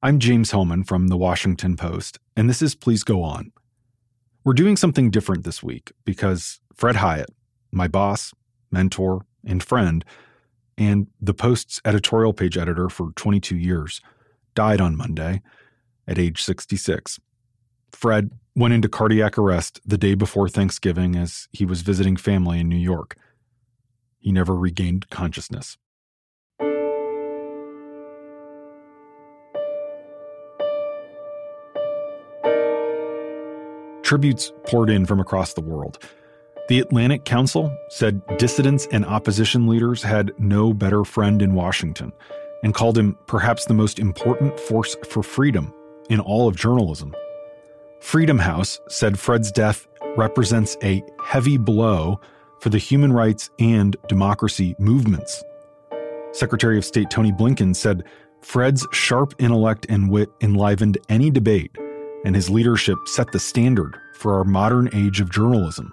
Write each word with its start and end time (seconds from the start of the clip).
I'm 0.00 0.20
James 0.20 0.52
Hohmann 0.52 0.84
from 0.84 1.08
The 1.08 1.16
Washington 1.16 1.76
Post, 1.76 2.20
and 2.36 2.48
this 2.48 2.62
is 2.62 2.76
Please 2.76 3.02
Go 3.02 3.24
On. 3.24 3.50
We're 4.44 4.52
doing 4.52 4.76
something 4.76 5.10
different 5.10 5.42
this 5.42 5.60
week 5.60 5.90
because 6.04 6.60
Fred 6.72 6.94
Hiatt, 6.94 7.30
my 7.72 7.88
boss, 7.88 8.32
mentor, 8.70 9.26
and 9.44 9.60
friend, 9.60 10.04
and 10.76 11.08
the 11.20 11.34
Post's 11.34 11.80
editorial 11.84 12.32
page 12.32 12.56
editor 12.56 12.88
for 12.88 13.10
22 13.16 13.56
years, 13.56 14.00
died 14.54 14.80
on 14.80 14.96
Monday 14.96 15.42
at 16.06 16.16
age 16.16 16.44
66. 16.44 17.18
Fred 17.90 18.30
went 18.54 18.74
into 18.74 18.88
cardiac 18.88 19.36
arrest 19.36 19.80
the 19.84 19.98
day 19.98 20.14
before 20.14 20.48
Thanksgiving 20.48 21.16
as 21.16 21.48
he 21.50 21.64
was 21.64 21.82
visiting 21.82 22.16
family 22.16 22.60
in 22.60 22.68
New 22.68 22.76
York. 22.76 23.16
He 24.20 24.30
never 24.30 24.54
regained 24.54 25.10
consciousness. 25.10 25.76
Tributes 34.08 34.54
poured 34.64 34.88
in 34.88 35.04
from 35.04 35.20
across 35.20 35.52
the 35.52 35.60
world. 35.60 35.98
The 36.70 36.80
Atlantic 36.80 37.26
Council 37.26 37.70
said 37.90 38.22
dissidents 38.38 38.88
and 38.90 39.04
opposition 39.04 39.66
leaders 39.66 40.02
had 40.02 40.32
no 40.38 40.72
better 40.72 41.04
friend 41.04 41.42
in 41.42 41.52
Washington 41.52 42.14
and 42.62 42.72
called 42.72 42.96
him 42.96 43.18
perhaps 43.26 43.66
the 43.66 43.74
most 43.74 43.98
important 43.98 44.58
force 44.58 44.96
for 45.10 45.22
freedom 45.22 45.74
in 46.08 46.20
all 46.20 46.48
of 46.48 46.56
journalism. 46.56 47.14
Freedom 48.00 48.38
House 48.38 48.80
said 48.88 49.18
Fred's 49.18 49.52
death 49.52 49.86
represents 50.16 50.78
a 50.82 51.04
heavy 51.22 51.58
blow 51.58 52.18
for 52.60 52.70
the 52.70 52.78
human 52.78 53.12
rights 53.12 53.50
and 53.58 53.94
democracy 54.08 54.74
movements. 54.78 55.44
Secretary 56.32 56.78
of 56.78 56.86
State 56.86 57.10
Tony 57.10 57.30
Blinken 57.30 57.76
said 57.76 58.04
Fred's 58.40 58.86
sharp 58.90 59.34
intellect 59.38 59.84
and 59.90 60.10
wit 60.10 60.30
enlivened 60.40 60.96
any 61.10 61.30
debate 61.30 61.76
and 62.24 62.34
his 62.34 62.50
leadership 62.50 62.98
set 63.06 63.32
the 63.32 63.38
standard 63.38 63.96
for 64.14 64.34
our 64.34 64.44
modern 64.44 64.88
age 64.92 65.20
of 65.20 65.30
journalism. 65.30 65.92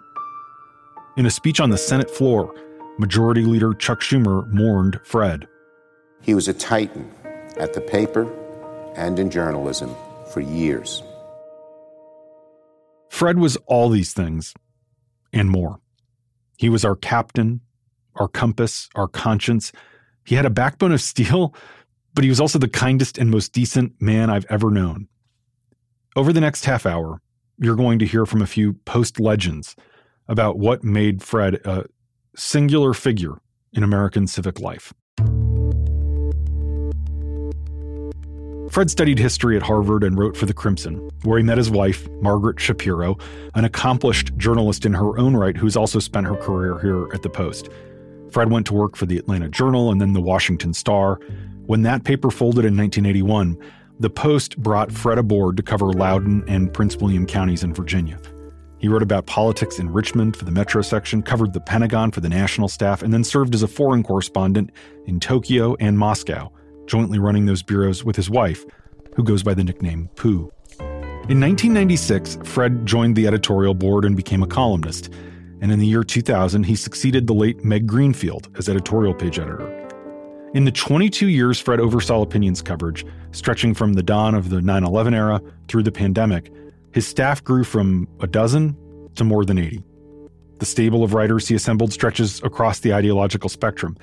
In 1.17 1.25
a 1.25 1.31
speech 1.31 1.59
on 1.59 1.69
the 1.69 1.77
Senate 1.77 2.09
floor, 2.09 2.53
Majority 2.97 3.43
Leader 3.43 3.73
Chuck 3.73 4.01
Schumer 4.01 4.47
mourned 4.51 4.99
Fred. 5.03 5.47
He 6.21 6.33
was 6.33 6.47
a 6.47 6.53
titan 6.53 7.11
at 7.57 7.73
the 7.73 7.81
paper 7.81 8.31
and 8.95 9.19
in 9.19 9.29
journalism 9.29 9.93
for 10.31 10.41
years. 10.41 11.03
Fred 13.09 13.37
was 13.37 13.57
all 13.67 13.89
these 13.89 14.13
things 14.13 14.53
and 15.31 15.49
more. 15.49 15.79
He 16.57 16.69
was 16.69 16.83
our 16.83 16.95
captain, 16.95 17.61
our 18.15 18.27
compass, 18.27 18.89
our 18.95 19.07
conscience. 19.07 19.71
He 20.25 20.35
had 20.35 20.45
a 20.45 20.49
backbone 20.49 20.91
of 20.91 21.01
steel, 21.13 21.53
but 22.13 22.23
he 22.23 22.29
was 22.29 22.39
also 22.39 22.59
the 22.59 22.67
kindest 22.67 23.17
and 23.17 23.29
most 23.29 23.53
decent 23.53 24.01
man 24.01 24.29
I've 24.29 24.45
ever 24.49 24.71
known. 24.71 25.07
Over 26.17 26.31
the 26.31 26.39
next 26.39 26.63
half 26.63 26.85
hour, 26.85 27.19
you're 27.59 27.75
going 27.75 27.99
to 27.99 28.05
hear 28.05 28.25
from 28.25 28.41
a 28.41 28.47
few 28.47 28.73
post 28.85 29.19
legends 29.19 29.75
about 30.29 30.57
what 30.57 30.81
made 30.81 31.21
Fred 31.21 31.55
a 31.65 31.87
singular 32.37 32.93
figure 32.93 33.33
in 33.73 33.83
American 33.83 34.25
civic 34.25 34.61
life. 34.61 34.93
Fred 38.71 38.89
studied 38.89 39.19
history 39.19 39.57
at 39.57 39.63
Harvard 39.63 40.05
and 40.05 40.17
wrote 40.17 40.37
for 40.37 40.45
The 40.45 40.53
Crimson, 40.53 41.09
where 41.23 41.37
he 41.37 41.43
met 41.43 41.57
his 41.57 41.69
wife, 41.69 42.07
Margaret 42.21 42.61
Shapiro, 42.61 43.17
an 43.53 43.65
accomplished 43.65 44.35
journalist 44.37 44.85
in 44.85 44.93
her 44.93 45.19
own 45.19 45.35
right 45.35 45.57
who's 45.57 45.75
also 45.75 45.99
spent 45.99 46.27
her 46.27 46.37
career 46.37 46.79
here 46.79 47.09
at 47.13 47.23
the 47.23 47.29
Post. 47.29 47.67
Fred 48.31 48.49
went 48.49 48.65
to 48.67 48.73
work 48.73 48.95
for 48.95 49.05
the 49.05 49.17
Atlanta 49.17 49.49
Journal 49.49 49.91
and 49.91 49.99
then 49.99 50.13
the 50.13 50.21
Washington 50.21 50.73
Star. 50.73 51.19
When 51.65 51.81
that 51.81 52.05
paper 52.05 52.31
folded 52.31 52.63
in 52.63 52.77
1981, 52.77 53.57
the 53.99 54.09
Post 54.09 54.57
brought 54.57 54.91
Fred 54.91 55.17
aboard 55.17 55.57
to 55.57 55.63
cover 55.63 55.87
Loudoun 55.87 56.43
and 56.47 56.73
Prince 56.73 56.97
William 56.97 57.25
counties 57.25 57.63
in 57.63 57.73
Virginia. 57.73 58.19
He 58.77 58.89
wrote 58.89 59.01
about 59.01 59.25
politics 59.25 59.79
in 59.79 59.91
Richmond 59.91 60.35
for 60.35 60.45
the 60.45 60.51
Metro 60.51 60.81
section, 60.81 61.23
covered 61.23 61.53
the 61.53 61.61
Pentagon 61.61 62.11
for 62.11 62.19
the 62.19 62.29
national 62.29 62.67
staff, 62.67 63.01
and 63.01 63.13
then 63.13 63.23
served 63.23 63.55
as 63.55 63.63
a 63.63 63.67
foreign 63.67 64.03
correspondent 64.03 64.71
in 65.05 65.19
Tokyo 65.19 65.75
and 65.79 65.97
Moscow, 65.97 66.51
jointly 66.85 67.17
running 67.17 67.45
those 67.45 67.63
bureaus 67.63 68.03
with 68.03 68.15
his 68.15 68.29
wife, 68.29 68.65
who 69.15 69.23
goes 69.23 69.43
by 69.43 69.53
the 69.53 69.63
nickname 69.63 70.09
Pooh. 70.15 70.51
In 71.27 71.39
1996, 71.39 72.37
Fred 72.43 72.85
joined 72.85 73.15
the 73.15 73.27
editorial 73.27 73.73
board 73.73 74.05
and 74.05 74.15
became 74.15 74.43
a 74.43 74.47
columnist. 74.47 75.09
And 75.61 75.71
in 75.71 75.79
the 75.79 75.87
year 75.87 76.03
2000, 76.03 76.63
he 76.63 76.75
succeeded 76.75 77.25
the 77.25 77.33
late 77.33 77.63
Meg 77.63 77.87
Greenfield 77.87 78.49
as 78.57 78.69
editorial 78.69 79.13
page 79.13 79.39
editor. 79.39 79.84
In 80.53 80.63
the 80.63 80.71
22 80.71 81.27
years 81.27 81.59
Fred 81.59 81.79
oversaw 81.79 82.21
opinions 82.21 82.61
coverage, 82.61 83.05
stretching 83.31 83.73
from 83.73 83.93
the 83.93 84.03
dawn 84.03 84.35
of 84.35 84.49
the 84.49 84.61
9 84.61 84.83
11 84.83 85.13
era 85.13 85.41
through 85.67 85.83
the 85.83 85.91
pandemic, 85.91 86.51
his 86.93 87.05
staff 87.05 87.43
grew 87.43 87.63
from 87.63 88.07
a 88.21 88.27
dozen 88.27 88.77
to 89.15 89.23
more 89.23 89.43
than 89.43 89.57
80. 89.57 89.83
The 90.59 90.65
stable 90.65 91.03
of 91.03 91.13
writers 91.13 91.47
he 91.47 91.55
assembled 91.55 91.91
stretches 91.91 92.41
across 92.43 92.79
the 92.79 92.93
ideological 92.93 93.49
spectrum, 93.49 93.97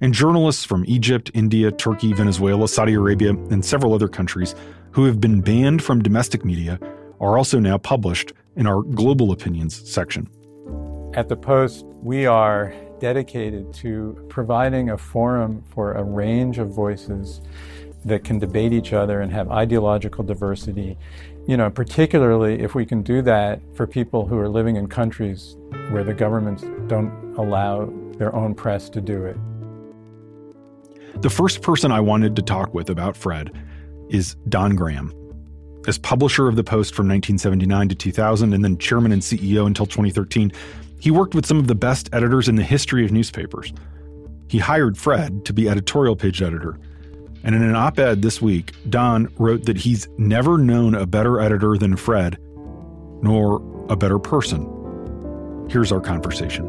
and 0.00 0.12
journalists 0.12 0.64
from 0.64 0.84
Egypt, 0.88 1.30
India, 1.34 1.70
Turkey, 1.70 2.12
Venezuela, 2.12 2.66
Saudi 2.66 2.94
Arabia, 2.94 3.30
and 3.30 3.64
several 3.64 3.94
other 3.94 4.08
countries 4.08 4.56
who 4.90 5.04
have 5.04 5.20
been 5.20 5.40
banned 5.40 5.82
from 5.82 6.02
domestic 6.02 6.44
media 6.44 6.80
are 7.20 7.38
also 7.38 7.60
now 7.60 7.78
published 7.78 8.32
in 8.56 8.66
our 8.66 8.82
Global 8.82 9.30
Opinions 9.30 9.88
section. 9.88 10.28
At 11.14 11.28
the 11.28 11.36
Post, 11.36 11.86
we 12.02 12.26
are 12.26 12.74
dedicated 13.02 13.74
to 13.74 14.16
providing 14.28 14.90
a 14.90 14.96
forum 14.96 15.60
for 15.74 15.94
a 15.94 16.04
range 16.04 16.58
of 16.58 16.68
voices 16.68 17.40
that 18.04 18.22
can 18.22 18.38
debate 18.38 18.72
each 18.72 18.92
other 18.92 19.20
and 19.20 19.32
have 19.32 19.50
ideological 19.50 20.22
diversity. 20.22 20.96
You 21.48 21.56
know, 21.56 21.68
particularly 21.68 22.60
if 22.60 22.76
we 22.76 22.86
can 22.86 23.02
do 23.02 23.20
that 23.22 23.60
for 23.74 23.88
people 23.88 24.24
who 24.24 24.38
are 24.38 24.48
living 24.48 24.76
in 24.76 24.86
countries 24.86 25.56
where 25.90 26.04
the 26.04 26.14
governments 26.14 26.64
don't 26.86 27.34
allow 27.36 27.92
their 28.18 28.32
own 28.36 28.54
press 28.54 28.88
to 28.90 29.00
do 29.00 29.24
it. 29.24 29.36
The 31.22 31.30
first 31.30 31.60
person 31.60 31.90
I 31.90 31.98
wanted 31.98 32.36
to 32.36 32.42
talk 32.42 32.72
with 32.72 32.88
about 32.88 33.16
Fred 33.16 33.50
is 34.10 34.36
Don 34.48 34.76
Graham. 34.76 35.12
As 35.88 35.98
publisher 35.98 36.46
of 36.46 36.54
the 36.54 36.62
Post 36.62 36.94
from 36.94 37.08
1979 37.08 37.88
to 37.88 37.94
2000 37.96 38.52
and 38.52 38.64
then 38.64 38.78
chairman 38.78 39.10
and 39.10 39.22
CEO 39.22 39.66
until 39.66 39.86
2013, 39.86 40.52
he 41.02 41.10
worked 41.10 41.34
with 41.34 41.44
some 41.44 41.58
of 41.58 41.66
the 41.66 41.74
best 41.74 42.08
editors 42.12 42.48
in 42.48 42.54
the 42.54 42.62
history 42.62 43.04
of 43.04 43.10
newspapers. 43.10 43.72
He 44.46 44.58
hired 44.58 44.96
Fred 44.96 45.44
to 45.46 45.52
be 45.52 45.68
editorial 45.68 46.14
page 46.14 46.40
editor. 46.40 46.78
And 47.42 47.56
in 47.56 47.62
an 47.62 47.74
op 47.74 47.98
ed 47.98 48.22
this 48.22 48.40
week, 48.40 48.70
Don 48.88 49.26
wrote 49.36 49.64
that 49.64 49.76
he's 49.76 50.06
never 50.16 50.58
known 50.58 50.94
a 50.94 51.04
better 51.04 51.40
editor 51.40 51.76
than 51.76 51.96
Fred, 51.96 52.38
nor 53.20 53.60
a 53.88 53.96
better 53.96 54.20
person. 54.20 54.62
Here's 55.68 55.90
our 55.90 56.00
conversation. 56.00 56.68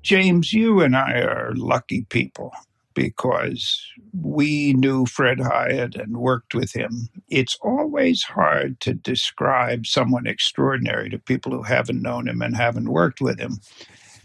James, 0.00 0.54
you 0.54 0.80
and 0.80 0.96
I 0.96 1.18
are 1.20 1.52
lucky 1.54 2.06
people 2.08 2.54
because 2.94 3.84
we 4.12 4.72
knew 4.74 5.06
Fred 5.06 5.38
Hiatt 5.38 5.96
and 5.96 6.16
worked 6.16 6.54
with 6.54 6.72
him. 6.72 7.08
It's 7.28 7.58
always 7.62 8.22
hard 8.22 8.80
to 8.80 8.94
describe 8.94 9.86
someone 9.86 10.26
extraordinary 10.26 11.10
to 11.10 11.18
people 11.18 11.52
who 11.52 11.62
haven't 11.62 12.02
known 12.02 12.28
him 12.28 12.42
and 12.42 12.56
haven't 12.56 12.88
worked 12.88 13.20
with 13.20 13.38
him. 13.38 13.60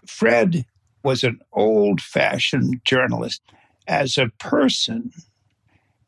Fred 0.05 0.65
was 1.03 1.23
an 1.23 1.39
old 1.53 2.01
fashioned 2.01 2.81
journalist. 2.85 3.41
As 3.87 4.17
a 4.17 4.29
person, 4.39 5.11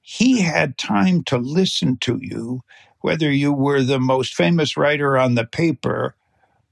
he 0.01 0.41
had 0.41 0.77
time 0.77 1.23
to 1.25 1.37
listen 1.37 1.97
to 2.01 2.19
you, 2.21 2.61
whether 2.99 3.31
you 3.31 3.51
were 3.51 3.81
the 3.81 3.99
most 3.99 4.33
famous 4.33 4.77
writer 4.77 5.17
on 5.17 5.35
the 5.35 5.45
paper 5.45 6.15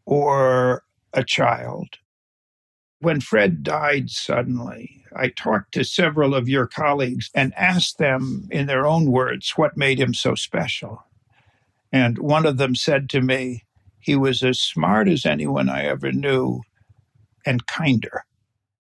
or 0.06 0.84
a 1.14 1.24
child. 1.24 1.98
When 3.02 3.22
Fred 3.22 3.64
died 3.64 4.10
suddenly, 4.10 5.06
I 5.16 5.30
talked 5.30 5.74
to 5.74 5.86
several 5.86 6.36
of 6.36 6.50
your 6.50 6.68
colleagues 6.68 7.30
and 7.34 7.54
asked 7.56 7.98
them, 7.98 8.48
in 8.52 8.68
their 8.68 8.86
own 8.86 9.12
words, 9.12 9.52
what 9.56 9.78
made 9.78 10.00
him 10.00 10.14
so 10.14 10.36
special. 10.36 11.04
And 11.92 12.18
one 12.18 12.46
of 12.46 12.58
them 12.58 12.76
said 12.76 13.10
to 13.12 13.22
me, 13.22 13.64
he 14.00 14.16
was 14.16 14.44
as 14.44 14.60
smart 14.60 15.08
as 15.08 15.26
anyone 15.26 15.70
I 15.70 15.86
ever 15.86 16.12
knew 16.12 16.62
and 17.46 17.66
kinder. 17.68 18.26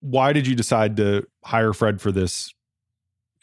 Why 0.00 0.32
did 0.32 0.46
you 0.46 0.54
decide 0.54 0.96
to 0.96 1.26
hire 1.44 1.72
Fred 1.72 2.00
for 2.00 2.10
this 2.10 2.54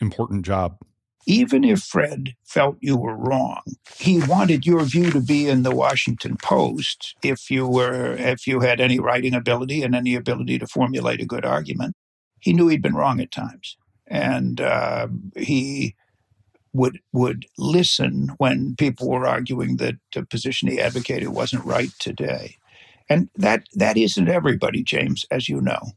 important 0.01 0.45
job? 0.45 0.79
Even 1.27 1.65
if 1.65 1.81
Fred 1.81 2.35
felt 2.45 2.77
you 2.79 2.97
were 2.97 3.15
wrong, 3.15 3.61
he 3.97 4.21
wanted 4.25 4.65
your 4.65 4.83
view 4.83 5.11
to 5.11 5.19
be 5.19 5.49
in 5.49 5.63
the 5.63 5.75
Washington 5.75 6.37
Post 6.41 7.15
if 7.21 7.51
you 7.51 7.67
were 7.67 8.13
if 8.13 8.47
you 8.47 8.61
had 8.61 8.79
any 8.79 8.97
writing 8.97 9.35
ability 9.35 9.83
and 9.83 9.93
any 9.93 10.15
ability 10.15 10.57
to 10.57 10.65
formulate 10.65 11.21
a 11.21 11.25
good 11.25 11.45
argument. 11.45 11.95
He 12.39 12.53
knew 12.53 12.69
he'd 12.69 12.81
been 12.81 12.95
wrong 12.95 13.19
at 13.19 13.31
times, 13.31 13.77
and 14.07 14.61
uh, 14.61 15.09
he 15.35 15.95
would 16.71 17.01
would 17.11 17.45
listen 17.57 18.29
when 18.37 18.75
people 18.77 19.09
were 19.09 19.27
arguing 19.27 19.77
that 19.77 19.95
the 20.13 20.25
position 20.25 20.69
he 20.69 20.79
advocated 20.79 21.29
wasn't 21.29 21.65
right 21.65 21.91
today. 21.99 22.55
And 23.09 23.29
that 23.35 23.65
that 23.73 23.97
isn't 23.97 24.29
everybody, 24.29 24.81
James, 24.81 25.25
as 25.29 25.49
you 25.49 25.59
know. 25.59 25.91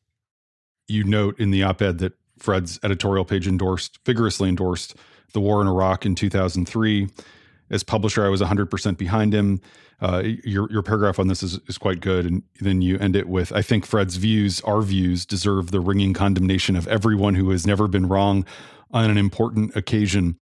You 0.89 1.05
note 1.05 1.39
in 1.39 1.53
the 1.53 1.63
op-ed 1.63 1.99
that 1.99 2.15
Fred's 2.41 2.81
editorial 2.83 3.25
page 3.25 3.47
endorsed, 3.47 4.01
vigorously 4.05 4.49
endorsed 4.49 4.97
the 5.33 5.41
war 5.41 5.61
in 5.61 5.69
Iraq 5.69 6.07
in 6.07 6.15
2003. 6.15 7.09
As 7.71 7.83
publisher, 7.83 8.25
I 8.25 8.29
was 8.29 8.41
100% 8.41 8.97
behind 8.97 9.33
him. 9.33 9.61
Uh, 10.01 10.23
your, 10.45 10.71
your 10.71 10.83
paragraph 10.83 11.19
on 11.19 11.29
this 11.29 11.43
is, 11.43 11.61
is 11.69 11.79
quite 11.79 12.01
good. 12.01 12.27
And 12.27 12.43
then 12.61 12.83
you 12.83 12.99
end 12.99 13.15
it 13.17 13.29
with 13.29 13.53
I 13.53 13.63
think 13.63 13.87
Fred's 13.87 14.17
views, 14.17 14.61
our 14.63 14.81
views, 14.83 15.27
deserve 15.27 15.71
the 15.71 15.81
ringing 15.81 16.15
condemnation 16.15 16.75
of 16.75 16.89
everyone 16.89 17.35
who 17.35 17.51
has 17.51 17.67
never 17.67 17.87
been 17.87 18.09
wrong 18.09 18.47
on 18.91 19.11
an 19.11 19.19
important 19.19 19.77
occasion. 19.77 20.39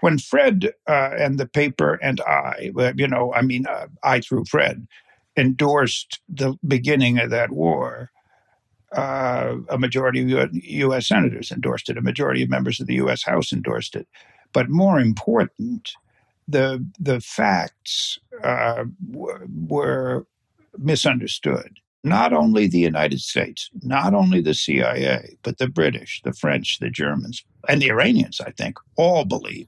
When 0.00 0.18
Fred 0.18 0.72
uh, 0.88 1.10
and 1.18 1.38
the 1.38 1.46
paper 1.46 1.94
and 2.02 2.20
I, 2.22 2.72
you 2.96 3.06
know, 3.06 3.32
I 3.32 3.42
mean, 3.42 3.66
uh, 3.66 3.86
I 4.02 4.20
through 4.20 4.46
Fred, 4.46 4.86
endorsed 5.36 6.20
the 6.28 6.58
beginning 6.66 7.18
of 7.18 7.30
that 7.30 7.52
war, 7.52 8.10
uh, 8.94 9.56
a 9.68 9.78
majority 9.78 10.36
of 10.36 10.50
U.S. 10.52 11.08
senators 11.08 11.50
endorsed 11.50 11.88
it. 11.88 11.98
A 11.98 12.02
majority 12.02 12.42
of 12.42 12.50
members 12.50 12.80
of 12.80 12.86
the 12.86 12.94
U.S. 12.94 13.24
House 13.24 13.52
endorsed 13.52 13.96
it. 13.96 14.06
But 14.52 14.70
more 14.70 15.00
important, 15.00 15.92
the 16.46 16.86
the 16.98 17.20
facts 17.20 18.18
uh, 18.42 18.84
w- 19.10 19.48
were 19.66 20.26
misunderstood. 20.78 21.78
Not 22.04 22.34
only 22.34 22.66
the 22.66 22.78
United 22.78 23.20
States, 23.20 23.70
not 23.82 24.12
only 24.12 24.40
the 24.40 24.52
CIA, 24.52 25.38
but 25.42 25.56
the 25.56 25.68
British, 25.68 26.20
the 26.22 26.34
French, 26.34 26.78
the 26.78 26.90
Germans, 26.90 27.44
and 27.66 27.80
the 27.80 27.88
Iranians, 27.88 28.40
I 28.40 28.50
think, 28.50 28.76
all 28.96 29.24
believe 29.24 29.66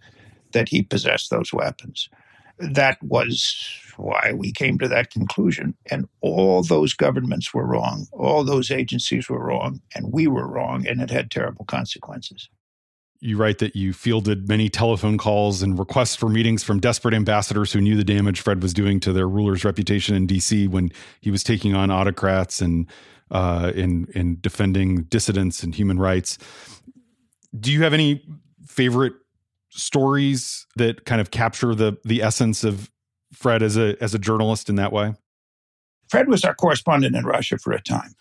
that 0.52 0.68
he 0.68 0.82
possessed 0.82 1.30
those 1.30 1.52
weapons. 1.52 2.10
That 2.58 2.98
was 3.02 3.54
why 3.96 4.32
we 4.34 4.52
came 4.52 4.78
to 4.78 4.88
that 4.88 5.10
conclusion. 5.10 5.74
And 5.90 6.08
all 6.20 6.62
those 6.62 6.94
governments 6.94 7.52
were 7.52 7.66
wrong, 7.66 8.06
all 8.12 8.44
those 8.44 8.70
agencies 8.70 9.28
were 9.28 9.44
wrong, 9.44 9.80
and 9.94 10.12
we 10.12 10.26
were 10.26 10.48
wrong, 10.48 10.86
and 10.86 11.00
it 11.00 11.10
had 11.10 11.30
terrible 11.30 11.64
consequences. 11.64 12.48
You 13.20 13.38
write 13.38 13.58
that 13.58 13.74
you 13.74 13.92
fielded 13.92 14.46
many 14.48 14.68
telephone 14.68 15.16
calls 15.16 15.62
and 15.62 15.78
requests 15.78 16.14
for 16.14 16.28
meetings 16.28 16.62
from 16.62 16.80
desperate 16.80 17.14
ambassadors 17.14 17.72
who 17.72 17.80
knew 17.80 17.96
the 17.96 18.04
damage 18.04 18.40
Fred 18.40 18.62
was 18.62 18.74
doing 18.74 19.00
to 19.00 19.12
their 19.12 19.28
ruler's 19.28 19.64
reputation 19.64 20.14
in 20.14 20.26
D.C. 20.26 20.68
when 20.68 20.90
he 21.20 21.30
was 21.30 21.42
taking 21.42 21.74
on 21.74 21.90
autocrats 21.90 22.60
and 22.60 22.86
uh, 23.30 23.72
in 23.74 24.06
in 24.14 24.38
defending 24.40 25.04
dissidents 25.04 25.62
and 25.62 25.74
human 25.74 25.98
rights. 25.98 26.38
Do 27.58 27.72
you 27.72 27.82
have 27.82 27.94
any 27.94 28.22
favorite 28.66 29.14
stories 29.76 30.66
that 30.76 31.04
kind 31.04 31.20
of 31.20 31.30
capture 31.30 31.74
the 31.74 31.98
the 32.04 32.22
essence 32.22 32.64
of 32.64 32.90
Fred 33.32 33.62
as 33.62 33.76
a 33.76 33.96
as 34.02 34.14
a 34.14 34.18
journalist 34.18 34.68
in 34.68 34.76
that 34.76 34.92
way? 34.92 35.14
Fred 36.08 36.28
was 36.28 36.44
our 36.44 36.54
correspondent 36.54 37.16
in 37.16 37.24
Russia 37.24 37.58
for 37.58 37.72
a 37.72 37.82
time 37.82 38.14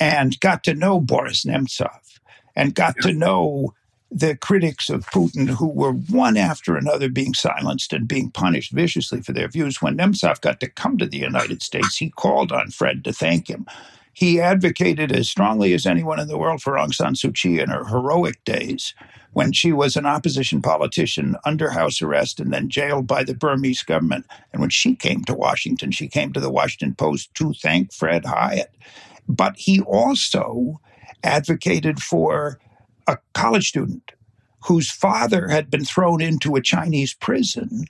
and 0.00 0.38
got 0.40 0.64
to 0.64 0.74
know 0.74 1.00
Boris 1.00 1.44
Nemtsov 1.44 2.18
and 2.56 2.74
got 2.74 2.94
to 3.02 3.12
know 3.12 3.74
the 4.10 4.36
critics 4.36 4.88
of 4.90 5.06
Putin 5.06 5.48
who 5.48 5.68
were 5.68 5.92
one 5.92 6.36
after 6.36 6.76
another 6.76 7.08
being 7.08 7.34
silenced 7.34 7.92
and 7.92 8.06
being 8.06 8.30
punished 8.30 8.70
viciously 8.70 9.20
for 9.20 9.32
their 9.32 9.48
views. 9.48 9.82
When 9.82 9.96
Nemtsov 9.96 10.40
got 10.40 10.60
to 10.60 10.70
come 10.70 10.98
to 10.98 11.06
the 11.06 11.18
United 11.18 11.62
States, 11.62 11.96
he 11.96 12.10
called 12.10 12.52
on 12.52 12.70
Fred 12.70 13.02
to 13.04 13.12
thank 13.12 13.50
him. 13.50 13.66
He 14.14 14.40
advocated 14.40 15.10
as 15.10 15.28
strongly 15.28 15.74
as 15.74 15.86
anyone 15.86 16.20
in 16.20 16.28
the 16.28 16.38
world 16.38 16.62
for 16.62 16.74
Aung 16.74 16.94
San 16.94 17.14
Suu 17.14 17.34
Kyi 17.34 17.58
in 17.58 17.68
her 17.68 17.84
heroic 17.84 18.42
days 18.44 18.94
when 19.32 19.52
she 19.52 19.72
was 19.72 19.96
an 19.96 20.06
opposition 20.06 20.62
politician 20.62 21.36
under 21.44 21.70
house 21.70 22.00
arrest 22.00 22.38
and 22.38 22.52
then 22.52 22.68
jailed 22.68 23.08
by 23.08 23.24
the 23.24 23.34
Burmese 23.34 23.82
government. 23.82 24.24
And 24.52 24.60
when 24.60 24.70
she 24.70 24.94
came 24.94 25.24
to 25.24 25.34
Washington, 25.34 25.90
she 25.90 26.06
came 26.06 26.32
to 26.32 26.40
the 26.40 26.50
Washington 26.50 26.94
Post 26.94 27.34
to 27.34 27.52
thank 27.54 27.92
Fred 27.92 28.24
Hiatt. 28.24 28.72
But 29.28 29.56
he 29.56 29.80
also 29.80 30.80
advocated 31.24 31.98
for 32.00 32.60
a 33.08 33.18
college 33.32 33.68
student 33.68 34.12
whose 34.66 34.90
father 34.90 35.48
had 35.48 35.70
been 35.70 35.84
thrown 35.84 36.22
into 36.22 36.54
a 36.54 36.62
Chinese 36.62 37.14
prison 37.14 37.86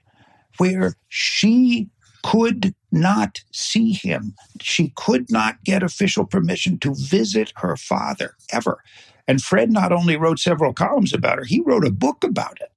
where 0.56 0.94
she 1.09 1.91
could 2.25 2.75
not 2.91 3.41
see 3.53 3.93
him. 3.93 4.35
She 4.61 4.93
could 4.97 5.31
not 5.31 5.62
get 5.62 5.82
official 5.82 6.25
permission 6.25 6.79
to 6.79 6.94
visit 6.94 7.53
her 7.56 7.76
father 7.76 8.35
ever. 8.50 8.82
And 9.29 9.43
Fred 9.43 9.71
not 9.71 9.93
only 9.93 10.17
wrote 10.17 10.38
several 10.38 10.73
columns 10.73 11.12
about 11.12 11.38
her, 11.38 11.44
he 11.44 11.61
wrote 11.61 11.87
a 11.87 11.91
book 11.91 12.25
about 12.25 12.59
it. 12.61 12.71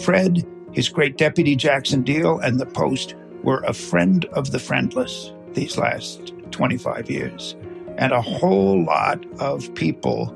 Fred, 0.00 0.46
his 0.72 0.88
great 0.88 1.16
deputy 1.16 1.56
Jackson 1.56 2.04
Diehl, 2.04 2.40
and 2.42 2.60
the 2.60 2.66
Post 2.66 3.16
were 3.42 3.62
a 3.66 3.74
friend 3.74 4.24
of 4.26 4.52
the 4.52 4.58
friendless 4.58 5.32
these 5.52 5.76
last 5.76 6.32
25 6.52 7.10
years. 7.10 7.56
And 7.98 8.12
a 8.12 8.22
whole 8.22 8.84
lot 8.84 9.24
of 9.40 9.74
people, 9.74 10.34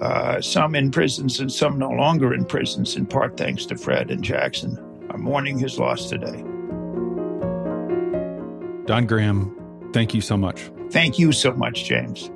uh, 0.00 0.40
some 0.40 0.74
in 0.74 0.90
prisons 0.90 1.40
and 1.40 1.50
some 1.50 1.78
no 1.78 1.90
longer 1.90 2.32
in 2.32 2.44
prisons, 2.44 2.96
in 2.96 3.06
part 3.06 3.36
thanks 3.36 3.66
to 3.66 3.76
Fred 3.76 4.10
and 4.10 4.22
Jackson, 4.22 4.78
are 5.10 5.18
mourning 5.18 5.58
his 5.58 5.78
loss 5.78 6.08
today. 6.08 6.44
Don 8.86 9.06
Graham, 9.06 9.54
thank 9.92 10.14
you 10.14 10.20
so 10.20 10.36
much. 10.36 10.70
Thank 10.90 11.18
you 11.18 11.32
so 11.32 11.52
much, 11.52 11.84
James. 11.84 12.30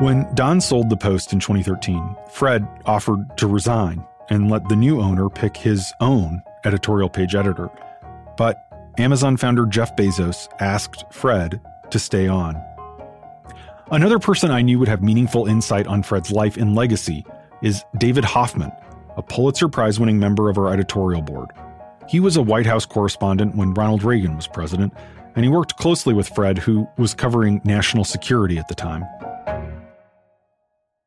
When 0.00 0.26
Don 0.34 0.62
sold 0.62 0.88
the 0.88 0.96
Post 0.96 1.34
in 1.34 1.40
2013, 1.40 2.16
Fred 2.30 2.66
offered 2.86 3.36
to 3.36 3.46
resign 3.46 4.02
and 4.30 4.50
let 4.50 4.66
the 4.68 4.76
new 4.76 4.98
owner 5.00 5.28
pick 5.28 5.54
his 5.54 5.92
own 6.00 6.42
editorial 6.64 7.10
page 7.10 7.34
editor. 7.34 7.68
But 8.38 8.69
Amazon 9.00 9.38
founder 9.38 9.64
Jeff 9.64 9.96
Bezos 9.96 10.46
asked 10.60 11.10
Fred 11.10 11.58
to 11.90 11.98
stay 11.98 12.28
on. 12.28 12.62
Another 13.90 14.18
person 14.18 14.50
I 14.50 14.60
knew 14.60 14.78
would 14.78 14.88
have 14.88 15.02
meaningful 15.02 15.46
insight 15.46 15.86
on 15.86 16.02
Fred's 16.02 16.30
life 16.30 16.58
and 16.58 16.74
legacy 16.74 17.24
is 17.62 17.82
David 17.96 18.24
Hoffman, 18.24 18.70
a 19.16 19.22
Pulitzer 19.22 19.68
Prize 19.68 19.98
winning 19.98 20.18
member 20.18 20.50
of 20.50 20.58
our 20.58 20.70
editorial 20.70 21.22
board. 21.22 21.50
He 22.08 22.20
was 22.20 22.36
a 22.36 22.42
White 22.42 22.66
House 22.66 22.84
correspondent 22.84 23.56
when 23.56 23.72
Ronald 23.72 24.02
Reagan 24.02 24.36
was 24.36 24.46
president, 24.46 24.92
and 25.34 25.44
he 25.44 25.50
worked 25.50 25.76
closely 25.78 26.12
with 26.12 26.28
Fred, 26.28 26.58
who 26.58 26.86
was 26.98 27.14
covering 27.14 27.62
national 27.64 28.04
security 28.04 28.58
at 28.58 28.68
the 28.68 28.74
time. 28.74 29.04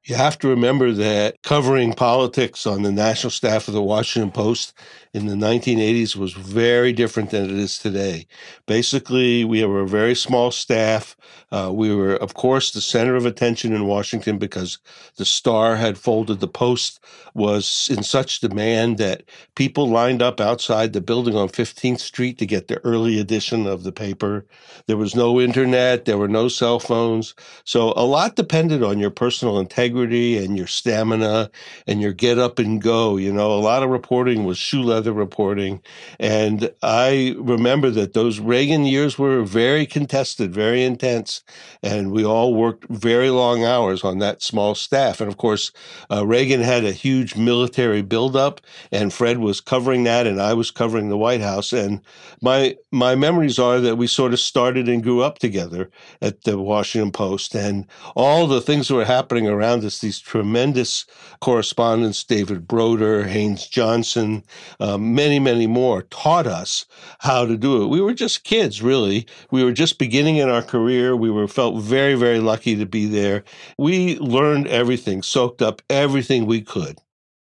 You 0.06 0.16
have 0.16 0.38
to 0.40 0.50
remember 0.50 0.92
that 0.92 1.42
covering 1.44 1.94
politics 1.94 2.68
on 2.68 2.82
the 2.82 2.92
national 2.92 3.32
staff 3.32 3.70
of 3.70 3.74
the 3.74 3.82
Washington 3.82 4.32
Post 4.32 4.74
in 5.14 5.28
the 5.28 5.36
1980s 5.36 6.18
was 6.18 6.34
very 6.34 6.92
different 6.92 7.30
than 7.30 7.46
it 7.46 7.52
is 7.52 7.80
today. 7.80 8.28
Basically, 8.66 9.46
we 9.46 9.64
were 9.64 9.82
a 9.82 9.88
very 9.88 10.14
small 10.14 10.52
staff. 10.52 11.16
Uh, 11.52 11.72
we 11.74 11.96
were, 11.96 12.16
of 12.16 12.34
course, 12.34 12.72
the 12.72 12.82
center 12.82 13.16
of 13.16 13.26
attention 13.26 13.72
in 13.72 13.86
Washington 13.86 14.38
because 14.38 14.78
the 15.16 15.24
Star 15.24 15.78
had 15.78 15.98
folded. 15.98 16.42
The 16.42 16.48
Post 16.50 17.00
was 17.34 17.88
in 17.90 18.04
such 18.04 18.42
demand 18.42 18.98
that 18.98 19.24
people 19.56 19.88
lined 19.88 20.22
up 20.22 20.42
outside 20.42 20.92
the 20.92 21.00
building 21.00 21.38
on 21.38 21.48
15th 21.48 22.02
Street 22.02 22.38
to 22.40 22.46
get 22.46 22.68
the 22.68 22.84
early 22.84 23.20
edition 23.20 23.68
of 23.68 23.84
the 23.84 23.94
paper. 23.94 24.46
There 24.88 24.98
was 24.98 25.16
no 25.16 25.40
internet, 25.40 26.04
there 26.04 26.18
were 26.18 26.28
no 26.28 26.50
cell 26.50 26.80
phones. 26.80 27.36
So 27.64 27.94
a 27.96 28.06
lot 28.06 28.36
depended 28.36 28.84
on 28.84 29.00
your 29.00 29.12
personal 29.12 29.60
integrity 29.60 29.93
and 29.94 30.58
your 30.58 30.68
stamina 30.68 31.50
and 31.88 32.02
your 32.02 32.14
get 32.14 32.40
up 32.40 32.60
and 32.60 32.82
go. 32.82 33.18
You 33.18 33.32
know, 33.32 33.52
a 33.54 33.60
lot 33.60 33.84
of 33.84 33.90
reporting 33.90 34.44
was 34.44 34.58
shoe 34.58 34.82
leather 34.82 35.14
reporting. 35.14 35.82
And 36.20 36.72
I 36.82 37.36
remember 37.38 37.90
that 37.92 38.14
those 38.14 38.40
Reagan 38.40 38.86
years 38.86 39.18
were 39.18 39.44
very 39.44 39.86
contested, 39.86 40.54
very 40.54 40.84
intense, 40.84 41.44
and 41.82 42.12
we 42.12 42.26
all 42.26 42.54
worked 42.54 42.90
very 42.90 43.30
long 43.30 43.64
hours 43.64 44.04
on 44.04 44.20
that 44.20 44.42
small 44.42 44.76
staff. 44.76 45.22
And 45.22 45.30
of 45.30 45.38
course, 45.38 45.72
uh, 46.12 46.26
Reagan 46.26 46.62
had 46.62 46.84
a 46.84 46.92
huge 46.92 47.36
military 47.36 48.02
buildup, 48.02 48.62
and 48.92 49.14
Fred 49.14 49.40
was 49.40 49.62
covering 49.62 50.04
that, 50.04 50.28
and 50.28 50.42
I 50.42 50.54
was 50.54 50.72
covering 50.72 51.10
the 51.10 51.18
White 51.18 51.42
House. 51.42 51.74
And 51.74 52.02
my 52.42 52.76
my 52.92 53.16
memories 53.16 53.60
are 53.60 53.80
that 53.80 53.98
we 53.98 54.08
sort 54.08 54.34
of 54.34 54.40
started 54.40 54.90
and 54.90 55.04
grew 55.04 55.22
up 55.22 55.40
together 55.40 55.90
at 56.22 56.44
the 56.44 56.58
Washington 56.58 57.12
Post, 57.12 57.56
and 57.56 57.86
all 58.16 58.48
the 58.48 58.62
things 58.62 58.88
that 58.88 58.96
were 58.96 59.06
happening 59.06 59.48
around 59.48 59.82
us. 59.84 60.00
These 60.00 60.20
tremendous 60.20 61.06
correspondents, 61.42 62.24
David 62.24 62.68
Broder, 62.68 63.26
Haynes 63.26 63.68
Johnson, 63.68 64.44
uh, 64.80 64.98
many, 64.98 65.40
many 65.40 65.68
more 65.68 66.04
taught 66.04 66.48
us 66.48 66.86
how 67.20 67.46
to 67.46 67.58
do 67.58 67.84
it. 67.84 67.88
We 67.88 68.02
were 68.02 68.14
just 68.14 68.44
kids, 68.44 68.82
really. 68.82 69.28
We 69.52 69.64
were 69.64 69.72
just 69.74 70.00
beginning 70.00 70.38
in 70.38 70.50
our 70.50 70.64
career. 70.64 71.16
We 71.16 71.32
were 71.32 71.48
felt 71.48 71.82
very, 71.82 72.16
very 72.16 72.40
lucky 72.40 72.76
to 72.76 72.86
be 72.86 73.06
there. 73.06 73.44
We 73.78 74.18
learned 74.20 74.68
everything, 74.68 75.24
soaked 75.24 75.62
up 75.62 75.82
everything 75.90 76.46
we 76.46 76.62
could. 76.62 77.00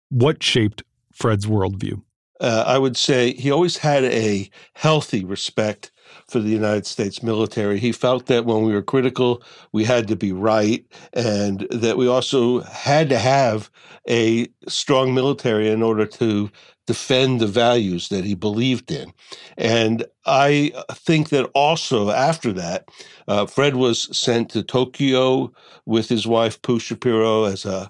What 0.09 0.43
shaped 0.43 0.83
Fred's 1.11 1.45
worldview? 1.45 2.01
Uh, 2.39 2.63
I 2.67 2.77
would 2.77 2.97
say 2.97 3.33
he 3.33 3.51
always 3.51 3.77
had 3.77 4.03
a 4.03 4.49
healthy 4.73 5.23
respect 5.23 5.91
for 6.27 6.39
the 6.39 6.49
United 6.49 6.85
States 6.85 7.21
military. 7.23 7.79
He 7.79 7.91
felt 7.91 8.27
that 8.27 8.45
when 8.45 8.63
we 8.63 8.73
were 8.73 8.81
critical, 8.81 9.43
we 9.71 9.83
had 9.83 10.07
to 10.07 10.15
be 10.15 10.31
right, 10.31 10.85
and 11.13 11.67
that 11.71 11.97
we 11.97 12.07
also 12.07 12.61
had 12.61 13.09
to 13.09 13.19
have 13.19 13.69
a 14.09 14.47
strong 14.67 15.13
military 15.13 15.69
in 15.69 15.81
order 15.81 16.05
to 16.05 16.49
defend 16.85 17.39
the 17.39 17.47
values 17.47 18.09
that 18.09 18.25
he 18.25 18.35
believed 18.35 18.91
in. 18.91 19.13
And 19.57 20.05
I 20.25 20.73
think 20.91 21.29
that 21.29 21.49
also 21.53 22.09
after 22.09 22.51
that, 22.53 22.89
uh, 23.27 23.45
Fred 23.45 23.75
was 23.75 24.15
sent 24.17 24.49
to 24.49 24.63
Tokyo 24.63 25.53
with 25.85 26.09
his 26.09 26.27
wife, 26.27 26.61
Pooh 26.61 26.79
Shapiro, 26.79 27.45
as 27.45 27.65
a 27.65 27.89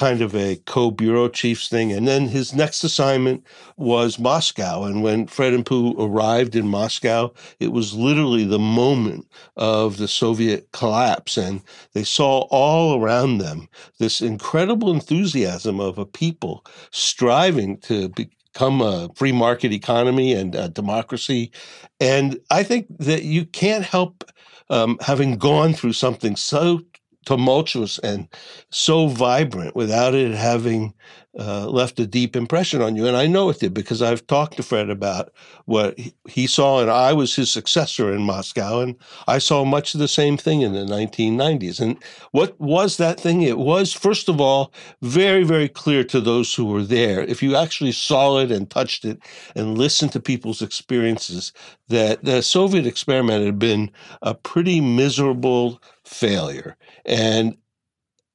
kind 0.00 0.22
of 0.22 0.34
a 0.34 0.56
co-bureau 0.64 1.28
chiefs 1.28 1.68
thing. 1.68 1.92
And 1.92 2.08
then 2.08 2.26
his 2.26 2.54
next 2.54 2.82
assignment 2.82 3.46
was 3.76 4.18
Moscow. 4.18 4.84
And 4.84 5.02
when 5.02 5.26
Fred 5.26 5.52
and 5.52 5.66
Pooh 5.66 5.94
arrived 5.98 6.56
in 6.56 6.68
Moscow, 6.68 7.34
it 7.58 7.70
was 7.70 7.92
literally 7.92 8.44
the 8.44 8.58
moment 8.58 9.30
of 9.58 9.98
the 9.98 10.08
Soviet 10.08 10.72
collapse. 10.72 11.36
And 11.36 11.60
they 11.92 12.02
saw 12.02 12.46
all 12.50 12.98
around 12.98 13.38
them 13.38 13.68
this 13.98 14.22
incredible 14.22 14.90
enthusiasm 14.90 15.80
of 15.80 15.98
a 15.98 16.06
people 16.06 16.64
striving 16.92 17.76
to 17.80 18.08
become 18.08 18.80
a 18.80 19.10
free 19.16 19.32
market 19.32 19.70
economy 19.70 20.32
and 20.32 20.72
democracy. 20.72 21.52
And 22.00 22.40
I 22.50 22.62
think 22.62 22.86
that 23.00 23.24
you 23.24 23.44
can't 23.44 23.84
help 23.84 24.24
um, 24.70 24.96
having 25.02 25.36
gone 25.36 25.74
through 25.74 25.92
something 25.92 26.36
so 26.36 26.80
tumultuous 27.24 27.98
and 27.98 28.28
so 28.70 29.08
vibrant 29.08 29.76
without 29.76 30.14
it 30.14 30.32
having 30.32 30.94
uh, 31.38 31.68
left 31.68 32.00
a 32.00 32.06
deep 32.06 32.34
impression 32.34 32.82
on 32.82 32.96
you. 32.96 33.06
And 33.06 33.16
I 33.16 33.26
know 33.26 33.50
it 33.50 33.60
did 33.60 33.72
because 33.72 34.02
I've 34.02 34.26
talked 34.26 34.56
to 34.56 34.64
Fred 34.64 34.90
about 34.90 35.32
what 35.66 35.96
he 36.28 36.46
saw, 36.48 36.80
and 36.80 36.90
I 36.90 37.12
was 37.12 37.36
his 37.36 37.50
successor 37.50 38.12
in 38.12 38.22
Moscow, 38.22 38.80
and 38.80 38.96
I 39.28 39.38
saw 39.38 39.64
much 39.64 39.94
of 39.94 40.00
the 40.00 40.08
same 40.08 40.36
thing 40.36 40.62
in 40.62 40.72
the 40.72 40.80
1990s. 40.80 41.80
And 41.80 42.02
what 42.32 42.60
was 42.60 42.96
that 42.96 43.20
thing? 43.20 43.42
It 43.42 43.58
was, 43.58 43.92
first 43.92 44.28
of 44.28 44.40
all, 44.40 44.72
very, 45.02 45.44
very 45.44 45.68
clear 45.68 46.02
to 46.04 46.20
those 46.20 46.52
who 46.52 46.64
were 46.64 46.82
there. 46.82 47.20
If 47.20 47.42
you 47.42 47.54
actually 47.54 47.92
saw 47.92 48.38
it 48.38 48.50
and 48.50 48.68
touched 48.68 49.04
it 49.04 49.20
and 49.54 49.78
listened 49.78 50.12
to 50.12 50.20
people's 50.20 50.62
experiences, 50.62 51.52
that 51.88 52.24
the 52.24 52.42
Soviet 52.42 52.86
experiment 52.86 53.44
had 53.44 53.58
been 53.58 53.90
a 54.22 54.34
pretty 54.34 54.80
miserable 54.80 55.80
failure. 56.10 56.76
And 57.06 57.56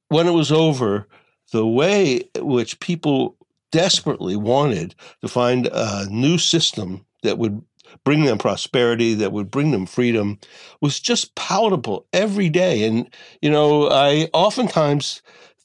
when 0.08 0.26
it 0.26 0.32
was 0.32 0.50
over, 0.50 1.06
the 1.52 1.66
way 1.66 2.22
which 2.38 2.80
people 2.80 3.36
desperately 3.70 4.36
wanted 4.36 4.94
to 5.20 5.28
find 5.28 5.68
a 5.70 6.06
new 6.10 6.38
system 6.38 7.04
that 7.22 7.38
would 7.38 7.62
bring 8.04 8.24
them 8.24 8.38
prosperity, 8.38 9.14
that 9.14 9.32
would 9.32 9.50
bring 9.50 9.70
them 9.70 9.86
freedom, 9.86 10.38
was 10.80 10.98
just 11.00 11.34
palatable 11.34 12.06
every 12.12 12.48
day. 12.48 12.84
And, 12.84 13.08
you 13.42 13.50
know, 13.50 13.88
I 13.90 14.28
oftentimes 14.32 15.22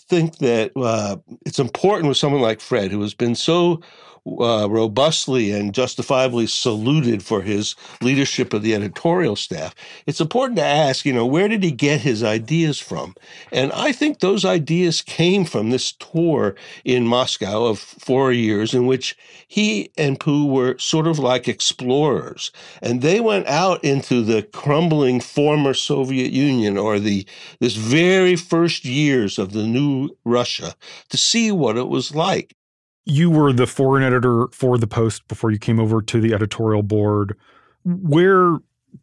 think 0.10 0.38
that 0.40 0.72
uh, 0.76 1.18
it's 1.46 1.60
important 1.60 2.10
with 2.10 2.18
someone 2.18 2.42
like 2.42 2.60
Fred, 2.60 2.92
who 2.92 3.02
has 3.02 3.14
been 3.14 3.36
so 3.36 3.82
uh, 4.28 4.68
robustly 4.70 5.52
and 5.52 5.74
justifiably 5.74 6.46
saluted 6.46 7.24
for 7.24 7.42
his 7.42 7.76
leadership 8.02 8.54
of 8.54 8.62
the 8.62 8.76
editorial 8.76 9.36
staff, 9.36 9.74
it's 10.06 10.22
important 10.22 10.58
to 10.58 10.64
ask, 10.64 11.06
you 11.06 11.14
know, 11.14 11.26
where 11.26 11.48
did 11.48 11.64
he 11.64 11.72
get 11.72 12.02
his 12.02 12.24
ideas 12.24 12.80
from? 12.80 13.16
And 13.52 13.72
I 13.72 13.92
think 13.92 14.20
those 14.20 14.46
ideas 14.46 15.02
came 15.02 15.44
from 15.46 15.70
this 15.70 15.94
tour 15.94 16.56
in 16.86 17.08
Moscow 17.08 17.66
of 17.66 17.80
four 17.80 18.32
years 18.32 18.74
in 18.74 18.86
which 18.86 19.18
he 19.48 19.92
and 19.98 20.20
Pooh 20.20 20.46
were 20.46 20.78
sort 20.78 21.08
of 21.08 21.18
like 21.18 21.48
explorers. 21.48 22.52
And 22.82 23.02
they 23.02 23.20
went 23.20 23.48
out 23.48 23.84
into 23.84 24.22
the 24.22 24.44
crumbling 24.44 25.20
former 25.20 25.74
Soviet 25.74 26.32
Union 26.32 26.78
or 26.78 27.00
the 27.00 27.26
this 27.60 27.76
very 27.76 28.36
first 28.36 28.86
years 28.86 29.40
of 29.40 29.52
the 29.52 29.66
new 29.66 30.10
Russia 30.24 30.76
to 31.10 31.18
see 31.18 31.52
what 31.52 31.78
it 31.78 31.88
was 31.88 32.14
like 32.14 32.56
you 33.06 33.30
were 33.30 33.52
the 33.52 33.68
foreign 33.68 34.04
editor 34.04 34.48
for 34.52 34.78
the 34.78 34.88
Post 34.88 35.28
before 35.28 35.52
you 35.52 35.60
came 35.60 35.80
over 35.80 36.02
to 36.02 36.22
the 36.22 36.34
editorial 36.34 36.84
board. 36.84 37.38
Where 37.84 38.60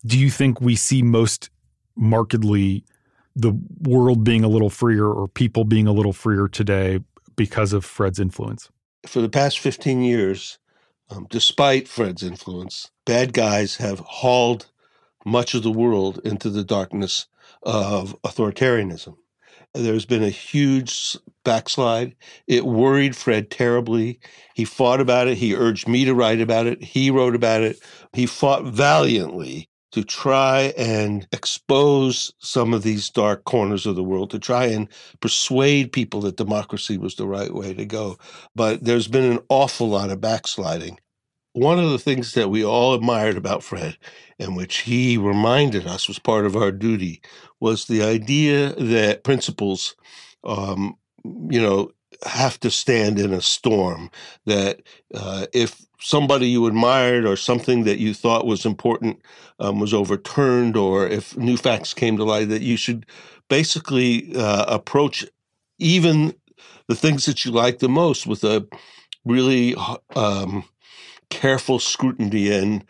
do 0.07 0.19
you 0.19 0.31
think 0.31 0.61
we 0.61 0.77
see 0.77 1.03
most 1.03 1.51
markedly 1.97 2.85
the 3.35 3.59
world 3.81 4.25
being 4.25 4.45
a 4.45 4.49
little 4.49 4.71
freer 4.71 5.07
or 5.07 5.29
people 5.29 5.65
being 5.65 5.87
a 5.87 5.93
little 5.93 6.13
freer 6.13 6.49
today 6.49 7.01
because 7.37 7.73
of 7.73 7.85
Fred's 7.85 8.21
influence? 8.21 8.71
For 9.07 9.21
the 9.21 9.29
past 9.29 9.59
15 9.59 10.03
years, 10.03 10.59
um, 11.11 11.27
despite 11.31 11.89
Fred's 11.89 12.23
influence, 12.23 12.91
bad 13.05 13.33
guys 13.33 13.77
have 13.77 14.01
hauled 14.01 14.67
much 15.25 15.55
of 15.55 15.63
the 15.63 15.71
world 15.71 16.21
into 16.25 16.51
the 16.51 16.65
darkness 16.65 17.27
of 17.63 18.21
authoritarianism. 18.23 19.17
There's 19.79 20.07
been 20.07 20.25
a 20.25 20.31
huge 20.31 21.17
backslide. 21.45 22.17
It 22.49 22.67
worried 22.67 23.15
Fred 23.15 23.51
terribly. 23.51 24.19
He 24.55 24.65
fought 24.65 25.01
about 25.01 25.29
it. 25.29 25.39
He 25.39 25.55
urged 25.55 25.87
me 25.87 26.05
to 26.05 26.15
write 26.15 26.41
about 26.41 26.67
it. 26.67 26.83
He 26.83 27.11
wrote 27.13 27.37
about 27.37 27.63
it. 27.63 27.79
He 28.13 28.27
fought 28.27 28.65
valiantly 28.65 29.69
to 29.93 30.03
try 30.03 30.75
and 30.77 31.29
expose 31.33 32.33
some 32.41 32.75
of 32.75 32.83
these 32.83 33.09
dark 33.09 33.45
corners 33.45 33.87
of 33.87 33.97
the 33.97 34.03
world, 34.03 34.31
to 34.31 34.39
try 34.39 34.67
and 34.67 34.89
persuade 35.21 35.93
people 35.93 36.21
that 36.23 36.37
democracy 36.37 36.99
was 36.99 37.15
the 37.15 37.27
right 37.27 37.55
way 37.55 37.73
to 37.73 37.87
go. 37.87 38.19
But 38.55 38.85
there's 38.85 39.09
been 39.09 39.31
an 39.31 39.39
awful 39.49 39.89
lot 39.89 40.11
of 40.11 40.21
backsliding. 40.21 40.99
One 41.53 41.79
of 41.79 41.91
the 41.91 41.99
things 41.99 42.35
that 42.35 42.51
we 42.51 42.65
all 42.65 42.95
admired 42.95 43.37
about 43.37 43.63
Fred, 43.63 43.97
and 44.39 44.57
which 44.57 44.79
he 44.79 45.17
reminded 45.19 45.87
us 45.87 46.07
was 46.07 46.19
part 46.19 46.47
of 46.47 46.57
our 46.57 46.71
duty, 46.71 47.21
was 47.59 47.87
the 47.87 48.03
idea 48.03 48.73
that 48.75 49.25
principles, 49.25 49.97
um, 50.45 50.97
you 51.25 51.61
know, 51.61 51.91
have 52.25 52.61
to 52.61 52.71
stand 52.71 53.19
in 53.19 53.33
a 53.33 53.41
storm. 53.41 54.11
That 54.47 54.83
uh, 55.15 55.47
if 55.53 55.85
somebody 56.01 56.49
you 56.49 56.67
admired 56.67 57.27
or 57.27 57.37
something 57.37 57.85
that 57.85 57.99
you 57.99 58.15
thought 58.15 58.47
was 58.47 58.65
important 58.65 59.21
um, 59.59 59.81
was 59.81 59.93
overturned, 59.93 60.77
or 60.77 61.09
if 61.09 61.37
new 61.37 61.57
facts 61.57 61.93
came 61.95 62.17
to 62.19 62.25
light, 62.25 62.51
that 62.51 62.63
you 62.63 62.77
should 62.77 63.07
basically 63.49 64.33
uh, 64.37 64.65
approach 64.69 65.25
even 65.79 66.35
the 66.89 66.95
things 66.95 67.25
that 67.27 67.45
you 67.45 67.51
like 67.51 67.79
the 67.81 67.89
most 67.89 68.27
with 68.27 68.45
a 68.45 68.67
really 69.25 69.75
um, 70.17 70.65
careful 71.31 71.79
scrutiny 71.79 72.51
and 72.51 72.85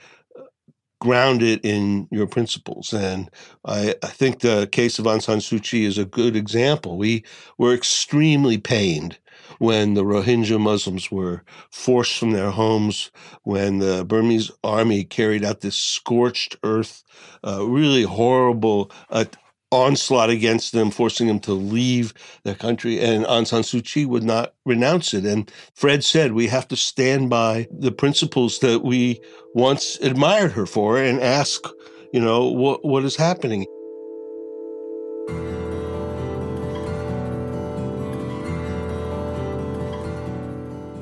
grounded 1.01 1.61
in 1.65 2.09
your 2.11 2.27
principles. 2.27 2.93
And 2.93 3.31
I, 3.65 3.95
I, 4.03 4.09
think 4.09 4.41
the 4.41 4.69
case 4.71 4.99
of 4.99 5.05
Aung 5.05 5.23
San 5.23 5.39
Suu 5.39 5.63
Kyi 5.63 5.85
is 5.85 5.97
a 5.97 6.05
good 6.05 6.35
example. 6.35 6.99
We 6.99 7.25
were 7.57 7.73
extremely 7.73 8.59
pained 8.59 9.19
when 9.59 9.95
the 9.95 10.05
Rohingya 10.05 10.61
Muslims 10.61 11.11
were 11.11 11.43
forced 11.71 12.19
from 12.19 12.33
their 12.33 12.51
homes, 12.51 13.11
when 13.45 13.79
the 13.79 14.05
Burmese 14.05 14.51
army 14.63 15.05
carried 15.05 15.45
out 15.45 15.61
this 15.61 15.77
scorched 15.77 16.57
earth, 16.63 17.05
uh, 17.47 17.65
really 17.65 18.03
horrible 18.03 18.91
uh, 19.11 19.25
onslaught 19.71 20.31
against 20.31 20.73
them, 20.73 20.91
forcing 20.91 21.27
them 21.27 21.41
to 21.41 21.53
leave 21.53 22.15
their 22.45 22.55
country. 22.55 23.01
And 23.01 23.25
Aung 23.27 23.47
San 23.47 23.63
Suu 23.63 23.85
Kyi 23.85 24.07
would 24.07 24.25
not 24.25 24.55
renounce 24.65 25.13
it. 25.15 25.25
And 25.25 25.51
Fred 25.75 26.05
said, 26.05 26.33
we 26.33 26.47
have 26.47 26.69
to 26.69 26.77
stand 26.77 27.31
by 27.31 27.69
the 27.71 27.93
principles 27.93 28.61
that 28.61 28.83
we 28.83 29.21
once 29.55 29.97
admired 30.01 30.53
her 30.53 30.67
for 30.67 30.99
and 30.99 31.21
ask, 31.21 31.67
you 32.13 32.21
know, 32.21 32.47
what, 32.47 32.85
what 32.85 33.05
is 33.05 33.17
happening. 33.17 33.67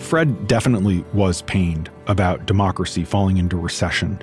Fred 0.00 0.46
definitely 0.46 1.04
was 1.14 1.42
pained 1.42 1.90
about 2.06 2.46
democracy 2.46 3.04
falling 3.04 3.38
into 3.38 3.56
recession 3.56 4.20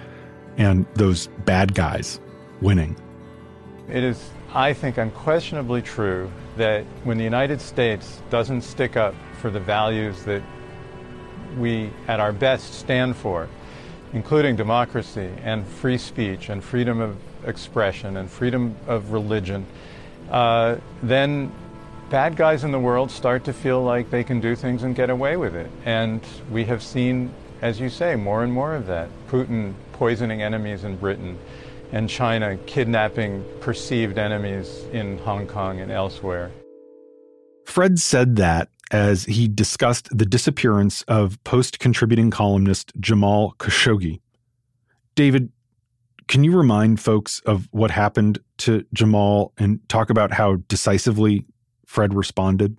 and 0.58 0.86
those 0.96 1.28
bad 1.46 1.76
guys 1.76 2.22
winning. 2.62 2.96
It 3.94 4.04
is, 4.04 4.32
I 4.52 4.74
think, 4.74 4.98
unquestionably 4.98 5.84
true 5.84 6.32
that 6.58 6.84
when 7.04 7.20
the 7.20 7.24
United 7.24 7.62
States 7.62 8.24
doesn't 8.32 8.62
stick 8.62 8.98
up 8.98 9.14
for 9.40 9.52
the 9.52 9.60
values 9.60 10.24
that 10.24 10.42
we, 11.60 11.92
at 12.08 12.20
our 12.20 12.32
best, 12.32 12.74
stand 12.74 13.16
for, 13.16 13.48
including 14.12 14.56
democracy 14.56 15.30
and 15.44 15.68
free 15.68 16.00
speech 16.00 16.50
and 16.50 16.64
freedom 16.64 17.00
of 17.00 17.16
expression 17.46 18.18
and 18.18 18.32
freedom 18.32 18.76
of 18.88 19.12
religion, 19.12 19.64
uh, 20.32 20.78
then 21.04 21.52
bad 22.10 22.36
guys 22.36 22.64
in 22.64 22.72
the 22.72 22.80
world 22.80 23.12
start 23.12 23.44
to 23.44 23.54
feel 23.54 23.84
like 23.84 24.10
they 24.10 24.24
can 24.24 24.40
do 24.40 24.56
things 24.56 24.82
and 24.82 24.96
get 24.96 25.12
away 25.12 25.38
with 25.38 25.56
it. 25.56 25.70
And 25.86 26.20
we 26.50 26.66
have 26.66 26.82
seen, 26.82 27.32
as 27.62 27.80
you 27.80 27.92
say, 27.92 28.16
more 28.16 28.44
and 28.44 28.52
more 28.52 28.74
of 28.74 28.88
that. 28.88 29.10
Putin 29.30 29.76
poisoning 29.92 30.42
enemies 30.42 30.84
in 30.84 30.98
Britain 30.98 31.38
and 31.94 32.10
China 32.10 32.58
kidnapping 32.66 33.46
perceived 33.62 34.18
enemies 34.18 34.84
in 34.92 35.20
Hong 35.20 35.48
Kong 35.48 35.80
and 35.80 35.92
elsewhere. 35.92 36.52
Fred 37.66 38.00
said 38.00 38.36
that 38.36 38.70
as 38.92 39.24
he 39.26 39.48
discussed 39.48 40.10
the 40.16 40.26
disappearance 40.26 41.04
of 41.04 41.42
post 41.44 41.80
contributing 41.80 42.32
columnist 42.32 42.92
Jamal 43.00 43.56
Khashoggi. 43.60 44.20
David, 45.16 45.52
can 46.28 46.44
you 46.44 46.56
remind 46.56 47.00
folks 47.00 47.42
of 47.46 47.68
what 47.72 47.92
happened 47.92 48.40
to 48.58 48.84
Jamal 48.94 49.54
and 49.58 49.80
talk 49.88 50.10
about 50.10 50.34
how 50.34 50.56
decisively 50.68 51.46
Fred 51.86 52.14
responded? 52.14 52.78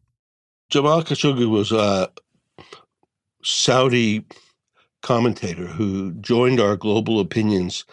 Jamal 0.70 1.02
Khashoggi 1.02 1.48
was 1.48 1.70
a 1.70 2.10
Saudi 3.44 4.24
commentator 5.02 5.66
who 5.66 6.12
joined 6.14 6.58
our 6.58 6.76
global 6.76 7.20
opinions 7.20 7.84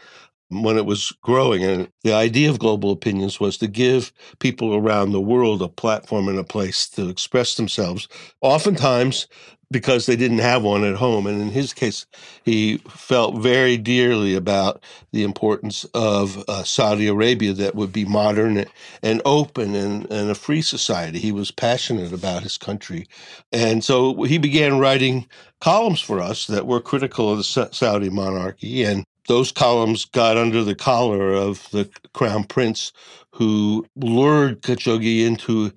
when 0.52 0.78
it 0.78 0.86
was 0.86 1.12
growing. 1.22 1.64
And 1.64 1.92
the 2.04 2.14
idea 2.14 2.50
of 2.50 2.60
global 2.60 2.92
opinions 2.92 3.40
was 3.40 3.58
to 3.58 3.68
give 3.68 4.12
people 4.40 4.76
around 4.76 5.12
the 5.12 5.22
world 5.22 5.62
a 5.62 5.68
platform 5.68 6.28
and 6.28 6.38
a 6.38 6.44
place 6.44 6.88
to 6.90 7.10
express 7.10 7.56
themselves. 7.56 8.08
Oftentimes, 8.42 9.28
because 9.72 10.06
they 10.06 10.18
didn't 10.18 10.40
have 10.40 10.64
one 10.64 10.84
at 10.84 10.96
home. 10.96 11.26
And 11.26 11.42
in 11.42 11.50
his 11.50 11.74
case, 11.74 12.06
he 12.44 12.78
felt 12.90 13.38
very 13.38 13.78
dearly 13.78 14.36
about 14.36 14.84
the 15.14 15.24
importance 15.24 15.86
of 15.94 16.44
uh, 16.48 16.64
Saudi 16.64 17.08
Arabia 17.08 17.54
that 17.54 17.74
would 17.74 17.94
be 17.94 18.06
modern 18.06 18.66
and 19.02 19.22
open 19.24 19.74
and, 19.74 20.12
and 20.12 20.30
a 20.30 20.36
free 20.36 20.62
society. 20.62 21.20
He 21.20 21.32
was 21.32 21.52
passionate 21.52 22.12
about 22.12 22.44
his 22.44 22.58
country. 22.58 23.08
And 23.52 23.84
so 23.84 24.24
he 24.24 24.38
began 24.38 24.78
writing 24.78 25.28
columns 25.62 26.02
for 26.02 26.20
us 26.20 26.48
that 26.48 26.68
were 26.68 26.82
critical 26.82 27.32
of 27.32 27.38
the 27.38 27.70
Saudi 27.72 28.10
monarchy. 28.10 28.84
And 28.84 29.06
those 29.28 29.52
columns 29.52 30.06
got 30.06 30.38
under 30.38 30.64
the 30.64 30.76
collar 30.76 31.34
of 31.34 31.70
the 31.72 31.90
crown 32.14 32.44
prince 32.44 32.92
who 33.34 33.86
lured 33.96 34.62
Khashoggi 34.62 35.26
into 35.26 35.72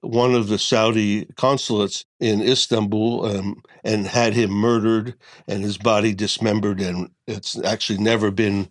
one 0.00 0.34
of 0.34 0.48
the 0.48 0.58
Saudi 0.58 1.26
consulates 1.36 2.04
in 2.20 2.40
Istanbul 2.40 3.26
um, 3.26 3.62
and 3.84 4.06
had 4.06 4.34
him 4.34 4.50
murdered 4.50 5.14
and 5.48 5.62
his 5.62 5.78
body 5.78 6.14
dismembered, 6.14 6.80
and 6.80 7.10
it's 7.26 7.58
actually 7.64 7.98
never 7.98 8.30
been 8.30 8.68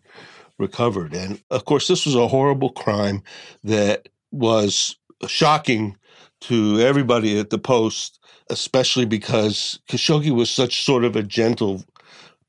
recovered. 0.57 1.13
And 1.13 1.41
of 1.51 1.65
course, 1.65 1.87
this 1.87 2.05
was 2.05 2.15
a 2.15 2.27
horrible 2.27 2.69
crime 2.71 3.21
that 3.63 4.07
was 4.31 4.95
shocking 5.27 5.97
to 6.41 6.79
everybody 6.79 7.39
at 7.39 7.49
the 7.49 7.57
Post, 7.57 8.19
especially 8.49 9.05
because 9.05 9.79
Khashoggi 9.89 10.31
was 10.31 10.49
such 10.49 10.83
sort 10.83 11.03
of 11.03 11.15
a 11.15 11.23
gentle 11.23 11.83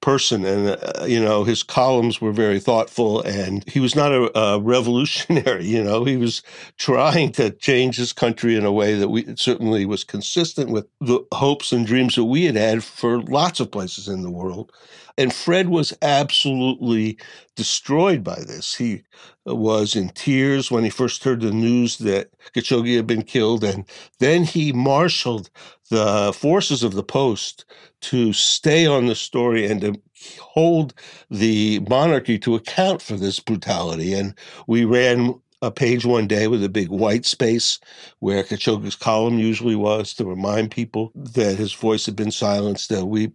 person 0.00 0.44
and 0.44 0.68
uh, 0.68 1.04
you 1.04 1.22
know 1.22 1.42
his 1.42 1.62
columns 1.62 2.20
were 2.20 2.32
very 2.32 2.60
thoughtful 2.60 3.22
and 3.22 3.68
he 3.68 3.80
was 3.80 3.96
not 3.96 4.12
a, 4.12 4.38
a, 4.38 4.60
revolutionary 4.60 5.64
you 5.74 5.82
know 5.82 6.04
he 6.04 6.16
was 6.16 6.42
trying 6.78 7.32
to 7.32 7.50
change 7.50 7.96
his 7.96 8.12
country 8.12 8.56
in 8.56 8.64
a 8.64 8.72
way 8.72 8.94
that 8.94 9.08
we 9.08 9.24
certainly 9.36 9.84
was 9.86 10.04
consistent 10.04 10.70
with 10.70 10.86
the 11.00 11.24
hopes 11.32 11.72
and 11.72 11.86
dreams 11.86 12.14
that 12.14 12.24
we 12.24 12.44
had 12.44 12.56
had 12.56 12.84
for 12.84 13.22
lots 13.22 13.58
of 13.58 13.70
places 13.70 14.06
in 14.06 14.22
the 14.22 14.30
world 14.30 14.70
and 15.18 15.32
Fred 15.32 15.68
was 15.68 15.96
absolutely 16.02 17.18
destroyed 17.54 18.22
by 18.22 18.36
this. 18.36 18.74
He 18.74 19.02
uh, 19.48 19.54
was 19.54 19.96
in 19.96 20.10
tears 20.10 20.70
when 20.70 20.84
he 20.84 20.90
first 20.90 21.24
heard 21.24 21.40
the 21.40 21.52
news 21.52 21.98
that 21.98 22.30
Khashoggi 22.54 22.96
had 22.96 23.06
been 23.06 23.22
killed. 23.22 23.64
And 23.64 23.84
then 24.18 24.44
he 24.44 24.72
marshaled 24.72 25.48
the 25.90 26.32
forces 26.36 26.82
of 26.82 26.94
the 26.94 27.02
Post 27.02 27.64
to 28.02 28.32
stay 28.32 28.86
on 28.86 29.06
the 29.06 29.14
story 29.14 29.66
and 29.66 29.80
to 29.80 30.00
hold 30.38 30.92
the 31.30 31.80
monarchy 31.88 32.38
to 32.40 32.54
account 32.54 33.00
for 33.00 33.16
this 33.16 33.40
brutality. 33.40 34.12
And 34.12 34.34
we 34.66 34.84
ran 34.84 35.40
a 35.62 35.70
page 35.70 36.04
one 36.04 36.26
day 36.26 36.48
with 36.48 36.62
a 36.62 36.68
big 36.68 36.88
white 36.88 37.24
space 37.24 37.78
where 38.18 38.42
Khashoggi's 38.42 38.96
column 38.96 39.38
usually 39.38 39.76
was 39.76 40.12
to 40.14 40.24
remind 40.24 40.70
people 40.70 41.12
that 41.14 41.56
his 41.56 41.72
voice 41.72 42.06
had 42.06 42.16
been 42.16 42.30
silenced. 42.30 42.90
That 42.90 43.06
we 43.06 43.32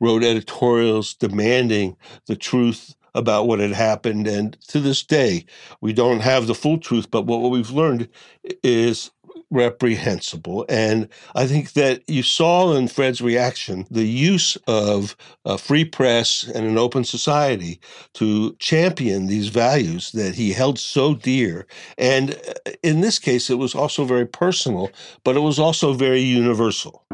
wrote 0.00 0.22
editorials 0.22 1.14
demanding 1.14 1.96
the 2.26 2.36
truth 2.36 2.94
about 3.14 3.46
what 3.46 3.60
had 3.60 3.72
happened. 3.72 4.26
And 4.26 4.58
to 4.68 4.80
this 4.80 5.02
day, 5.02 5.44
we 5.80 5.92
don't 5.92 6.20
have 6.20 6.46
the 6.46 6.54
full 6.54 6.78
truth, 6.78 7.10
but 7.10 7.26
what 7.26 7.50
we've 7.50 7.70
learned 7.70 8.08
is 8.62 9.10
reprehensible. 9.50 10.64
And 10.68 11.08
I 11.34 11.46
think 11.46 11.74
that 11.74 12.08
you 12.08 12.22
saw 12.22 12.74
in 12.74 12.88
Fred's 12.88 13.20
reaction 13.20 13.86
the 13.90 14.04
use 14.06 14.56
of 14.66 15.16
a 15.44 15.58
free 15.58 15.84
press 15.84 16.44
and 16.54 16.66
an 16.66 16.78
open 16.78 17.04
society 17.04 17.80
to 18.14 18.54
champion 18.54 19.26
these 19.26 19.48
values 19.48 20.12
that 20.12 20.34
he 20.34 20.52
held 20.52 20.78
so 20.78 21.14
dear. 21.14 21.66
And 21.98 22.32
uh, 22.66 22.72
in 22.82 23.00
this 23.00 23.18
case, 23.18 23.50
it 23.50 23.58
was 23.58 23.74
also 23.74 24.04
very 24.04 24.26
personal, 24.26 24.90
but 25.24 25.36
it 25.36 25.40
was 25.40 25.58
also 25.58 25.92
very 25.92 26.20
universal. 26.20 27.04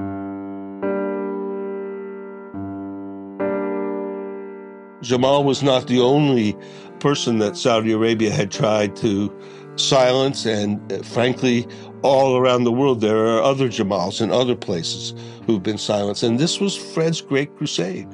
Jamal 5.02 5.44
was 5.44 5.62
not 5.62 5.86
the 5.86 6.00
only 6.00 6.56
person 6.98 7.38
that 7.38 7.56
Saudi 7.56 7.92
Arabia 7.92 8.32
had 8.32 8.50
tried 8.50 8.96
to 8.96 9.32
silence, 9.76 10.44
and 10.44 10.92
uh, 10.92 11.02
frankly, 11.02 11.66
all 12.02 12.36
around 12.36 12.64
the 12.64 12.72
world, 12.72 13.00
there 13.00 13.26
are 13.26 13.42
other 13.42 13.68
Jamals 13.68 14.20
in 14.20 14.30
other 14.30 14.54
places 14.54 15.14
who've 15.46 15.62
been 15.62 15.78
silenced. 15.78 16.22
And 16.22 16.38
this 16.38 16.60
was 16.60 16.76
Fred's 16.76 17.20
great 17.20 17.56
crusade. 17.56 18.08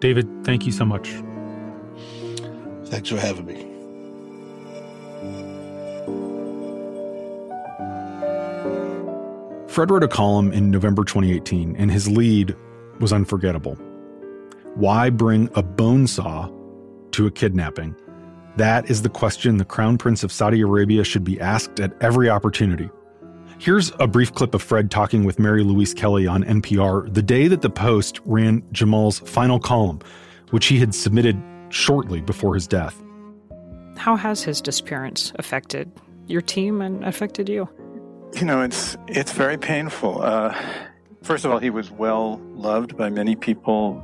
David, 0.00 0.28
thank 0.44 0.66
you 0.66 0.72
so 0.72 0.84
much. 0.84 1.10
Thanks 2.86 3.08
for 3.08 3.16
having 3.16 3.46
me. 3.46 3.74
Fred 9.68 9.90
wrote 9.90 10.04
a 10.04 10.08
column 10.08 10.52
in 10.52 10.70
November 10.70 11.02
2018, 11.02 11.74
and 11.76 11.90
his 11.90 12.08
lead 12.08 12.54
was 13.00 13.12
unforgettable. 13.12 13.74
Why 14.74 15.10
bring 15.10 15.50
a 15.56 15.62
bone 15.62 16.06
saw 16.06 16.48
to 17.10 17.26
a 17.26 17.30
kidnapping? 17.30 17.96
That 18.56 18.88
is 18.88 19.02
the 19.02 19.08
question 19.08 19.56
the 19.56 19.64
Crown 19.64 19.98
Prince 19.98 20.22
of 20.22 20.30
Saudi 20.30 20.60
Arabia 20.60 21.02
should 21.02 21.24
be 21.24 21.40
asked 21.40 21.80
at 21.80 21.92
every 22.00 22.30
opportunity. 22.30 22.88
Here's 23.58 23.92
a 23.98 24.06
brief 24.06 24.32
clip 24.32 24.54
of 24.54 24.62
Fred 24.62 24.90
talking 24.90 25.24
with 25.24 25.38
Mary 25.38 25.64
Louise 25.64 25.94
Kelly 25.94 26.26
on 26.26 26.44
NPR 26.44 27.12
the 27.12 27.22
day 27.22 27.48
that 27.48 27.62
the 27.62 27.70
Post 27.70 28.20
ran 28.24 28.62
Jamal's 28.72 29.20
final 29.20 29.58
column, 29.58 30.00
which 30.50 30.66
he 30.66 30.78
had 30.78 30.94
submitted 30.94 31.40
shortly 31.68 32.20
before 32.20 32.54
his 32.54 32.66
death. 32.66 33.00
How 33.96 34.16
has 34.16 34.42
his 34.42 34.60
disappearance 34.60 35.32
affected 35.36 35.90
your 36.26 36.40
team 36.40 36.80
and 36.80 37.04
affected 37.04 37.48
you? 37.48 37.68
You 38.34 38.44
know, 38.44 38.62
it's 38.62 38.96
it's 39.08 39.32
very 39.32 39.56
painful. 39.56 40.22
Uh, 40.22 40.54
first 41.22 41.44
of 41.44 41.52
all, 41.52 41.58
he 41.58 41.70
was 41.70 41.90
well 41.90 42.40
loved 42.54 42.96
by 42.96 43.08
many 43.08 43.36
people 43.36 44.02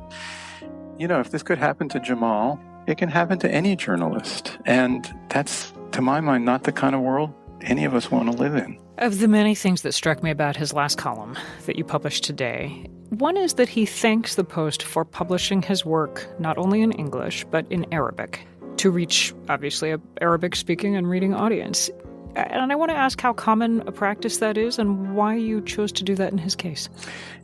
you 1.01 1.07
know, 1.07 1.19
if 1.19 1.31
this 1.31 1.41
could 1.41 1.57
happen 1.57 1.89
to 1.89 1.99
Jamal, 1.99 2.59
it 2.87 2.97
can 2.97 3.09
happen 3.09 3.39
to 3.39 3.51
any 3.51 3.75
journalist. 3.75 4.57
And 4.65 5.11
that's, 5.29 5.73
to 5.93 6.01
my 6.01 6.19
mind, 6.19 6.45
not 6.45 6.63
the 6.63 6.71
kind 6.71 6.95
of 6.95 7.01
world 7.01 7.33
any 7.61 7.85
of 7.85 7.93
us 7.93 8.09
want 8.09 8.31
to 8.31 8.37
live 8.37 8.55
in. 8.55 8.79
Of 8.97 9.19
the 9.19 9.27
many 9.27 9.55
things 9.55 9.81
that 9.83 9.93
struck 9.93 10.23
me 10.23 10.31
about 10.31 10.55
his 10.55 10.73
last 10.73 10.97
column 10.97 11.37
that 11.65 11.75
you 11.75 11.83
published 11.83 12.23
today, 12.23 12.85
one 13.09 13.37
is 13.37 13.55
that 13.55 13.69
he 13.69 13.85
thanks 13.85 14.35
the 14.35 14.43
Post 14.43 14.83
for 14.83 15.05
publishing 15.05 15.61
his 15.61 15.85
work 15.85 16.27
not 16.39 16.57
only 16.57 16.81
in 16.81 16.91
English, 16.93 17.45
but 17.45 17.65
in 17.71 17.85
Arabic 17.93 18.45
to 18.77 18.89
reach, 18.89 19.33
obviously, 19.47 19.91
a 19.91 19.99
Arabic 20.21 20.55
speaking 20.55 20.95
and 20.95 21.09
reading 21.09 21.33
audience. 21.33 21.89
And 22.35 22.71
I 22.71 22.75
want 22.75 22.89
to 22.89 22.97
ask 22.97 23.19
how 23.19 23.33
common 23.33 23.81
a 23.87 23.91
practice 23.91 24.37
that 24.37 24.57
is 24.57 24.79
and 24.79 25.15
why 25.15 25.35
you 25.35 25.61
chose 25.61 25.91
to 25.93 26.03
do 26.03 26.15
that 26.15 26.31
in 26.31 26.37
his 26.37 26.55
case. 26.55 26.89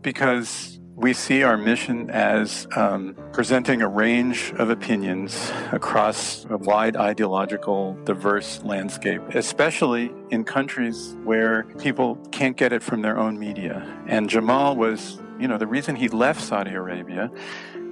Because 0.02 0.80
we 0.97 1.13
see 1.13 1.43
our 1.43 1.57
mission 1.57 2.10
as 2.10 2.67
um, 2.75 3.15
presenting 3.31 3.83
a 3.83 3.88
range 3.88 4.51
of 4.57 4.71
opinions 4.71 5.51
across 5.71 6.43
a 6.49 6.57
wide 6.57 6.97
ideological, 6.97 7.93
diverse 8.03 8.63
landscape, 8.63 9.21
especially 9.36 10.12
in 10.31 10.43
countries 10.43 11.15
where 11.23 11.65
people 11.77 12.15
can't 12.31 12.57
get 12.57 12.73
it 12.73 12.81
from 12.81 13.03
their 13.03 13.15
own 13.15 13.38
media. 13.38 13.88
And 14.07 14.27
Jamal 14.27 14.75
was, 14.75 15.19
you 15.39 15.47
know, 15.47 15.60
the 15.60 15.67
reason 15.67 15.95
he 15.95 16.07
left 16.07 16.41
Saudi 16.41 16.73
Arabia 16.73 17.29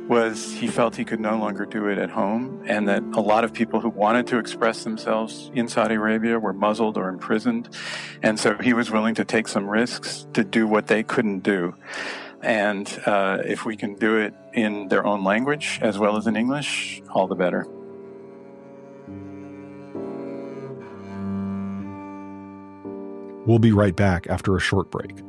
was 0.08 0.54
he 0.54 0.68
felt 0.68 0.96
he 0.96 1.06
could 1.06 1.20
no 1.20 1.38
longer 1.38 1.66
do 1.66 1.88
it 1.88 2.00
at 2.00 2.10
home 2.10 2.64
and 2.66 2.88
that 2.88 3.04
a 3.14 3.22
lot 3.22 3.44
of 3.44 3.54
people 3.54 3.82
who 3.82 3.90
wanted 3.90 4.26
to 4.28 4.40
express 4.40 4.84
themselves 4.84 5.52
in 5.54 5.68
Saudi 5.68 5.96
Arabia 5.96 6.40
were 6.40 6.54
muzzled 6.54 6.98
or 6.98 7.10
imprisoned. 7.10 7.70
And 8.24 8.40
so 8.40 8.56
he 8.58 8.74
was 8.74 8.90
willing 8.90 9.16
to 9.16 9.26
take 9.26 9.48
some 9.48 9.68
risks 9.68 10.28
to 10.34 10.44
do 10.44 10.68
what 10.68 10.88
they 10.88 11.04
couldn't 11.04 11.40
do. 11.40 11.76
And 12.46 12.88
uh, 13.08 13.40
if 13.44 13.66
we 13.66 13.76
can 13.76 13.96
do 13.96 14.18
it 14.18 14.36
in 14.54 14.88
their 14.88 15.04
own 15.04 15.24
language 15.24 15.80
as 15.82 15.98
well 15.98 16.16
as 16.16 16.28
in 16.28 16.36
English, 16.36 17.02
all 17.10 17.26
the 17.26 17.34
better. 17.34 17.66
We'll 23.48 23.60
be 23.60 23.72
right 23.72 23.96
back 23.96 24.28
after 24.28 24.56
a 24.56 24.60
short 24.60 24.92
break. 24.92 25.24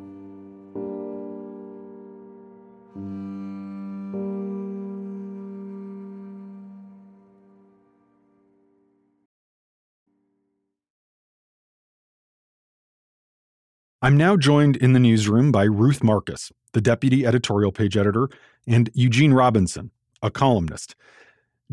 I'm 14.07 14.17
now 14.17 14.37
joined 14.37 14.77
in 14.77 14.93
the 14.93 15.01
newsroom 15.01 15.51
by 15.51 15.65
Ruth 15.65 16.01
Marcus, 16.01 16.53
the 16.75 16.81
deputy 16.81 17.27
editorial 17.27 17.73
page 17.73 17.97
editor, 17.97 18.29
and 18.65 18.89
Eugene 18.95 19.33
Robinson, 19.33 19.91
a 20.23 20.31
columnist. 20.31 20.95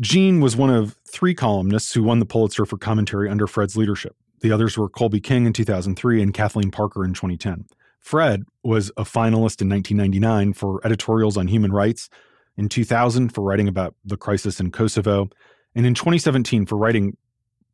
Gene 0.00 0.40
was 0.40 0.56
one 0.56 0.68
of 0.68 0.96
three 1.06 1.32
columnists 1.32 1.94
who 1.94 2.02
won 2.02 2.18
the 2.18 2.26
Pulitzer 2.26 2.66
for 2.66 2.76
commentary 2.76 3.28
under 3.30 3.46
Fred's 3.46 3.76
leadership. 3.76 4.16
The 4.40 4.50
others 4.50 4.76
were 4.76 4.88
Colby 4.88 5.20
King 5.20 5.46
in 5.46 5.52
2003 5.52 6.20
and 6.20 6.34
Kathleen 6.34 6.72
Parker 6.72 7.04
in 7.04 7.14
2010. 7.14 7.66
Fred 8.00 8.42
was 8.64 8.90
a 8.96 9.04
finalist 9.04 9.62
in 9.62 9.68
1999 9.68 10.54
for 10.54 10.84
editorials 10.84 11.36
on 11.36 11.46
human 11.46 11.70
rights, 11.70 12.10
in 12.56 12.68
2000 12.68 13.28
for 13.28 13.42
writing 13.42 13.68
about 13.68 13.94
the 14.04 14.16
crisis 14.16 14.58
in 14.58 14.72
Kosovo, 14.72 15.28
and 15.76 15.86
in 15.86 15.94
2017 15.94 16.66
for 16.66 16.76
writing 16.76 17.16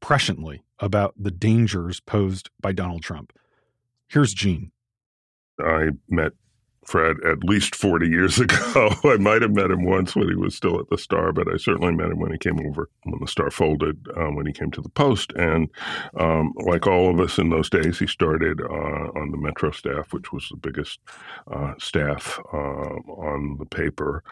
presciently 0.03 0.61
about 0.81 1.15
the 1.17 1.31
dangers 1.31 2.01
posed 2.01 2.51
by 2.61 2.73
Donald 2.73 3.03
Trump. 3.03 3.33
Here's 4.11 4.35
Gene. 4.35 4.73
I 5.61 5.91
met 6.09 6.33
Fred 6.85 7.19
at 7.25 7.45
least 7.45 7.77
40 7.77 8.09
years 8.09 8.39
ago. 8.41 8.91
I 9.05 9.17
might 9.19 9.43
have 9.43 9.53
met 9.53 9.71
him 9.71 9.85
once 9.85 10.17
when 10.17 10.29
he 10.29 10.35
was 10.35 10.55
still 10.55 10.81
at 10.81 10.89
the 10.91 10.99
Star, 10.99 11.33
but 11.33 11.47
I 11.47 11.57
certainly 11.57 11.95
met 11.95 12.11
him 12.11 12.19
when 12.19 12.33
he 12.33 12.39
came 12.39 12.59
over, 12.67 12.91
when 13.05 13.21
the 13.21 13.29
Star 13.29 13.53
folded, 13.53 14.05
um, 14.17 14.35
when 14.35 14.47
he 14.47 14.53
came 14.53 14.73
to 14.73 14.83
the 14.83 14.89
Post. 14.89 15.33
And 15.37 15.71
um, 16.19 16.53
like 16.57 16.89
all 16.89 17.09
of 17.09 17.21
us 17.21 17.39
in 17.39 17.51
those 17.51 17.71
days, 17.71 18.01
he 18.01 18.09
started 18.09 18.61
uh, 18.61 19.11
on 19.15 19.31
the 19.31 19.39
Metro 19.39 19.71
staff, 19.71 20.13
which 20.13 20.33
was 20.33 20.49
the 20.51 20.57
biggest 20.57 20.99
uh, 21.49 21.75
staff 21.79 22.41
uh, 22.53 22.57
on 22.57 23.59
the 23.61 23.67
paper. 23.67 24.25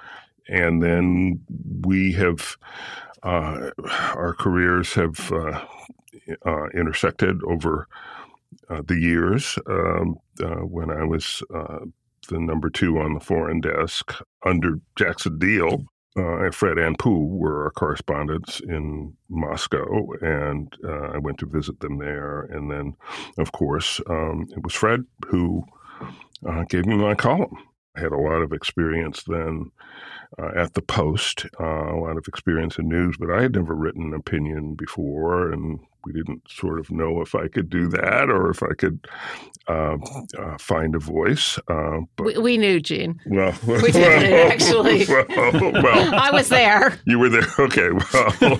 And 0.49 0.83
then 0.83 1.41
we 1.83 2.13
have, 2.15 2.57
uh, 3.23 3.71
our 4.17 4.35
careers 4.35 4.95
have 4.95 5.31
uh, 5.31 5.65
uh, 6.45 6.67
intersected 6.71 7.41
over 7.45 7.87
uh, 8.71 8.83
the 8.87 8.99
years. 8.99 9.59
Um, 9.67 10.17
uh, 10.43 10.65
when 10.65 10.91
I 10.91 11.05
was 11.05 11.43
uh, 11.55 11.81
the 12.29 12.39
number 12.39 12.71
two 12.71 12.99
on 12.99 13.15
the 13.15 13.21
foreign 13.21 13.61
desk 13.61 14.15
under 14.45 14.81
Jackson 14.97 15.39
Diehl. 15.39 15.87
uh, 16.17 16.51
Fred 16.51 16.79
and 16.79 16.99
Pooh 16.99 17.27
were 17.27 17.65
our 17.65 17.71
correspondents 17.71 18.61
in 18.61 19.15
Moscow, 19.29 20.13
and 20.21 20.73
uh, 20.85 21.13
I 21.15 21.19
went 21.19 21.39
to 21.39 21.47
visit 21.47 21.81
them 21.81 21.99
there. 21.99 22.43
And 22.43 22.71
then, 22.71 22.97
of 23.39 23.53
course, 23.53 24.01
um, 24.09 24.49
it 24.51 24.63
was 24.63 24.75
Fred 24.75 25.05
who 25.27 25.65
gave 26.69 26.87
me 26.87 26.97
my 26.97 27.15
column. 27.15 27.57
I 27.97 28.01
had 28.01 28.13
a 28.13 28.17
lot 28.17 28.43
of 28.43 28.53
experience 28.53 29.23
then 29.25 29.71
uh, 30.39 30.51
at 30.57 30.75
the 30.75 30.83
Post, 30.83 31.47
uh, 31.59 31.95
a 31.95 31.99
lot 31.99 32.17
of 32.17 32.29
experience 32.29 32.79
in 32.79 32.89
news, 32.89 33.17
but 33.19 33.31
I 33.31 33.43
had 33.43 33.55
never 33.55 33.75
written 33.75 34.13
an 34.13 34.15
opinion 34.15 34.75
before, 34.75 35.51
and 35.51 35.81
we 36.09 36.21
didn't 36.21 36.43
sort 36.51 36.79
of 36.79 36.91
know 36.91 37.21
if 37.21 37.35
I 37.35 37.49
could 37.49 37.69
do 37.69 37.89
that 37.89 38.31
or 38.31 38.51
if 38.51 38.63
I 38.63 38.75
could 38.75 39.07
uh, 39.69 39.97
uh, 40.39 40.57
find 40.59 40.95
a 40.95 40.99
voice. 40.99 41.59
Uh, 41.69 42.01
but, 42.17 42.27
we, 42.27 42.39
we, 42.39 42.57
knew, 42.57 42.81
Gene. 42.81 43.21
Well, 43.27 43.55
we 43.67 43.93
did 43.93 44.53
actually. 44.53 45.07
Well, 45.39 45.73
well, 45.73 46.15
I 46.21 46.31
was 46.31 46.49
there. 46.49 46.99
You 47.07 47.19
were 47.19 47.29
there. 47.29 47.47
Okay. 47.59 47.91
Well, 47.91 48.57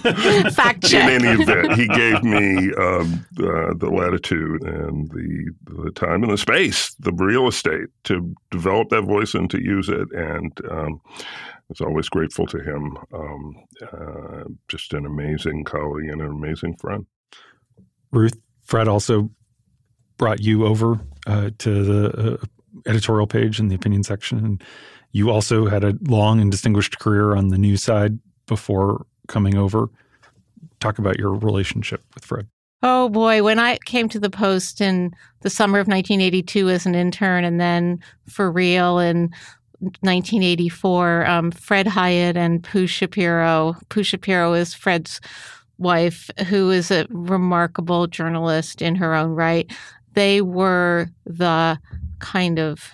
fact 0.51 0.85
check. 0.85 1.11
In 1.11 1.25
any 1.25 1.43
event, 1.43 1.75
he 1.75 1.87
gave 1.89 2.23
me 2.23 2.73
um, 2.75 3.27
the 3.33 3.91
latitude 3.91 4.63
and 4.63 5.11
the 5.11 5.51
the 5.65 5.91
time 5.93 6.23
and 6.23 6.33
the 6.33 6.39
space, 6.39 6.95
the 6.99 7.13
real 7.13 7.49
estate 7.49 7.89
to 8.05 8.35
develop 8.51 8.91
that 8.91 9.03
voice 9.03 9.35
and 9.35 9.51
to 9.51 9.63
use 9.63 9.89
it, 9.89 10.11
and. 10.13 10.53
Um, 10.71 11.01
I 11.69 11.73
was 11.73 11.81
always 11.83 12.09
grateful 12.09 12.47
to 12.47 12.61
him. 12.61 12.97
Um, 13.13 13.57
uh, 13.83 14.45
just 14.69 14.95
an 14.95 15.05
amazing 15.05 15.65
colleague 15.65 16.09
and 16.09 16.23
an 16.23 16.31
amazing 16.31 16.77
friend. 16.77 17.05
Ruth, 18.11 18.39
Fred 18.63 18.89
also 18.89 19.31
brought 20.17 20.41
you 20.41 20.67
over 20.67 21.01
uh, 21.27 21.51
to 21.59 21.85
the 21.85 22.33
uh, 22.33 22.37
editorial 22.87 23.27
page 23.27 23.61
in 23.61 23.69
the 23.69 23.75
opinion 23.75 24.03
section. 24.03 24.39
And 24.39 24.65
you 25.13 25.31
also 25.31 25.67
had 25.67 25.85
a 25.85 25.97
long 26.03 26.41
and 26.41 26.51
distinguished 26.51 26.99
career 26.99 27.37
on 27.37 27.49
the 27.49 27.59
news 27.59 27.83
side 27.83 28.19
before 28.47 29.07
coming 29.27 29.57
over. 29.57 29.89
Talk 30.81 30.99
about 30.99 31.19
your 31.19 31.35
relationship 31.35 32.03
with 32.15 32.25
Fred. 32.25 32.49
Oh 32.83 33.09
boy, 33.09 33.43
when 33.43 33.59
I 33.59 33.79
came 33.87 34.09
to 34.11 34.21
the 34.21 34.31
Post 34.31 34.81
in 34.81 35.13
the 35.41 35.51
summer 35.51 35.81
of 35.81 35.89
1982 35.89 36.69
as 36.69 36.87
an 36.87 36.95
intern 36.95 37.45
and 37.45 37.61
then 37.61 37.99
for 38.29 38.53
real 38.53 39.01
in 39.01 39.31
1984, 39.81 41.27
um, 41.27 41.51
Fred 41.51 41.87
Hiatt 41.87 42.37
and 42.37 42.63
Pooh 42.63 42.87
Shapiro. 42.87 43.77
Pooh 43.89 44.05
Shapiro 44.05 44.53
is 44.55 44.75
Fred's 44.75 45.21
wife, 45.79 46.31
who 46.49 46.71
is 46.71 46.91
a 46.91 47.07
remarkable 47.11 48.07
journalist 48.07 48.83
in 48.83 48.95
her 48.97 49.15
own 49.15 49.31
right. 49.31 49.71
They 50.15 50.43
were 50.43 51.09
the 51.25 51.79
kind 52.19 52.59
of 52.59 52.91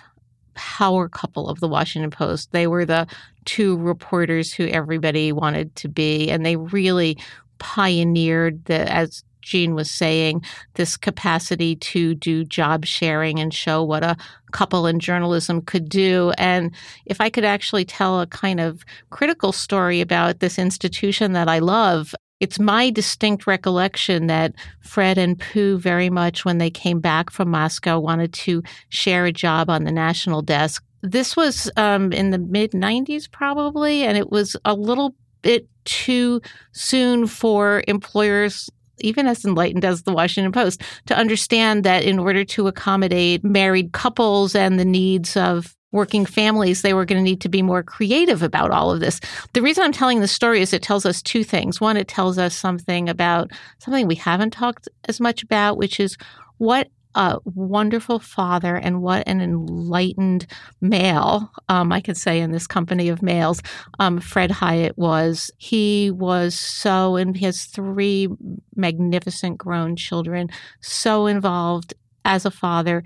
power 0.53 1.09
couple 1.09 1.49
of 1.49 1.59
the 1.59 1.67
Washington 1.67 2.11
Post. 2.11 2.51
They 2.51 2.67
were 2.67 2.85
the 2.85 3.07
two 3.45 3.77
reporters 3.77 4.53
who 4.53 4.67
everybody 4.67 5.31
wanted 5.31 5.75
to 5.77 5.87
be, 5.87 6.29
and 6.29 6.45
they 6.45 6.55
really 6.55 7.17
pioneered 7.57 8.65
the 8.65 8.91
as 8.91 9.23
Gene 9.45 9.75
was 9.75 9.91
saying, 9.91 10.43
this 10.73 10.97
capacity 10.97 11.75
to 11.75 12.15
do 12.15 12.43
job 12.43 12.83
sharing 12.83 13.39
and 13.39 13.53
show 13.53 13.83
what 13.83 14.03
a 14.03 14.17
couple 14.51 14.87
in 14.87 14.99
journalism 14.99 15.61
could 15.61 15.87
do. 15.87 16.33
And 16.39 16.73
if 17.05 17.21
I 17.21 17.29
could 17.29 17.45
actually 17.45 17.85
tell 17.85 18.19
a 18.19 18.27
kind 18.27 18.59
of 18.59 18.83
critical 19.11 19.51
story 19.51 20.01
about 20.01 20.39
this 20.39 20.57
institution 20.57 21.33
that 21.33 21.47
I 21.47 21.59
love, 21.59 22.15
it's 22.39 22.59
my 22.59 22.89
distinct 22.89 23.47
recollection 23.47 24.27
that 24.27 24.53
Fred 24.81 25.17
and 25.17 25.39
Pooh 25.39 25.77
very 25.77 26.09
much 26.09 26.43
when 26.43 26.57
they 26.57 26.69
came 26.69 26.99
back 26.99 27.29
from 27.29 27.49
Moscow 27.49 27.99
wanted 27.99 28.33
to 28.33 28.61
share 28.89 29.25
a 29.25 29.31
job 29.31 29.69
on 29.69 29.83
the 29.83 29.91
national 29.91 30.41
desk. 30.41 30.83
This 31.01 31.35
was 31.35 31.71
um, 31.77 32.11
in 32.11 32.31
the 32.31 32.39
mid 32.39 32.71
90s, 32.71 33.29
probably, 33.31 34.03
and 34.03 34.17
it 34.17 34.31
was 34.31 34.57
a 34.65 34.73
little 34.73 35.15
bit 35.41 35.67
too 35.85 36.41
soon 36.71 37.27
for 37.27 37.83
employers 37.87 38.69
even 38.99 39.27
as 39.27 39.43
enlightened 39.43 39.83
as 39.83 40.03
the 40.03 40.13
Washington 40.13 40.53
Post, 40.53 40.81
to 41.05 41.17
understand 41.17 41.83
that 41.83 42.03
in 42.03 42.17
order 42.17 42.45
to 42.45 42.67
accommodate 42.67 43.43
married 43.43 43.91
couples 43.91 44.55
and 44.55 44.79
the 44.79 44.85
needs 44.85 45.35
of 45.35 45.75
working 45.95 46.25
families, 46.25 46.81
they 46.81 46.93
were 46.93 47.05
going 47.05 47.17
to 47.17 47.23
need 47.23 47.41
to 47.41 47.49
be 47.49 47.61
more 47.61 47.81
creative 47.81 48.43
about 48.43 48.69
all 48.69 48.91
of 48.91 48.99
this. 48.99 49.19
The 49.53 49.61
reason 49.61 49.83
I'm 49.83 49.93
telling 49.93 50.19
this 50.19 50.31
story 50.31 50.61
is 50.61 50.73
it 50.73 50.83
tells 50.83 51.05
us 51.05 51.21
two 51.21 51.43
things. 51.43 51.79
One, 51.79 51.97
it 51.97 52.09
tells 52.09 52.37
us 52.37 52.55
something 52.55 53.07
about 53.09 53.51
something 53.79 54.05
we 54.05 54.15
haven't 54.15 54.51
talked 54.51 54.87
as 55.05 55.19
much 55.19 55.41
about, 55.41 55.77
which 55.77 55.99
is 55.99 56.17
what 56.57 56.89
a 57.15 57.37
wonderful 57.45 58.19
father 58.19 58.75
and 58.75 59.01
what 59.01 59.25
an 59.25 59.39
enlightened 59.39 60.45
male, 60.81 61.49
um, 61.69 61.93
I 61.93 62.01
could 62.01 62.17
say, 62.17 62.41
in 62.41 62.51
this 62.51 62.67
company 62.67 63.07
of 63.07 63.21
males, 63.21 63.61
um, 63.99 64.19
Fred 64.19 64.51
Hiatt 64.51 64.97
was. 64.97 65.49
He 65.57 66.11
was 66.11 66.59
so, 66.59 67.15
and 67.15 67.37
he 67.37 67.45
has 67.45 67.65
three 67.65 68.27
magnificent 68.75 69.57
grown 69.57 69.95
children, 69.95 70.49
so 70.81 71.25
involved 71.25 71.93
as 72.25 72.43
a 72.45 72.51
father 72.51 73.01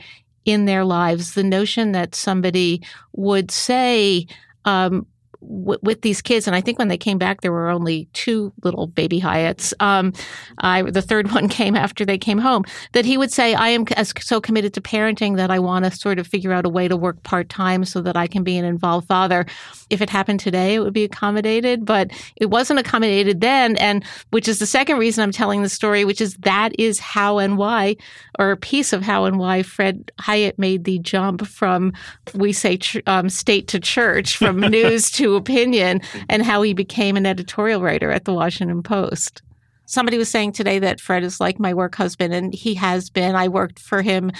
in 0.45 0.65
their 0.65 0.86
lives. 0.86 1.34
The 1.34 1.43
notion 1.43 1.91
that 1.93 2.15
somebody 2.15 2.82
would 3.13 3.52
say, 3.52 4.28
um, 4.65 5.06
w- 5.41 5.80
with 5.82 6.02
these 6.02 6.21
kids, 6.21 6.47
and 6.47 6.56
I 6.56 6.62
think 6.62 6.80
when 6.80 6.88
they 6.88 6.97
came 6.97 7.17
back, 7.17 7.41
there 7.41 7.52
were 7.52 7.69
only 7.69 8.08
two 8.13 8.54
little 8.63 8.88
baby 8.88 9.19
Hiatts. 9.19 9.73
Um, 9.80 10.13
I, 10.60 10.84
the 10.84 11.02
third 11.02 11.32
one 11.34 11.47
came 11.47 11.75
after 11.75 12.06
they 12.06 12.17
came 12.17 12.38
home. 12.38 12.65
That 12.93 13.06
he 13.06 13.17
would 13.17 13.32
say, 13.32 13.54
"I 13.54 13.69
am 13.69 13.86
as, 13.95 14.13
so 14.19 14.41
committed 14.41 14.73
to 14.75 14.82
parenting 14.82 15.38
that 15.38 15.52
I 15.52 15.60
want 15.60 15.86
to 15.86 15.91
sort 15.91 16.19
of 16.19 16.28
figure 16.28 16.54
out 16.54 16.65
a 16.65 16.69
way 16.69 16.88
to 16.88 16.97
work 16.97 17.21
part 17.23 17.49
time 17.49 17.86
so 17.86 18.02
that 18.02 18.17
I 18.17 18.28
can 18.28 18.43
be 18.43 18.58
an 18.58 18.65
involved 18.65 19.08
father." 19.08 19.45
If 19.89 20.02
it 20.02 20.10
happened 20.10 20.39
today, 20.39 20.75
it 20.75 20.80
would 20.80 20.93
be 20.93 21.04
accommodated, 21.04 21.86
but 21.86 22.12
it 22.36 22.47
wasn't 22.47 22.80
accommodated 22.80 23.41
then, 23.41 23.75
and 23.78 24.04
which 24.30 24.47
is 24.47 24.60
the 24.60 24.65
second 24.65 24.97
reason 24.97 25.23
I'm 25.23 25.32
telling 25.32 25.63
the 25.63 25.69
story, 25.69 26.06
which 26.06 26.21
is 26.21 26.36
that 26.38 26.78
is 26.80 26.99
how 26.99 27.39
and 27.39 27.58
why, 27.58 27.95
or 28.38 28.52
a 28.52 28.58
piece 28.58 28.93
of 28.93 29.02
how 29.02 29.25
and 29.25 29.39
why 29.39 29.63
Fred 29.63 30.12
Hiatt 30.19 30.60
made 30.60 30.84
the 30.84 30.99
jump 30.99 31.47
from 31.47 31.93
we 32.34 32.54
say 32.54 32.80
um, 33.08 33.30
state 33.30 33.67
to 33.69 33.80
church, 33.80 34.38
from 34.38 34.60
news 34.78 35.10
to 35.12 35.29
opinion 35.36 36.02
and 36.30 36.44
how 36.44 36.62
he 36.62 36.74
became 36.74 37.18
an 37.18 37.26
editorial 37.26 37.82
writer 37.82 38.12
at 38.12 38.26
the 38.26 38.34
Washington 38.34 38.84
Post. 38.84 39.42
Somebody 39.86 40.20
was 40.20 40.30
saying 40.30 40.52
today 40.52 40.78
that 40.78 41.02
Fred 41.02 41.24
is 41.24 41.39
like 41.39 41.60
my 41.60 41.74
work 41.74 41.96
husband, 41.96 42.32
and 42.32 42.54
he 42.54 42.76
has 42.76 43.10
been. 43.10 43.36
I 43.36 43.48
worked 43.48 43.80
for 43.80 44.04
him 44.04 44.32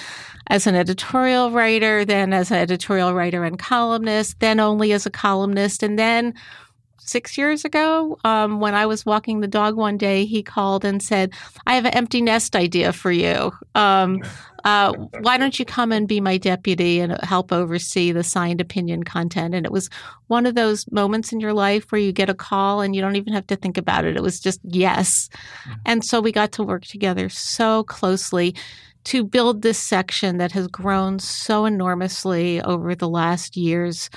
as 0.45 0.67
an 0.67 0.75
editorial 0.75 1.49
writer, 1.49 2.06
then 2.06 2.34
as 2.34 2.52
an 2.52 2.58
editorial 2.58 3.15
writer 3.15 3.43
and 3.43 3.58
columnist, 3.58 4.39
then 4.41 4.60
only 4.60 4.91
as 4.91 5.08
a 5.08 5.10
columnist, 5.10 5.82
and 5.82 5.97
then 5.97 6.36
six 7.10 7.38
years 7.38 7.65
ago, 7.65 8.17
um, 8.24 8.60
when 8.60 8.76
I 8.76 8.86
was 8.86 9.06
walking 9.06 9.39
the 9.39 9.48
dog 9.48 9.76
one 9.76 9.98
day, 9.98 10.26
he 10.26 10.43
called 10.43 10.86
and 10.86 11.02
said, 11.02 11.34
I 11.65 11.76
have 11.76 11.86
an 11.86 11.93
empty 11.93 12.22
nest 12.22 12.56
idea 12.56 12.93
for 12.93 13.12
you. 13.12 13.52
Um, 13.76 14.22
uh, 14.63 14.93
why 15.22 15.38
don't 15.38 15.58
you 15.58 15.65
come 15.65 15.91
and 15.91 16.08
be 16.08 16.22
my 16.22 16.38
deputy 16.38 17.00
and 17.00 17.19
help 17.24 17.52
oversee 17.52 18.12
the 18.12 18.24
signed 18.24 18.62
opinion 18.62 19.04
content? 19.04 19.56
And 19.56 19.65
it 19.65 19.72
was 19.72 19.89
one 20.28 20.45
of 20.45 20.56
those 20.56 20.89
moments 20.91 21.32
in 21.34 21.39
your 21.39 21.54
life 21.54 21.91
where 21.91 22.02
you 22.02 22.12
get 22.12 22.30
a 22.30 22.36
call 22.36 22.82
and 22.82 22.95
you 22.95 23.02
don't 23.02 23.15
even 23.15 23.34
have 23.34 23.48
to 23.48 23.56
think 23.56 23.78
about 23.78 24.06
it. 24.06 24.15
It 24.15 24.24
was 24.24 24.39
just 24.39 24.60
yes. 24.63 25.30
Mm-hmm. 25.63 25.80
And 25.86 26.06
so 26.06 26.22
we 26.22 26.32
got 26.32 26.52
to 26.54 26.63
work 26.63 26.86
together 26.86 27.30
so 27.30 27.84
closely 27.84 28.56
to 29.06 29.24
build 29.24 29.62
this 29.62 29.80
section 29.80 30.38
that 30.38 30.52
has 30.52 30.67
grown 30.67 31.19
so 31.19 31.65
enormously 31.65 32.62
over 32.62 32.93
the 32.95 33.10
last 33.10 33.56
years 33.56 34.10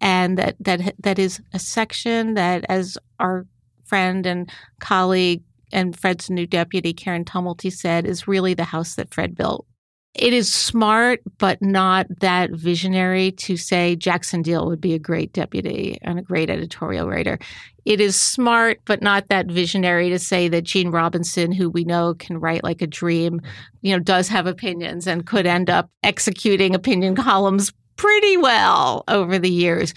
and 0.00 0.38
that 0.38 0.56
that 0.60 0.94
that 0.98 1.18
is 1.18 1.40
a 1.52 1.58
section 1.58 2.34
that 2.34 2.64
as 2.68 2.96
our 3.18 3.46
friend 3.84 4.26
and 4.26 4.50
colleague 4.80 5.42
and 5.72 5.98
Fred's 5.98 6.30
new 6.30 6.46
deputy, 6.46 6.92
Karen 6.92 7.24
Tumulty, 7.24 7.72
said 7.72 8.06
is 8.06 8.28
really 8.28 8.54
the 8.54 8.64
house 8.64 8.94
that 8.96 9.12
Fred 9.12 9.36
built. 9.36 9.66
It 10.14 10.32
is 10.32 10.52
smart, 10.52 11.20
but 11.38 11.62
not 11.62 12.06
that 12.20 12.50
visionary 12.50 13.30
to 13.32 13.56
say 13.56 13.94
Jackson 13.94 14.42
Diehl 14.42 14.66
would 14.66 14.80
be 14.80 14.94
a 14.94 14.98
great 14.98 15.32
deputy 15.32 15.98
and 16.02 16.18
a 16.18 16.22
great 16.22 16.50
editorial 16.50 17.08
writer. 17.08 17.38
It 17.84 18.00
is 18.00 18.20
smart, 18.20 18.80
but 18.84 19.02
not 19.02 19.28
that 19.28 19.46
visionary 19.46 20.10
to 20.10 20.18
say 20.18 20.48
that 20.48 20.64
Gene 20.64 20.90
Robinson, 20.90 21.52
who 21.52 21.70
we 21.70 21.84
know 21.84 22.14
can 22.14 22.40
write 22.40 22.64
like 22.64 22.82
a 22.82 22.88
dream, 22.88 23.40
you 23.82 23.92
know, 23.92 24.02
does 24.02 24.26
have 24.28 24.46
opinions 24.46 25.06
and 25.06 25.26
could 25.26 25.46
end 25.46 25.70
up 25.70 25.88
executing 26.02 26.74
opinion 26.74 27.14
columns 27.14 27.72
pretty 28.00 28.38
well 28.38 29.04
over 29.08 29.38
the 29.38 29.50
years. 29.50 29.92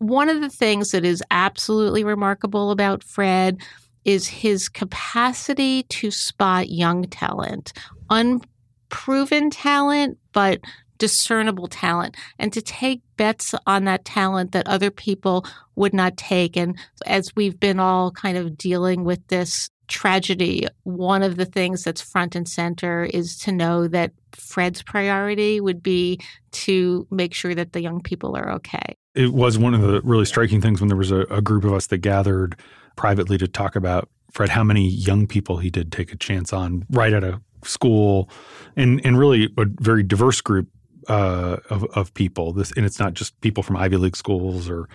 One 0.00 0.28
of 0.28 0.42
the 0.42 0.50
things 0.50 0.90
that 0.90 1.02
is 1.02 1.22
absolutely 1.30 2.04
remarkable 2.04 2.70
about 2.70 3.02
Fred 3.02 3.62
is 4.04 4.28
his 4.28 4.68
capacity 4.68 5.84
to 5.84 6.10
spot 6.10 6.68
young 6.68 7.04
talent, 7.04 7.72
unproven 8.10 9.48
talent, 9.48 10.18
but 10.32 10.60
discernible 10.98 11.68
talent, 11.68 12.18
and 12.38 12.52
to 12.52 12.60
take 12.60 13.00
bets 13.16 13.54
on 13.66 13.84
that 13.84 14.04
talent 14.04 14.52
that 14.52 14.68
other 14.68 14.90
people 14.90 15.46
would 15.74 15.94
not 15.94 16.18
take. 16.18 16.54
And 16.54 16.76
as 17.06 17.34
we've 17.34 17.58
been 17.58 17.80
all 17.80 18.10
kind 18.10 18.36
of 18.36 18.58
dealing 18.58 19.04
with 19.04 19.26
this 19.28 19.70
tragedy, 19.86 20.66
one 20.82 21.22
of 21.22 21.36
the 21.36 21.46
things 21.46 21.82
that's 21.82 22.02
front 22.02 22.34
and 22.36 22.46
center 22.46 23.04
is 23.04 23.38
to 23.38 23.52
know 23.52 23.88
that 23.88 24.12
Fred's 24.32 24.82
priority 24.82 25.60
would 25.60 25.82
be 25.82 26.20
to 26.52 27.06
make 27.10 27.34
sure 27.34 27.54
that 27.54 27.72
the 27.72 27.80
young 27.80 28.00
people 28.00 28.36
are 28.36 28.50
okay. 28.52 28.96
It 29.14 29.32
was 29.32 29.58
one 29.58 29.74
of 29.74 29.82
the 29.82 30.00
really 30.02 30.24
striking 30.24 30.60
things 30.60 30.80
when 30.80 30.88
there 30.88 30.96
was 30.96 31.10
a, 31.10 31.20
a 31.30 31.42
group 31.42 31.64
of 31.64 31.72
us 31.72 31.88
that 31.88 31.98
gathered 31.98 32.56
privately 32.96 33.38
to 33.38 33.48
talk 33.48 33.76
about 33.76 34.08
Fred, 34.32 34.50
how 34.50 34.64
many 34.64 34.86
young 34.86 35.26
people 35.26 35.58
he 35.58 35.70
did 35.70 35.90
take 35.90 36.12
a 36.12 36.16
chance 36.16 36.52
on 36.52 36.84
right 36.90 37.12
out 37.12 37.24
of 37.24 37.40
school, 37.64 38.28
and 38.76 39.04
and 39.04 39.18
really 39.18 39.48
a 39.56 39.64
very 39.80 40.02
diverse 40.02 40.40
group 40.40 40.68
uh, 41.08 41.56
of 41.70 41.84
of 41.96 42.12
people. 42.14 42.52
This 42.52 42.72
and 42.72 42.84
it's 42.84 42.98
not 42.98 43.14
just 43.14 43.40
people 43.40 43.62
from 43.62 43.76
Ivy 43.76 43.96
League 43.96 44.16
schools 44.16 44.68
or 44.68 44.88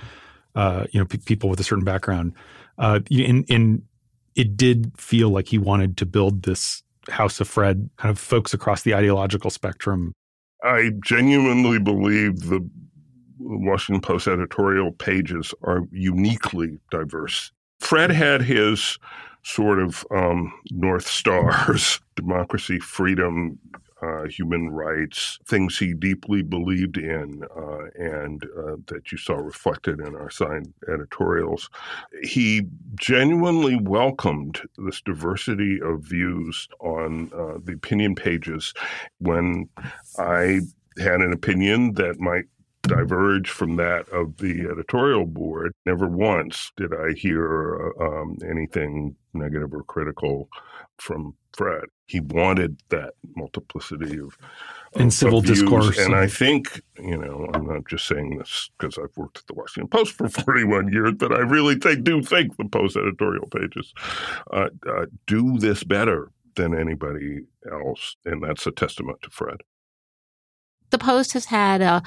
uh, 0.55 0.85
you 0.91 0.99
know 0.99 1.05
p- 1.05 1.17
people 1.17 1.49
with 1.49 1.59
a 1.59 1.63
certain 1.63 1.83
background. 1.83 2.33
Uh, 2.77 2.99
and, 3.11 3.45
and 3.49 3.83
it 4.35 4.57
did 4.57 4.91
feel 4.97 5.29
like 5.29 5.47
he 5.47 5.57
wanted 5.57 5.97
to 5.97 6.05
build 6.05 6.43
this 6.43 6.83
House 7.09 7.39
of 7.39 7.47
Fred, 7.47 7.89
kind 7.97 8.11
of 8.11 8.19
folks 8.19 8.53
across 8.53 8.83
the 8.83 8.93
ideological 8.93 9.49
spectrum. 9.49 10.13
I 10.63 10.91
genuinely 11.03 11.79
believe 11.79 12.49
the 12.49 12.67
Washington 13.39 14.01
Post 14.01 14.27
editorial 14.27 14.91
pages 14.93 15.53
are 15.63 15.81
uniquely 15.91 16.79
diverse. 16.91 17.51
Fred 17.79 18.11
had 18.11 18.41
his 18.41 18.97
sort 19.43 19.79
of 19.79 20.05
um, 20.11 20.53
North 20.71 21.05
Stars 21.05 21.99
democracy, 22.15 22.79
freedom, 22.79 23.59
uh, 24.03 24.27
human 24.27 24.69
rights, 24.69 25.39
things 25.45 25.77
he 25.77 25.93
deeply 25.93 26.41
believed 26.41 26.97
in, 26.97 27.43
uh, 27.55 27.85
and 27.95 28.43
uh, 28.57 28.75
that 28.87 29.11
you 29.11 29.17
saw 29.17 29.35
reflected 29.35 29.99
in 29.99 30.15
our 30.15 30.29
signed 30.29 30.73
editorials. 30.91 31.69
He 32.23 32.63
genuinely 32.95 33.77
welcomed 33.77 34.61
this 34.77 35.01
diversity 35.01 35.79
of 35.81 36.01
views 36.01 36.67
on 36.79 37.31
uh, 37.33 37.59
the 37.63 37.73
opinion 37.73 38.15
pages 38.15 38.73
when 39.19 39.69
I 40.17 40.61
had 40.97 41.21
an 41.21 41.33
opinion 41.33 41.93
that 41.93 42.19
might 42.19 42.45
diverge 42.83 43.49
from 43.49 43.77
that 43.77 44.07
of 44.09 44.37
the 44.37 44.67
editorial 44.69 45.25
board. 45.25 45.73
Never 45.85 46.07
once 46.07 46.71
did 46.75 46.93
I 46.93 47.13
hear 47.13 47.93
uh, 47.99 48.05
um, 48.05 48.37
anything 48.49 49.15
negative 49.33 49.73
or 49.73 49.83
critical 49.83 50.49
from 50.97 51.35
Fred. 51.53 51.85
He 52.13 52.19
wanted 52.19 52.79
that 52.89 53.15
multiplicity 53.35 54.19
of 54.19 54.37
in 54.95 55.09
civil 55.09 55.41
views. 55.41 55.61
discourse. 55.61 55.97
And 55.97 56.13
I 56.13 56.27
think, 56.27 56.79
you 56.99 57.17
know, 57.17 57.49
I'm 57.55 57.65
not 57.65 57.87
just 57.87 58.05
saying 58.05 58.37
this 58.37 58.69
because 58.77 58.99
I've 58.99 59.17
worked 59.17 59.39
at 59.39 59.47
the 59.47 59.55
Washington 59.55 59.87
Post 59.87 60.13
for 60.13 60.29
41 60.45 60.93
years, 60.93 61.13
but 61.17 61.31
I 61.31 61.39
really 61.39 61.73
think, 61.73 62.03
do 62.03 62.21
think 62.21 62.55
the 62.57 62.65
Post 62.65 62.97
editorial 62.97 63.47
pages 63.47 63.95
uh, 64.51 64.69
uh, 64.87 65.07
do 65.25 65.57
this 65.57 65.83
better 65.83 66.29
than 66.55 66.77
anybody 66.77 67.45
else. 67.71 68.15
And 68.25 68.43
that's 68.43 68.67
a 68.67 68.71
testament 68.71 69.23
to 69.23 69.31
Fred. 69.31 69.61
The 70.91 70.99
Post 70.99 71.33
has 71.33 71.45
had 71.45 71.81
a 71.81 72.03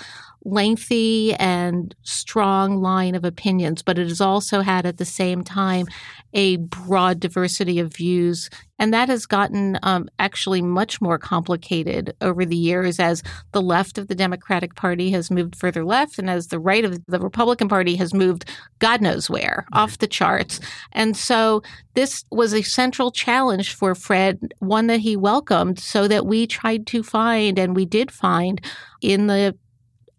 lengthy 0.46 1.34
and 1.34 1.94
strong 2.02 2.80
line 2.80 3.16
of 3.16 3.24
opinions, 3.24 3.82
but 3.82 3.98
it 3.98 4.06
has 4.06 4.20
also 4.20 4.60
had 4.60 4.86
at 4.86 4.96
the 4.96 5.04
same 5.04 5.42
time 5.42 5.86
a 6.32 6.56
broad 6.56 7.18
diversity 7.18 7.80
of 7.80 7.92
views. 7.92 8.48
And 8.78 8.94
that 8.94 9.08
has 9.08 9.26
gotten 9.26 9.78
um, 9.82 10.08
actually 10.20 10.62
much 10.62 11.00
more 11.00 11.18
complicated 11.18 12.14
over 12.20 12.44
the 12.44 12.56
years 12.56 13.00
as 13.00 13.24
the 13.52 13.62
left 13.62 13.98
of 13.98 14.06
the 14.06 14.14
Democratic 14.14 14.76
Party 14.76 15.10
has 15.10 15.30
moved 15.32 15.56
further 15.56 15.84
left 15.84 16.18
and 16.18 16.30
as 16.30 16.48
the 16.48 16.60
right 16.60 16.84
of 16.84 17.04
the 17.06 17.18
Republican 17.18 17.68
Party 17.68 17.96
has 17.96 18.14
moved 18.14 18.44
God 18.78 19.00
knows 19.00 19.28
where 19.28 19.66
off 19.72 19.98
the 19.98 20.06
charts. 20.06 20.60
And 20.92 21.16
so 21.16 21.62
this 21.94 22.24
was 22.30 22.54
a 22.54 22.62
central 22.62 23.10
challenge 23.10 23.74
for 23.74 23.94
Fred, 23.94 24.54
one 24.58 24.86
that 24.86 25.00
he 25.00 25.16
welcomed, 25.16 25.80
so 25.80 26.06
that 26.06 26.26
we 26.26 26.46
tried 26.46 26.86
to 26.88 27.02
find, 27.02 27.58
and 27.58 27.74
we 27.74 27.86
did 27.86 28.12
find 28.12 28.60
in 29.00 29.26
the 29.26 29.56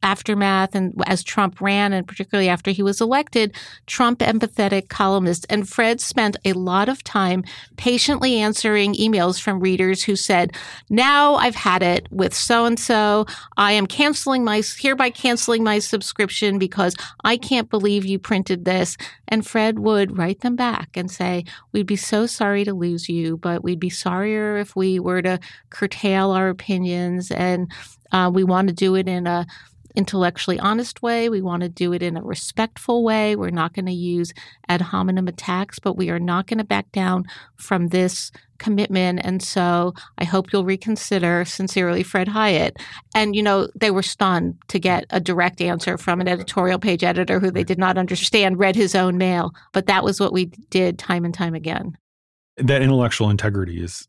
aftermath 0.08 0.74
and 0.74 0.94
as 1.06 1.22
Trump 1.22 1.60
ran, 1.60 1.92
and 1.92 2.08
particularly 2.08 2.48
after 2.48 2.72
he 2.72 2.82
was 2.82 3.02
elected, 3.02 3.54
Trump 3.88 4.20
empathetic 4.20 4.88
columnists. 4.88 5.46
And 5.50 5.68
Fred 5.68 6.00
spent 6.00 6.38
a 6.46 6.54
lot 6.54 6.88
of 6.88 7.04
time 7.04 7.44
patiently 7.76 8.40
answering 8.40 8.94
emails 8.96 9.42
from 9.42 9.60
readers 9.60 10.04
who 10.04 10.16
said, 10.16 10.56
Now 10.90 11.36
I've 11.36 11.56
had 11.56 11.84
it 11.84 12.08
with 12.10 12.34
so 12.34 12.64
and 12.64 12.80
so. 12.80 13.26
I 13.58 13.74
am 13.74 13.86
canceling 13.86 14.46
my, 14.46 14.64
hereby 14.80 15.10
canceling 15.10 15.64
my 15.64 15.80
subscription 15.80 16.58
because 16.58 16.96
I 17.26 17.36
can't 17.36 17.70
believe 17.70 18.06
you 18.06 18.18
printed 18.18 18.64
this. 18.64 18.96
And 19.28 19.46
Fred 19.46 19.80
would 19.80 20.18
write 20.18 20.40
them 20.40 20.56
back 20.56 20.96
and 20.96 21.12
say, 21.12 21.44
We'd 21.74 21.86
be 21.86 21.98
so 21.98 22.28
sorry 22.28 22.64
to 22.64 22.74
lose 22.74 23.10
you, 23.10 23.36
but 23.36 23.62
we'd 23.62 23.80
be 23.80 23.90
sorrier 23.90 24.58
if 24.58 24.74
we 24.74 25.00
were 25.00 25.22
to 25.22 25.40
curtail 25.70 26.32
our 26.32 26.48
opinions. 26.48 27.30
And 27.30 27.70
uh, 28.12 28.32
we 28.34 28.44
want 28.44 28.68
to 28.70 28.74
do 28.74 28.96
it 28.96 29.08
in 29.08 29.28
a 29.28 29.46
intellectually 29.98 30.60
honest 30.60 31.02
way. 31.02 31.28
We 31.28 31.42
want 31.42 31.64
to 31.64 31.70
do 31.70 31.92
it 31.92 32.04
in 32.04 32.16
a 32.16 32.22
respectful 32.22 33.04
way. 33.04 33.36
We're 33.36 33.50
not 33.50 33.74
going 33.74 33.88
to 33.88 33.92
use 33.92 34.32
ad 34.70 34.80
hominem 34.80 35.28
attacks, 35.28 35.80
but 35.80 35.98
we 35.98 36.12
are 36.12 36.20
not 36.20 36.46
going 36.46 36.60
to 36.60 36.64
back 36.64 36.92
down 36.92 37.26
from 37.56 37.88
this 37.88 38.32
commitment. 38.60 39.22
And 39.24 39.42
so 39.42 39.96
I 40.20 40.24
hope 40.24 40.54
you'll 40.54 40.66
reconsider. 40.66 41.44
Sincerely, 41.46 42.04
Fred 42.04 42.28
Hiatt. 42.28 42.78
And, 43.16 43.36
you 43.36 43.42
know, 43.42 43.70
they 43.76 43.90
were 43.90 44.04
stunned 44.04 44.56
to 44.68 44.78
get 44.78 45.06
a 45.10 45.20
direct 45.20 45.62
answer 45.62 45.98
from 45.98 46.22
an 46.22 46.28
editorial 46.28 46.78
page 46.78 47.04
editor 47.04 47.40
who 47.40 47.50
they 47.50 47.64
did 47.64 47.80
not 47.80 47.98
understand, 47.98 48.60
read 48.60 48.76
his 48.76 48.94
own 48.94 49.18
mail. 49.18 49.52
But 49.74 49.88
that 49.88 50.04
was 50.04 50.20
what 50.20 50.32
we 50.32 50.46
did 50.70 51.00
time 51.00 51.26
and 51.26 51.34
time 51.34 51.56
again. 51.56 51.98
That 52.58 52.84
intellectual 52.84 53.32
integrity 53.32 53.82
is 53.84 54.08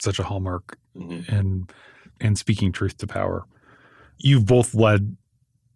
such 0.00 0.18
a 0.18 0.24
hallmark 0.24 0.76
mm-hmm. 0.96 1.32
and 1.32 1.72
and 2.20 2.36
speaking 2.36 2.72
truth 2.72 2.96
to 2.98 3.06
power 3.06 3.44
you've 4.18 4.46
both 4.46 4.74
led 4.74 5.16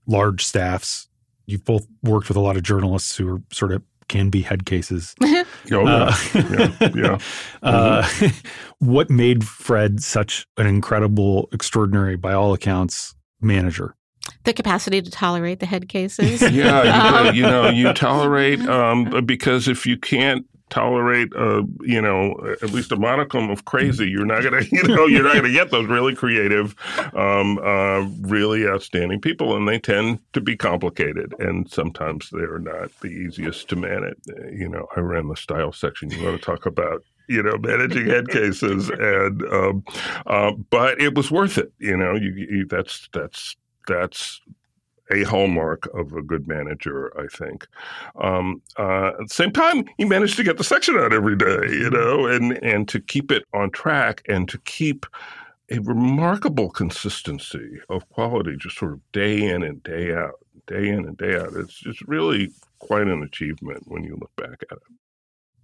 large 0.06 0.44
staffs. 0.44 1.08
You've 1.46 1.64
both 1.64 1.86
worked 2.02 2.28
with 2.28 2.36
a 2.36 2.40
lot 2.40 2.56
of 2.56 2.62
journalists 2.62 3.16
who 3.16 3.28
are 3.28 3.42
sort 3.50 3.72
of 3.72 3.82
can 4.08 4.28
be 4.28 4.42
head 4.42 4.66
cases. 4.66 5.14
oh, 5.22 5.86
uh, 5.86 6.14
yeah. 6.34 6.72
yeah, 6.80 6.90
yeah. 6.94 7.18
Uh, 7.62 8.08
what 8.78 9.10
made 9.10 9.44
Fred 9.44 10.02
such 10.02 10.46
an 10.56 10.66
incredible, 10.66 11.48
extraordinary, 11.52 12.16
by 12.16 12.32
all 12.32 12.52
accounts, 12.52 13.14
manager? 13.40 13.94
The 14.44 14.52
capacity 14.52 15.02
to 15.02 15.10
tolerate 15.10 15.60
the 15.60 15.66
head 15.66 15.88
cases. 15.88 16.42
yeah, 16.52 17.30
you, 17.30 17.36
you 17.36 17.42
know, 17.42 17.68
you 17.70 17.92
tolerate 17.92 18.60
um, 18.60 19.24
because 19.24 19.66
if 19.66 19.86
you 19.86 19.96
can't 19.96 20.46
tolerate 20.72 21.32
a 21.34 21.62
you 21.82 22.00
know 22.00 22.34
at 22.62 22.70
least 22.72 22.92
a 22.92 22.96
modicum 22.96 23.50
of 23.50 23.66
crazy. 23.66 24.08
You're 24.08 24.24
not 24.24 24.42
gonna 24.42 24.62
you 24.72 24.82
know 24.84 25.06
you're 25.06 25.22
not 25.22 25.34
gonna 25.34 25.52
get 25.52 25.70
those 25.70 25.86
really 25.86 26.14
creative 26.14 26.74
um, 27.14 27.58
uh, 27.58 28.08
really 28.22 28.66
outstanding 28.66 29.20
people 29.20 29.54
and 29.54 29.68
they 29.68 29.78
tend 29.78 30.20
to 30.32 30.40
be 30.40 30.56
complicated 30.56 31.34
and 31.38 31.70
sometimes 31.70 32.30
they're 32.30 32.58
not 32.58 32.90
the 33.00 33.08
easiest 33.08 33.68
to 33.68 33.76
manage. 33.76 34.16
You 34.50 34.68
know 34.68 34.86
i 34.96 35.00
ran 35.00 35.28
the 35.28 35.36
style 35.36 35.72
section. 35.72 36.10
You 36.10 36.24
want 36.24 36.40
to 36.40 36.44
talk 36.44 36.66
about 36.66 37.04
you 37.28 37.42
know, 37.42 37.56
managing 37.58 38.06
head 38.06 38.28
cases, 38.30 38.90
and 38.90 39.42
um, 39.44 39.84
uh, 40.26 40.52
but 40.70 41.00
it 41.00 41.14
was 41.14 41.30
worth 41.30 41.56
it. 41.56 41.72
You 41.78 41.96
know, 41.96 42.14
you, 42.14 42.32
you, 42.34 42.66
that's 42.66 43.08
that's 43.12 43.56
that's 43.86 44.40
a 45.12 45.22
hallmark 45.22 45.88
of 45.94 46.12
a 46.12 46.22
good 46.22 46.48
manager, 46.48 47.12
I 47.18 47.26
think. 47.26 47.66
Um, 48.20 48.62
uh, 48.78 49.08
at 49.08 49.28
the 49.28 49.34
same 49.34 49.52
time, 49.52 49.84
he 49.96 50.04
managed 50.04 50.36
to 50.36 50.44
get 50.44 50.58
the 50.58 50.64
section 50.64 50.96
out 50.96 51.12
every 51.12 51.36
day, 51.36 51.68
you 51.70 51.90
know, 51.90 52.26
and 52.26 52.52
and 52.62 52.88
to 52.88 53.00
keep 53.00 53.30
it 53.30 53.44
on 53.52 53.70
track 53.70 54.22
and 54.28 54.48
to 54.48 54.58
keep 54.58 55.06
a 55.70 55.78
remarkable 55.80 56.70
consistency 56.70 57.78
of 57.88 58.08
quality, 58.10 58.56
just 58.56 58.76
sort 58.76 58.92
of 58.92 59.12
day 59.12 59.42
in 59.42 59.62
and 59.62 59.82
day 59.82 60.12
out, 60.12 60.34
day 60.66 60.88
in 60.88 61.06
and 61.06 61.16
day 61.16 61.36
out. 61.36 61.54
It's 61.54 61.78
just 61.78 62.02
really 62.02 62.50
quite 62.78 63.06
an 63.06 63.22
achievement 63.22 63.84
when 63.86 64.04
you 64.04 64.18
look 64.20 64.34
back 64.36 64.62
at 64.70 64.76
it. 64.76 64.96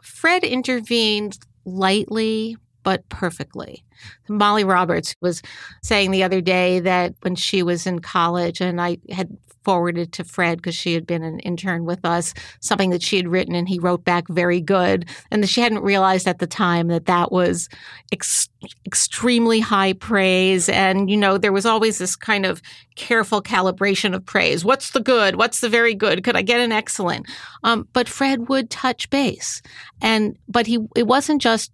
Fred 0.01 0.45
intervened 0.45 1.39
lightly 1.65 2.57
but 2.83 3.09
perfectly. 3.09 3.85
Molly 4.29 4.65
Roberts 4.65 5.15
was 5.21 5.43
saying 5.83 6.11
the 6.11 6.23
other 6.23 6.41
day 6.41 6.81
that 6.81 7.15
when 7.23 7.35
she 7.35 7.63
was 7.63 7.87
in 7.87 7.99
college, 8.01 8.61
and 8.61 8.81
I 8.81 8.99
had 9.11 9.37
forwarded 9.69 10.13
to 10.15 10.25
Fred 10.25 10.57
because 10.57 10.75
she 10.75 10.95
had 10.95 11.07
been 11.07 11.23
an 11.23 11.41
intern 11.41 11.85
with 11.85 12.03
us, 12.03 12.33
something 12.61 12.89
that 12.89 13.03
she 13.03 13.19
had 13.19 13.29
written, 13.29 13.55
and 13.55 13.69
he 13.69 13.79
wrote 13.79 14.03
back 14.03 14.27
very 14.29 14.63
good. 14.63 15.07
And 15.31 15.47
she 15.47 15.61
hadn't 15.61 15.83
realized 15.83 16.27
at 16.27 16.39
the 16.39 16.47
time 16.47 16.89
that 16.89 17.05
that 17.05 17.31
was 17.31 17.69
ex- 18.11 18.49
extremely 18.87 19.61
high 19.61 19.93
praise. 19.93 20.71
And, 20.71 21.11
you 21.11 21.19
know, 21.19 21.37
there 21.37 21.53
was 21.53 21.67
always 21.67 21.99
this 21.99 22.17
kind 22.17 22.47
of 22.47 22.63
careful 22.95 23.43
calibration 23.43 24.15
of 24.15 24.25
praise. 24.25 24.65
What's 24.65 24.93
the 24.93 25.01
good? 25.01 25.37
What's 25.37 25.61
the 25.61 25.69
very 25.69 25.95
good? 25.95 26.25
Could 26.25 26.37
I 26.37 26.41
get 26.41 26.61
an 26.61 26.73
excellent? 26.73 27.27
Um, 27.63 27.87
but 27.93 28.09
Fred 28.09 28.49
would 28.49 28.71
touch 28.71 29.11
base. 29.11 29.61
And, 30.01 30.39
but 30.49 30.67
he, 30.67 30.79
it 30.97 31.07
wasn't 31.07 31.43
just 31.43 31.71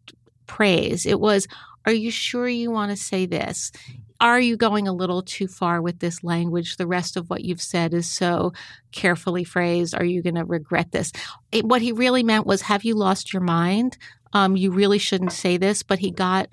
praise. 0.47 1.07
It 1.07 1.21
was, 1.21 1.47
are 1.87 1.93
you 1.93 2.11
sure 2.11 2.49
you 2.49 2.71
want 2.71 2.91
to 2.91 2.97
say 2.97 3.27
this? 3.27 3.73
Are 4.21 4.41
you 4.41 4.57
going 4.57 4.89
a 4.89 4.93
little 4.93 5.23
too 5.23 5.49
far 5.49 5.83
with 5.83 5.99
this 5.99 6.25
language? 6.25 6.77
The 6.77 6.87
rest 6.87 7.17
of 7.17 7.29
what 7.29 7.45
you've 7.45 7.61
said 7.61 7.93
is 7.93 8.11
so 8.11 8.53
carefully 8.93 9.45
phrased. 9.45 9.95
Are 9.95 10.05
you 10.05 10.23
going 10.23 10.37
to 10.37 10.45
regret 10.45 10.93
this? 10.93 11.13
It, 11.53 11.65
what 11.65 11.83
he 11.83 11.93
really 11.93 12.23
meant 12.23 12.47
was, 12.47 12.63
have 12.63 12.85
you 12.85 12.95
lost 12.95 13.33
your 13.33 13.43
mind? 13.43 13.99
Um, 14.33 14.57
you 14.57 14.71
really 14.71 14.99
shouldn't 14.99 15.33
say 15.33 15.57
this, 15.57 15.83
but 15.83 15.99
he 15.99 16.11
got 16.11 16.49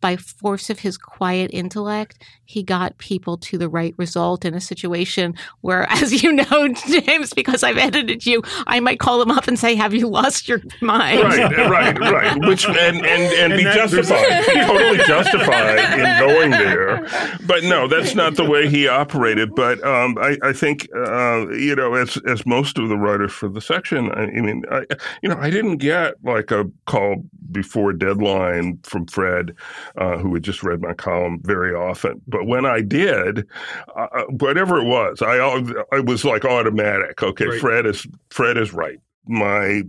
by 0.00 0.16
force 0.16 0.70
of 0.70 0.80
his 0.80 0.96
quiet 0.96 1.50
intellect, 1.52 2.22
he 2.44 2.62
got 2.62 2.96
people 2.98 3.36
to 3.36 3.58
the 3.58 3.68
right 3.68 3.94
result 3.96 4.44
in 4.44 4.54
a 4.54 4.60
situation 4.60 5.34
where, 5.60 5.86
as 5.90 6.22
you 6.22 6.32
know, 6.32 6.68
James, 6.88 7.32
because 7.32 7.62
I've 7.62 7.78
edited 7.78 8.24
you, 8.24 8.42
I 8.66 8.80
might 8.80 9.00
call 9.00 9.20
him 9.20 9.30
up 9.30 9.48
and 9.48 9.58
say, 9.58 9.74
"Have 9.74 9.94
you 9.94 10.08
lost 10.08 10.48
your 10.48 10.60
mind?" 10.80 11.22
Right, 11.22 11.68
right, 11.68 11.98
right. 11.98 12.38
Which 12.48 12.66
and 12.66 12.78
and, 12.78 13.06
and, 13.06 13.52
and 13.52 13.56
be 13.56 13.64
justified, 13.64 14.46
be 14.46 14.60
totally 14.60 14.98
justified 14.98 15.98
in 15.98 16.18
going 16.18 16.50
there. 16.50 17.06
But 17.46 17.64
no, 17.64 17.88
that's 17.88 18.14
not 18.14 18.36
the 18.36 18.44
way 18.44 18.68
he 18.68 18.88
operated. 18.88 19.54
But 19.54 19.82
um, 19.84 20.16
I, 20.18 20.38
I 20.42 20.52
think 20.52 20.88
uh, 20.94 21.48
you 21.50 21.74
know, 21.74 21.94
as 21.94 22.16
as 22.26 22.46
most 22.46 22.78
of 22.78 22.88
the 22.88 22.96
writers 22.96 23.32
for 23.32 23.48
the 23.48 23.60
section, 23.60 24.10
I, 24.12 24.24
I 24.24 24.40
mean, 24.40 24.64
I, 24.70 24.84
you 25.22 25.28
know, 25.28 25.38
I 25.38 25.50
didn't 25.50 25.78
get 25.78 26.14
like 26.24 26.50
a 26.50 26.70
call 26.86 27.24
before 27.50 27.92
deadline 27.92 28.78
from 28.82 29.06
Fred 29.06 29.54
uh, 29.96 30.18
who 30.18 30.34
had 30.34 30.42
just 30.42 30.62
read 30.62 30.80
my 30.80 30.94
column 30.94 31.40
very 31.42 31.74
often. 31.74 32.20
But 32.26 32.46
when 32.46 32.66
I 32.66 32.80
did, 32.80 33.46
uh, 33.96 34.08
uh 34.12 34.24
whatever 34.24 34.78
it 34.78 34.84
was, 34.84 35.22
I 35.22 35.36
I 35.92 36.00
was 36.00 36.24
like 36.24 36.44
automatic. 36.44 37.22
Okay, 37.22 37.46
right. 37.46 37.60
Fred 37.60 37.86
is 37.86 38.06
Fred 38.30 38.56
is 38.56 38.72
right. 38.72 38.98
My 39.26 39.82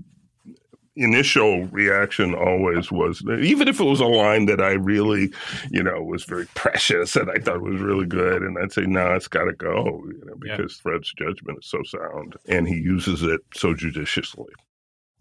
initial 1.00 1.64
reaction 1.68 2.36
always 2.36 2.92
was 2.92 3.24
even 3.42 3.70
if 3.70 3.80
it 3.80 3.86
was 3.86 4.02
a 4.02 4.06
line 4.06 4.46
that 4.48 4.62
I 4.62 4.72
really, 4.72 5.32
you 5.72 5.82
know, 5.82 6.04
was 6.04 6.26
very 6.26 6.46
precious 6.56 7.16
and 7.16 7.32
I 7.32 7.40
thought 7.40 7.62
was 7.62 7.80
really 7.80 8.06
good, 8.06 8.42
and 8.42 8.58
I'd 8.58 8.74
say, 8.74 8.82
no, 8.82 9.08
nah, 9.08 9.16
it's 9.16 9.28
got 9.28 9.46
to 9.46 9.54
go, 9.54 10.04
you 10.08 10.22
know, 10.26 10.36
because 10.40 10.76
yeah. 10.78 10.92
Fred's 10.92 11.14
judgment 11.14 11.60
is 11.62 11.70
so 11.70 11.82
sound 11.84 12.36
and 12.48 12.68
he 12.68 12.76
uses 12.76 13.24
it 13.24 13.42
so 13.54 13.74
judiciously. 13.74 14.52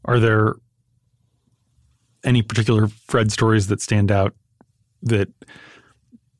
Are 0.04 0.18
there 0.18 0.56
any 2.24 2.42
particular 2.42 2.88
Fred 2.88 3.30
stories 3.30 3.68
that 3.68 3.80
stand 3.80 4.10
out 4.10 4.34
that 5.02 5.28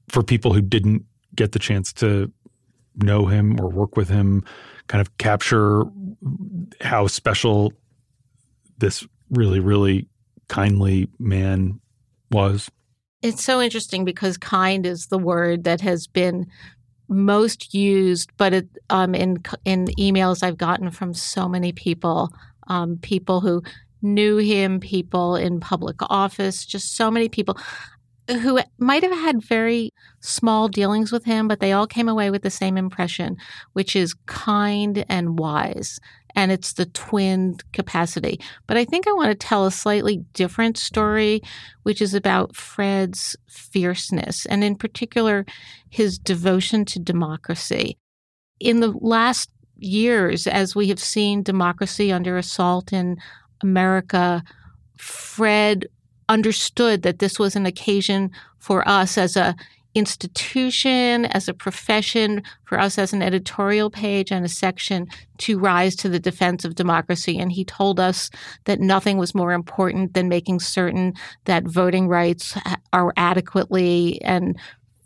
for 0.08 0.22
people 0.22 0.52
who 0.52 0.60
didn't 0.60 1.04
get 1.34 1.52
the 1.52 1.58
chance 1.58 1.92
to 1.94 2.32
know 2.96 3.26
him 3.26 3.60
or 3.60 3.68
work 3.68 3.96
with 3.96 4.08
him, 4.08 4.44
kind 4.88 5.00
of 5.00 5.16
capture 5.18 5.84
how 6.80 7.06
special 7.06 7.72
this 8.78 9.06
really, 9.30 9.60
really 9.60 10.08
kindly 10.48 11.08
man 11.18 11.80
was? 12.30 12.70
It's 13.22 13.42
so 13.42 13.60
interesting 13.60 14.04
because 14.04 14.36
kind 14.36 14.86
is 14.86 15.06
the 15.06 15.18
word 15.18 15.64
that 15.64 15.80
has 15.80 16.06
been 16.06 16.46
most 17.08 17.74
used, 17.74 18.30
but 18.36 18.52
it, 18.52 18.68
um, 18.90 19.14
in 19.14 19.42
in 19.64 19.86
emails 19.98 20.42
I've 20.42 20.58
gotten 20.58 20.90
from 20.90 21.14
so 21.14 21.48
many 21.48 21.72
people, 21.72 22.32
um, 22.68 22.98
people 22.98 23.40
who 23.40 23.62
knew 24.02 24.36
him, 24.36 24.78
people 24.78 25.34
in 25.34 25.58
public 25.58 25.96
office, 26.02 26.64
just 26.64 26.96
so 26.96 27.10
many 27.10 27.28
people 27.28 27.58
who 28.28 28.60
might 28.78 29.02
have 29.02 29.12
had 29.12 29.42
very 29.42 29.92
small 30.20 30.68
dealings 30.68 31.10
with 31.10 31.24
him, 31.24 31.48
but 31.48 31.60
they 31.60 31.72
all 31.72 31.86
came 31.86 32.08
away 32.08 32.30
with 32.30 32.42
the 32.42 32.50
same 32.50 32.76
impression, 32.76 33.36
which 33.72 33.96
is 33.96 34.14
kind 34.26 35.04
and 35.08 35.38
wise. 35.38 35.98
And 36.34 36.52
it's 36.52 36.74
the 36.74 36.86
twin 36.86 37.56
capacity. 37.72 38.38
But 38.66 38.76
I 38.76 38.84
think 38.84 39.08
I 39.08 39.12
want 39.12 39.30
to 39.30 39.34
tell 39.34 39.66
a 39.66 39.72
slightly 39.72 40.18
different 40.34 40.76
story, 40.76 41.40
which 41.82 42.02
is 42.02 42.14
about 42.14 42.54
Fred's 42.54 43.34
fierceness, 43.48 44.46
and 44.46 44.62
in 44.62 44.76
particular, 44.76 45.46
his 45.88 46.18
devotion 46.18 46.84
to 46.86 47.00
democracy. 47.00 47.96
In 48.60 48.80
the 48.80 48.92
last 49.00 49.50
years, 49.78 50.46
as 50.46 50.76
we 50.76 50.88
have 50.88 51.00
seen 51.00 51.42
democracy 51.42 52.12
under 52.12 52.36
assault 52.36 52.92
in 52.92 53.16
America, 53.62 54.44
Fred 54.98 55.86
understood 56.28 57.02
that 57.02 57.18
this 57.18 57.38
was 57.38 57.56
an 57.56 57.66
occasion 57.66 58.30
for 58.58 58.86
us 58.88 59.16
as 59.18 59.36
a 59.36 59.56
institution, 59.94 61.24
as 61.26 61.48
a 61.48 61.54
profession, 61.54 62.42
for 62.64 62.78
us 62.78 62.98
as 62.98 63.12
an 63.12 63.22
editorial 63.22 63.90
page 63.90 64.30
and 64.30 64.44
a 64.44 64.48
section 64.48 65.06
to 65.38 65.58
rise 65.58 65.96
to 65.96 66.08
the 66.08 66.20
defense 66.20 66.64
of 66.64 66.74
democracy. 66.74 67.38
And 67.38 67.50
he 67.50 67.64
told 67.64 67.98
us 67.98 68.30
that 68.64 68.80
nothing 68.80 69.18
was 69.18 69.34
more 69.34 69.52
important 69.52 70.14
than 70.14 70.28
making 70.28 70.60
certain 70.60 71.14
that 71.46 71.64
voting 71.64 72.06
rights 72.06 72.56
are 72.92 73.12
adequately 73.16 74.20
and 74.22 74.58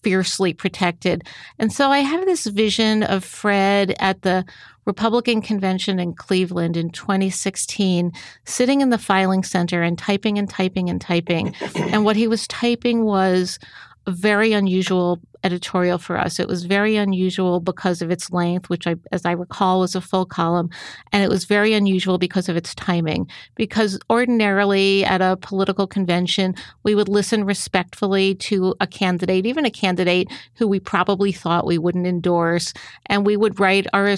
fiercely 0.03 0.53
protected. 0.53 1.27
And 1.59 1.73
so 1.73 1.91
I 1.91 2.01
have 2.01 2.27
this 2.27 2.47
vision 2.47 3.03
of 3.03 3.25
Fred 3.25 3.95
at 4.01 4.23
the 4.23 4.45
Republican 4.85 5.43
convention 5.43 5.99
in 5.99 6.15
Cleveland 6.15 6.77
in 6.77 6.91
2016, 6.91 8.13
sitting 8.45 8.81
in 8.81 8.91
the 8.91 8.99
filing 8.99 9.43
center 9.43 9.83
and 9.83 9.99
typing 9.99 10.39
and 10.39 10.49
typing 10.49 10.91
and 10.91 11.01
typing. 11.01 11.55
and 11.77 12.05
what 12.05 12.17
he 12.17 12.27
was 12.27 12.47
typing 12.49 13.05
was 13.05 13.59
a 14.07 14.11
very 14.11 14.53
unusual 14.53 15.21
editorial 15.45 15.99
for 15.99 16.17
us. 16.17 16.39
It 16.39 16.49
was 16.49 16.65
very 16.65 16.97
unusual 16.97 17.61
because 17.61 18.03
of 18.03 18.11
its 18.11 18.31
length, 18.31 18.69
which 18.69 18.87
I, 18.87 18.97
as 19.11 19.25
I 19.25 19.33
recall, 19.33 19.81
was 19.81 19.95
a 19.95 20.01
full 20.01 20.25
column. 20.25 20.71
And 21.13 21.23
it 21.23 21.29
was 21.29 21.45
very 21.45 21.73
unusual 21.73 22.19
because 22.19 22.49
of 22.49 22.57
its 22.57 22.75
timing. 22.75 23.29
Because 23.55 23.99
ordinarily 24.11 25.05
at 25.05 25.21
a 25.21 25.37
political 25.37 25.87
convention, 25.87 26.55
we 26.83 26.95
would 26.95 27.09
listen 27.09 27.45
respectfully 27.45 28.35
to 28.37 28.75
a 28.81 28.87
candidate, 28.87 29.47
even 29.47 29.65
a 29.65 29.71
candidate 29.71 30.31
who 30.55 30.67
we 30.67 30.81
probably 30.81 31.33
thought 31.33 31.67
we 31.67 31.79
wouldn't 31.79 32.07
endorse. 32.07 32.73
And 33.07 33.27
we 33.27 33.37
would 33.37 33.59
write 33.59 33.87
our 33.93 34.17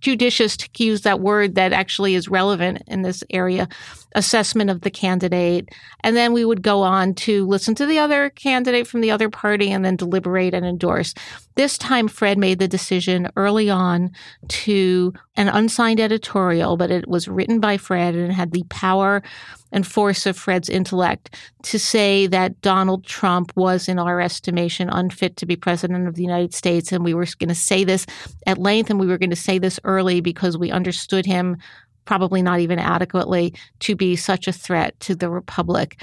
judicious 0.00 0.56
to 0.56 0.84
use 0.84 1.02
that 1.02 1.20
word 1.20 1.54
that 1.54 1.72
actually 1.72 2.14
is 2.14 2.28
relevant 2.28 2.82
in 2.86 3.02
this 3.02 3.24
area 3.30 3.68
assessment 4.14 4.70
of 4.70 4.80
the 4.80 4.90
candidate 4.90 5.68
and 6.00 6.16
then 6.16 6.32
we 6.32 6.44
would 6.44 6.62
go 6.62 6.82
on 6.82 7.14
to 7.14 7.46
listen 7.46 7.74
to 7.74 7.86
the 7.86 7.98
other 7.98 8.30
candidate 8.30 8.86
from 8.86 9.00
the 9.00 9.10
other 9.10 9.28
party 9.28 9.70
and 9.70 9.84
then 9.84 9.96
deliberate 9.96 10.54
and 10.54 10.64
endorse 10.64 11.12
this 11.54 11.76
time 11.76 12.08
fred 12.08 12.38
made 12.38 12.58
the 12.58 12.68
decision 12.68 13.28
early 13.36 13.68
on 13.68 14.10
to 14.48 15.12
an 15.36 15.48
unsigned 15.48 16.00
editorial 16.00 16.76
but 16.76 16.90
it 16.90 17.08
was 17.08 17.28
written 17.28 17.60
by 17.60 17.76
fred 17.76 18.14
and 18.14 18.32
had 18.32 18.52
the 18.52 18.64
power 18.70 19.22
and 19.72 19.86
force 19.86 20.26
of 20.26 20.38
Fred's 20.38 20.68
intellect 20.68 21.36
to 21.62 21.78
say 21.78 22.26
that 22.28 22.60
Donald 22.62 23.04
Trump 23.04 23.52
was, 23.56 23.88
in 23.88 23.98
our 23.98 24.20
estimation, 24.20 24.88
unfit 24.88 25.36
to 25.36 25.46
be 25.46 25.56
president 25.56 26.06
of 26.06 26.14
the 26.14 26.22
United 26.22 26.54
States. 26.54 26.92
And 26.92 27.04
we 27.04 27.14
were 27.14 27.26
going 27.38 27.48
to 27.48 27.54
say 27.54 27.84
this 27.84 28.06
at 28.46 28.58
length 28.58 28.90
and 28.90 29.00
we 29.00 29.06
were 29.06 29.18
going 29.18 29.30
to 29.30 29.36
say 29.36 29.58
this 29.58 29.80
early 29.84 30.20
because 30.20 30.56
we 30.56 30.70
understood 30.70 31.26
him 31.26 31.58
probably 32.06 32.40
not 32.40 32.60
even 32.60 32.78
adequately 32.78 33.52
to 33.80 33.94
be 33.94 34.16
such 34.16 34.48
a 34.48 34.52
threat 34.52 34.98
to 35.00 35.14
the 35.14 35.28
republic. 35.28 36.00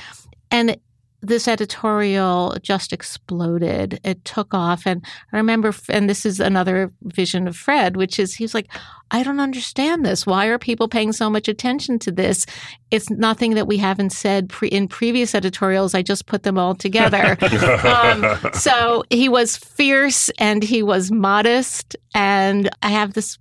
And 0.51 0.77
this 1.23 1.47
editorial 1.47 2.55
just 2.61 2.91
exploded. 2.91 3.99
It 4.03 4.23
took 4.25 4.53
off. 4.53 4.85
And 4.85 5.03
I 5.31 5.37
remember, 5.37 5.73
and 5.87 6.09
this 6.09 6.25
is 6.25 6.41
another 6.41 6.91
vision 7.03 7.47
of 7.47 7.55
Fred, 7.55 7.95
which 7.95 8.19
is 8.19 8.35
he's 8.35 8.53
like, 8.53 8.67
I 9.09 9.23
don't 9.23 9.39
understand 9.39 10.05
this. 10.05 10.27
Why 10.27 10.47
are 10.47 10.59
people 10.59 10.89
paying 10.89 11.13
so 11.13 11.29
much 11.29 11.47
attention 11.47 11.97
to 11.99 12.11
this? 12.11 12.45
It's 12.91 13.09
nothing 13.09 13.53
that 13.53 13.67
we 13.67 13.77
haven't 13.77 14.09
said 14.09 14.49
pre- 14.49 14.67
in 14.67 14.89
previous 14.89 15.33
editorials. 15.33 15.95
I 15.95 16.01
just 16.01 16.25
put 16.25 16.43
them 16.43 16.57
all 16.57 16.75
together. 16.75 17.37
um, 17.85 18.51
so 18.53 19.05
he 19.09 19.29
was 19.29 19.55
fierce 19.55 20.29
and 20.39 20.61
he 20.61 20.83
was 20.83 21.09
modest. 21.09 21.95
And 22.13 22.69
I 22.81 22.89
have 22.89 23.13
this 23.13 23.37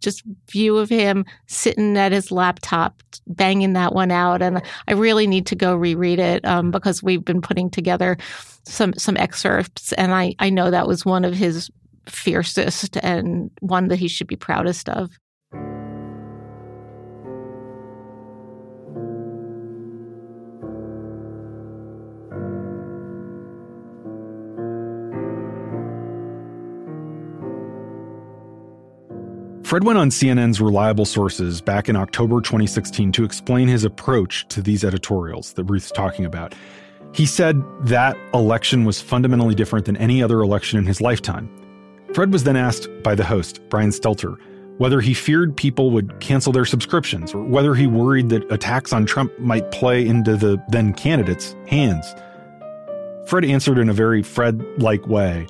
just 0.00 0.22
view 0.50 0.76
of 0.76 0.88
him 0.88 1.24
sitting 1.46 1.96
at 1.96 2.12
his 2.12 2.30
laptop 2.30 3.02
banging 3.26 3.72
that 3.72 3.94
one 3.94 4.10
out 4.10 4.42
and 4.42 4.62
i 4.88 4.92
really 4.92 5.26
need 5.26 5.46
to 5.46 5.56
go 5.56 5.74
reread 5.74 6.18
it 6.18 6.44
um, 6.44 6.70
because 6.70 7.02
we've 7.02 7.24
been 7.24 7.40
putting 7.40 7.70
together 7.70 8.16
some 8.64 8.92
some 8.94 9.16
excerpts 9.16 9.92
and 9.94 10.12
i 10.14 10.34
i 10.38 10.50
know 10.50 10.70
that 10.70 10.86
was 10.86 11.04
one 11.04 11.24
of 11.24 11.34
his 11.34 11.70
fiercest 12.06 12.96
and 12.98 13.50
one 13.60 13.88
that 13.88 13.98
he 13.98 14.08
should 14.08 14.26
be 14.26 14.36
proudest 14.36 14.88
of 14.88 15.18
Fred 29.66 29.82
went 29.82 29.98
on 29.98 30.10
CNN's 30.10 30.60
Reliable 30.60 31.04
Sources 31.04 31.60
back 31.60 31.88
in 31.88 31.96
October 31.96 32.40
2016 32.40 33.10
to 33.10 33.24
explain 33.24 33.66
his 33.66 33.82
approach 33.82 34.46
to 34.46 34.62
these 34.62 34.84
editorials 34.84 35.54
that 35.54 35.64
Ruth's 35.64 35.90
talking 35.90 36.24
about. 36.24 36.54
He 37.12 37.26
said 37.26 37.60
that 37.80 38.16
election 38.32 38.84
was 38.84 39.00
fundamentally 39.00 39.56
different 39.56 39.84
than 39.84 39.96
any 39.96 40.22
other 40.22 40.40
election 40.40 40.78
in 40.78 40.86
his 40.86 41.00
lifetime. 41.00 41.50
Fred 42.14 42.32
was 42.32 42.44
then 42.44 42.54
asked 42.54 42.88
by 43.02 43.16
the 43.16 43.24
host, 43.24 43.60
Brian 43.68 43.90
Stelter, 43.90 44.36
whether 44.78 45.00
he 45.00 45.12
feared 45.12 45.56
people 45.56 45.90
would 45.90 46.20
cancel 46.20 46.52
their 46.52 46.64
subscriptions 46.64 47.34
or 47.34 47.42
whether 47.42 47.74
he 47.74 47.88
worried 47.88 48.28
that 48.28 48.48
attacks 48.52 48.92
on 48.92 49.04
Trump 49.04 49.36
might 49.40 49.68
play 49.72 50.06
into 50.06 50.36
the 50.36 50.62
then 50.68 50.94
candidate's 50.94 51.56
hands. 51.66 52.14
Fred 53.26 53.44
answered 53.44 53.78
in 53.78 53.88
a 53.88 53.92
very 53.92 54.22
Fred 54.22 54.64
like 54.78 55.08
way, 55.08 55.48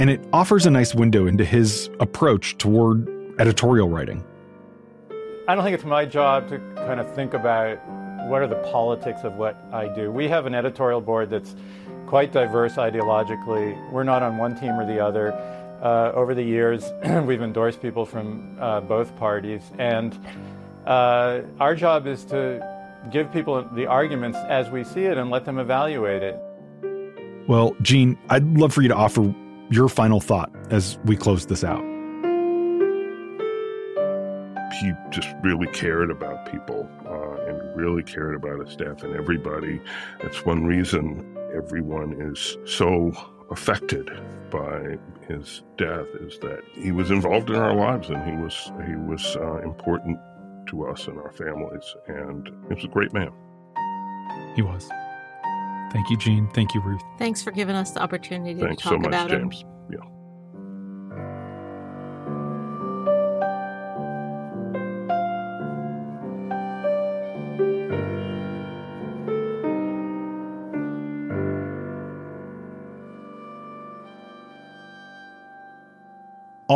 and 0.00 0.08
it 0.08 0.26
offers 0.32 0.64
a 0.64 0.70
nice 0.70 0.94
window 0.94 1.26
into 1.26 1.44
his 1.44 1.90
approach 2.00 2.56
toward 2.56 3.06
editorial 3.38 3.88
writing. 3.88 4.24
I 5.48 5.54
don't 5.54 5.62
think 5.62 5.74
it's 5.74 5.84
my 5.84 6.04
job 6.04 6.48
to 6.48 6.58
kind 6.74 6.98
of 6.98 7.14
think 7.14 7.34
about 7.34 7.78
what 8.28 8.42
are 8.42 8.46
the 8.46 8.56
politics 8.56 9.20
of 9.22 9.34
what 9.34 9.56
I 9.72 9.88
do. 9.88 10.10
We 10.10 10.26
have 10.28 10.46
an 10.46 10.54
editorial 10.54 11.00
board 11.00 11.30
that's 11.30 11.54
quite 12.06 12.32
diverse 12.32 12.74
ideologically. 12.74 13.90
We're 13.92 14.04
not 14.04 14.22
on 14.22 14.38
one 14.38 14.58
team 14.58 14.72
or 14.72 14.86
the 14.86 14.98
other. 14.98 15.32
Uh, 15.82 16.10
over 16.14 16.34
the 16.34 16.42
years, 16.42 16.90
we've 17.24 17.42
endorsed 17.42 17.80
people 17.82 18.06
from 18.06 18.56
uh, 18.60 18.80
both 18.80 19.14
parties, 19.16 19.62
and 19.78 20.18
uh, 20.86 21.42
our 21.60 21.76
job 21.76 22.06
is 22.06 22.24
to 22.24 22.66
give 23.12 23.30
people 23.32 23.62
the 23.74 23.86
arguments 23.86 24.38
as 24.48 24.70
we 24.70 24.82
see 24.82 25.04
it 25.04 25.18
and 25.18 25.30
let 25.30 25.44
them 25.44 25.58
evaluate 25.58 26.22
it. 26.22 26.40
Well, 27.46 27.76
Gene, 27.82 28.18
I'd 28.30 28.58
love 28.58 28.72
for 28.72 28.82
you 28.82 28.88
to 28.88 28.96
offer 28.96 29.32
your 29.70 29.88
final 29.88 30.20
thought 30.20 30.50
as 30.70 30.98
we 31.04 31.14
close 31.14 31.46
this 31.46 31.62
out 31.62 31.95
he 34.80 34.92
just 35.10 35.28
really 35.42 35.66
cared 35.68 36.10
about 36.10 36.50
people 36.50 36.88
uh, 37.06 37.48
and 37.48 37.76
really 37.76 38.02
cared 38.02 38.34
about 38.34 38.60
his 38.60 38.72
staff 38.72 39.02
and 39.02 39.14
everybody. 39.14 39.80
That's 40.22 40.44
one 40.44 40.64
reason 40.64 41.36
everyone 41.54 42.20
is 42.20 42.56
so 42.64 43.12
affected 43.50 44.10
by 44.50 44.98
his 45.28 45.62
death 45.76 46.06
is 46.20 46.38
that 46.40 46.60
he 46.74 46.92
was 46.92 47.10
involved 47.10 47.50
in 47.50 47.56
our 47.56 47.74
lives 47.74 48.10
and 48.10 48.22
he 48.24 48.36
was 48.36 48.72
he 48.86 48.94
was 48.94 49.36
uh, 49.36 49.58
important 49.58 50.18
to 50.68 50.86
us 50.86 51.06
and 51.06 51.18
our 51.18 51.32
families 51.32 51.94
and 52.08 52.48
he 52.68 52.74
was 52.74 52.84
a 52.84 52.88
great 52.88 53.12
man. 53.12 53.32
He 54.54 54.62
was. 54.62 54.88
Thank 55.92 56.10
you, 56.10 56.16
Gene. 56.16 56.48
Thank 56.54 56.74
you, 56.74 56.80
Ruth. 56.80 57.02
Thanks 57.18 57.42
for 57.42 57.52
giving 57.52 57.76
us 57.76 57.92
the 57.92 58.00
opportunity 58.00 58.60
Thanks 58.60 58.82
to 58.82 58.82
talk 58.82 58.92
so 58.92 58.98
much, 58.98 59.08
about 59.08 59.30
James. 59.30 59.62
him. 59.62 59.68
Yeah. 59.92 60.15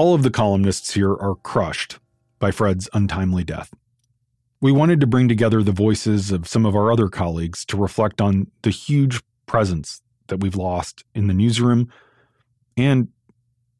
All 0.00 0.14
of 0.14 0.22
the 0.22 0.30
columnists 0.30 0.94
here 0.94 1.12
are 1.12 1.34
crushed 1.34 1.98
by 2.38 2.52
Fred's 2.52 2.88
untimely 2.94 3.44
death. 3.44 3.74
We 4.58 4.72
wanted 4.72 4.98
to 5.00 5.06
bring 5.06 5.28
together 5.28 5.62
the 5.62 5.72
voices 5.72 6.32
of 6.32 6.48
some 6.48 6.64
of 6.64 6.74
our 6.74 6.90
other 6.90 7.08
colleagues 7.08 7.66
to 7.66 7.76
reflect 7.76 8.18
on 8.18 8.46
the 8.62 8.70
huge 8.70 9.20
presence 9.44 10.00
that 10.28 10.40
we've 10.40 10.56
lost 10.56 11.04
in 11.14 11.26
the 11.26 11.34
newsroom 11.34 11.92
and 12.78 13.08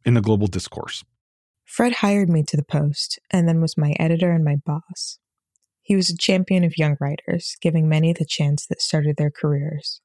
in 0.04 0.12
the 0.12 0.20
global 0.20 0.46
discourse. 0.46 1.02
Fred 1.64 1.94
hired 1.94 2.28
me 2.28 2.42
to 2.42 2.56
the 2.58 2.64
Post 2.64 3.18
and 3.30 3.48
then 3.48 3.62
was 3.62 3.78
my 3.78 3.94
editor 3.98 4.30
and 4.30 4.44
my 4.44 4.56
boss. 4.56 5.18
He 5.80 5.96
was 5.96 6.10
a 6.10 6.16
champion 6.18 6.64
of 6.64 6.76
young 6.76 6.98
writers, 7.00 7.56
giving 7.62 7.88
many 7.88 8.12
the 8.12 8.26
chance 8.26 8.66
that 8.66 8.82
started 8.82 9.16
their 9.16 9.30
careers, 9.30 10.02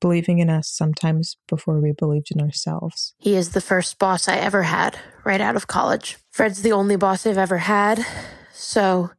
believing 0.00 0.38
in 0.38 0.50
us 0.50 0.68
sometimes 0.68 1.36
before 1.48 1.78
we 1.78 1.92
believed 1.92 2.30
in 2.30 2.40
ourselves. 2.40 3.14
He 3.18 3.36
is 3.36 3.50
the 3.50 3.60
first 3.60 3.98
boss 3.98 4.28
I 4.28 4.36
ever 4.36 4.64
had 4.64 4.98
right 5.24 5.40
out 5.40 5.56
of 5.56 5.66
college. 5.66 6.16
Fred's 6.30 6.62
the 6.62 6.72
only 6.72 6.96
boss 6.96 7.26
I've 7.26 7.38
ever 7.38 7.58
had. 7.58 8.04
So 8.52 9.10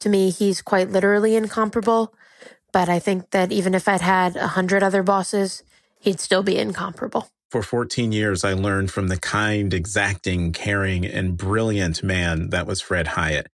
to 0.00 0.08
me, 0.08 0.30
he's 0.30 0.62
quite 0.62 0.90
literally 0.90 1.36
incomparable. 1.36 2.14
But 2.72 2.88
I 2.88 2.98
think 2.98 3.30
that 3.30 3.52
even 3.52 3.74
if 3.74 3.88
I'd 3.88 4.00
had 4.00 4.36
a 4.36 4.48
hundred 4.48 4.82
other 4.82 5.02
bosses, 5.02 5.62
he'd 5.98 6.20
still 6.20 6.42
be 6.42 6.56
incomparable. 6.56 7.28
For 7.50 7.62
14 7.62 8.12
years, 8.12 8.44
I 8.44 8.52
learned 8.52 8.92
from 8.92 9.08
the 9.08 9.18
kind, 9.18 9.74
exacting, 9.74 10.52
caring, 10.52 11.04
and 11.04 11.36
brilliant 11.36 12.02
man 12.02 12.50
that 12.50 12.66
was 12.66 12.80
Fred 12.80 13.08
Hiatt. 13.08 13.48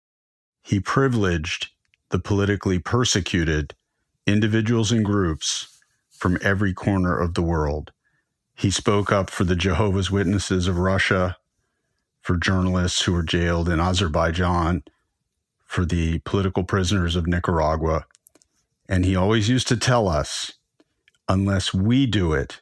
He 0.62 0.80
privileged 0.80 1.68
the 2.10 2.18
politically 2.18 2.78
persecuted 2.78 3.74
individuals 4.26 4.92
and 4.92 5.04
groups 5.04 5.75
from 6.18 6.38
every 6.42 6.72
corner 6.72 7.16
of 7.18 7.34
the 7.34 7.42
world. 7.42 7.92
He 8.54 8.70
spoke 8.70 9.12
up 9.12 9.30
for 9.30 9.44
the 9.44 9.56
Jehovah's 9.56 10.10
Witnesses 10.10 10.66
of 10.66 10.78
Russia, 10.78 11.36
for 12.22 12.36
journalists 12.36 13.02
who 13.02 13.12
were 13.12 13.22
jailed 13.22 13.68
in 13.68 13.80
Azerbaijan, 13.80 14.82
for 15.64 15.84
the 15.84 16.18
political 16.20 16.64
prisoners 16.64 17.16
of 17.16 17.26
Nicaragua. 17.26 18.06
And 18.88 19.04
he 19.04 19.14
always 19.14 19.48
used 19.48 19.68
to 19.68 19.76
tell 19.76 20.08
us 20.08 20.52
unless 21.28 21.74
we 21.74 22.06
do 22.06 22.32
it, 22.32 22.60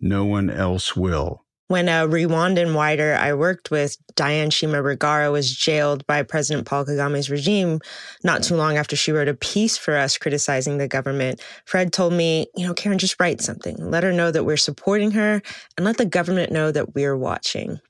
no 0.00 0.24
one 0.24 0.50
else 0.50 0.96
will. 0.96 1.44
When 1.68 1.88
a 1.88 2.06
Rwandan 2.06 2.76
writer 2.76 3.14
I 3.14 3.34
worked 3.34 3.72
with, 3.72 3.96
Diane 4.14 4.50
Shima 4.50 4.76
Rwigara, 4.76 5.32
was 5.32 5.52
jailed 5.52 6.06
by 6.06 6.22
President 6.22 6.64
Paul 6.64 6.84
Kagame's 6.84 7.28
regime 7.28 7.80
not 8.22 8.44
too 8.44 8.54
long 8.54 8.76
after 8.76 8.94
she 8.94 9.10
wrote 9.10 9.26
a 9.26 9.34
piece 9.34 9.76
for 9.76 9.96
us 9.96 10.16
criticizing 10.16 10.78
the 10.78 10.86
government, 10.86 11.40
Fred 11.64 11.92
told 11.92 12.12
me, 12.12 12.46
you 12.54 12.64
know, 12.64 12.72
Karen, 12.72 12.98
just 12.98 13.18
write 13.18 13.40
something. 13.40 13.76
Let 13.78 14.04
her 14.04 14.12
know 14.12 14.30
that 14.30 14.44
we're 14.44 14.56
supporting 14.56 15.10
her 15.12 15.42
and 15.76 15.84
let 15.84 15.96
the 15.96 16.04
government 16.04 16.52
know 16.52 16.70
that 16.70 16.94
we're 16.94 17.16
watching. 17.16 17.80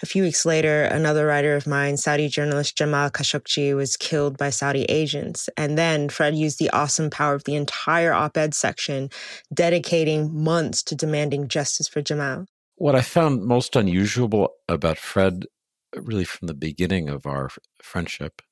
A 0.00 0.06
few 0.06 0.22
weeks 0.22 0.46
later, 0.46 0.82
another 0.82 1.26
writer 1.26 1.56
of 1.56 1.66
mine, 1.66 1.96
Saudi 1.96 2.28
journalist 2.28 2.78
Jamal 2.78 3.10
Khashoggi, 3.10 3.74
was 3.74 3.96
killed 3.96 4.38
by 4.38 4.50
Saudi 4.50 4.84
agents. 4.84 5.48
And 5.56 5.76
then 5.76 6.08
Fred 6.08 6.36
used 6.36 6.60
the 6.60 6.70
awesome 6.70 7.10
power 7.10 7.34
of 7.34 7.44
the 7.44 7.56
entire 7.56 8.12
op 8.12 8.36
ed 8.36 8.54
section, 8.54 9.10
dedicating 9.52 10.32
months 10.32 10.84
to 10.84 10.94
demanding 10.94 11.48
justice 11.48 11.88
for 11.88 12.00
Jamal. 12.00 12.46
What 12.76 12.96
I 12.96 13.02
found 13.02 13.44
most 13.44 13.76
unusual 13.76 14.50
about 14.68 14.98
Fred, 14.98 15.46
really 15.94 16.24
from 16.24 16.48
the 16.48 16.54
beginning 16.54 17.08
of 17.08 17.24
our 17.24 17.50
friendship, 17.80 18.42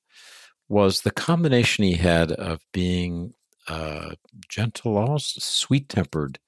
was 0.69 1.01
the 1.01 1.11
combination 1.11 1.85
he 1.85 1.95
had 1.95 2.31
of 2.33 2.61
being 2.73 3.35
a 3.69 4.17
gentle, 4.49 4.97
almost 4.97 5.43
sweet 5.43 5.89
tempered 5.89 6.39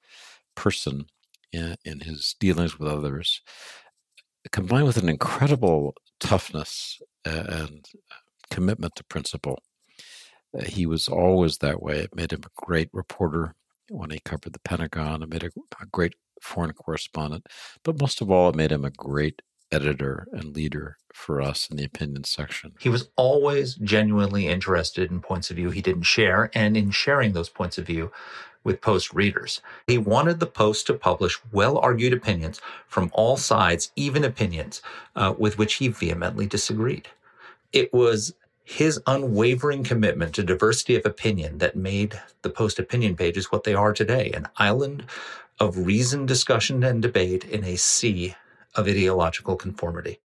person 0.55 1.07
in, 1.51 1.75
in 1.83 1.99
his 1.99 2.35
dealings 2.39 2.79
with 2.79 2.87
others, 2.87 3.41
combined 4.51 4.85
with 4.87 4.97
an 4.97 5.09
incredible 5.09 5.95
toughness 6.19 7.01
and 7.25 7.85
commitment 8.49 8.95
to 8.95 9.03
principle. 9.03 9.59
Uh, 10.57 10.63
he 10.63 10.85
was 10.85 11.09
always 11.09 11.57
that 11.57 11.81
way. 11.83 11.99
It 11.99 12.15
made 12.15 12.31
him 12.31 12.43
a 12.45 12.65
great 12.65 12.89
reporter 12.93 13.53
when 13.89 14.11
he 14.11 14.19
covered 14.19 14.53
the 14.53 14.59
Pentagon. 14.59 15.23
It 15.23 15.29
made 15.29 15.43
a, 15.43 15.51
a 15.81 15.85
great 15.91 16.15
foreign 16.45 16.73
correspondent. 16.73 17.47
But 17.83 17.99
most 17.99 18.21
of 18.21 18.31
all, 18.31 18.49
it 18.49 18.55
made 18.55 18.71
him 18.71 18.85
a 18.85 18.91
great 18.91 19.41
editor 19.71 20.27
and 20.31 20.55
leader 20.55 20.97
for 21.13 21.41
us 21.41 21.69
in 21.69 21.77
the 21.77 21.83
opinion 21.83 22.23
section. 22.23 22.73
He 22.79 22.89
was 22.89 23.09
always 23.15 23.75
genuinely 23.75 24.47
interested 24.47 25.11
in 25.11 25.21
points 25.21 25.49
of 25.49 25.57
view 25.57 25.71
he 25.71 25.81
didn't 25.81 26.03
share 26.03 26.51
and 26.53 26.77
in 26.77 26.91
sharing 26.91 27.33
those 27.33 27.49
points 27.49 27.77
of 27.77 27.87
view 27.87 28.11
with 28.63 28.81
Post 28.81 29.13
readers. 29.13 29.61
He 29.87 29.97
wanted 29.97 30.39
the 30.39 30.47
Post 30.47 30.87
to 30.87 30.93
publish 30.93 31.39
well 31.51 31.77
argued 31.77 32.13
opinions 32.13 32.61
from 32.87 33.11
all 33.13 33.37
sides, 33.37 33.91
even 33.95 34.23
opinions 34.23 34.81
uh, 35.15 35.33
with 35.37 35.57
which 35.57 35.75
he 35.75 35.87
vehemently 35.87 36.47
disagreed. 36.47 37.07
It 37.71 37.93
was 37.93 38.33
his 38.63 38.99
unwavering 39.05 39.83
commitment 39.83 40.33
to 40.33 40.43
diversity 40.43 40.95
of 40.95 41.05
opinion 41.05 41.59
that 41.59 41.75
made 41.75 42.19
the 42.41 42.49
Post 42.49 42.79
opinion 42.79 43.15
pages 43.15 43.51
what 43.51 43.63
they 43.63 43.75
are 43.75 43.93
today 43.93 44.31
an 44.31 44.47
island 44.57 45.05
of 45.59 45.85
reasoned 45.85 46.27
discussion 46.27 46.83
and 46.83 47.01
debate 47.01 47.43
in 47.45 47.63
a 47.63 47.75
sea 47.75 48.35
of 48.75 48.87
ideological 48.87 49.55
conformity. 49.55 50.19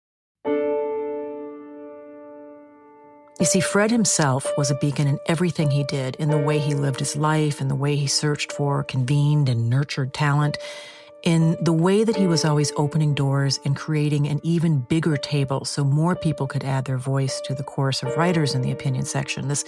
You 3.38 3.46
see, 3.46 3.60
Fred 3.60 3.90
himself 3.90 4.46
was 4.58 4.70
a 4.70 4.74
beacon 4.74 5.06
in 5.06 5.18
everything 5.26 5.70
he 5.70 5.82
did, 5.84 6.14
in 6.16 6.28
the 6.28 6.36
way 6.36 6.58
he 6.58 6.74
lived 6.74 6.98
his 6.98 7.16
life, 7.16 7.62
in 7.62 7.68
the 7.68 7.74
way 7.74 7.96
he 7.96 8.06
searched 8.06 8.52
for, 8.52 8.84
convened, 8.84 9.48
and 9.48 9.70
nurtured 9.70 10.12
talent, 10.12 10.58
in 11.22 11.56
the 11.62 11.72
way 11.72 12.04
that 12.04 12.16
he 12.16 12.26
was 12.26 12.44
always 12.44 12.70
opening 12.76 13.14
doors 13.14 13.58
and 13.64 13.76
creating 13.76 14.26
an 14.26 14.40
even 14.42 14.80
bigger 14.80 15.16
table 15.16 15.64
so 15.64 15.84
more 15.84 16.14
people 16.14 16.46
could 16.46 16.64
add 16.64 16.84
their 16.84 16.98
voice 16.98 17.40
to 17.42 17.54
the 17.54 17.62
chorus 17.62 18.02
of 18.02 18.14
writers 18.16 18.54
in 18.54 18.60
the 18.60 18.72
opinion 18.72 19.06
section. 19.06 19.48
This 19.48 19.64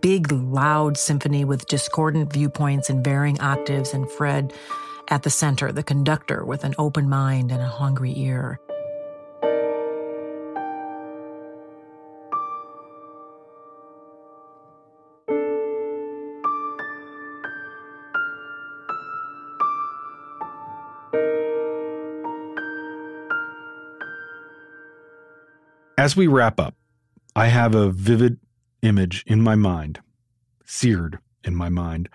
big, 0.00 0.32
loud 0.32 0.96
symphony 0.96 1.44
with 1.44 1.66
discordant 1.68 2.32
viewpoints 2.32 2.90
and 2.90 3.04
varying 3.04 3.40
octaves, 3.40 3.92
and 3.92 4.10
Fred 4.10 4.52
at 5.08 5.22
the 5.22 5.30
center, 5.30 5.70
the 5.70 5.84
conductor 5.84 6.44
with 6.44 6.64
an 6.64 6.74
open 6.78 7.08
mind 7.08 7.52
and 7.52 7.62
a 7.62 7.66
hungry 7.68 8.12
ear. 8.18 8.58
As 25.96 26.16
we 26.16 26.26
wrap 26.26 26.58
up, 26.58 26.74
I 27.36 27.46
have 27.46 27.74
a 27.74 27.90
vivid 27.90 28.38
image 28.82 29.22
in 29.26 29.40
my 29.40 29.54
mind, 29.54 30.00
seared 30.64 31.20
in 31.44 31.54
my 31.54 31.68
mind, 31.68 32.08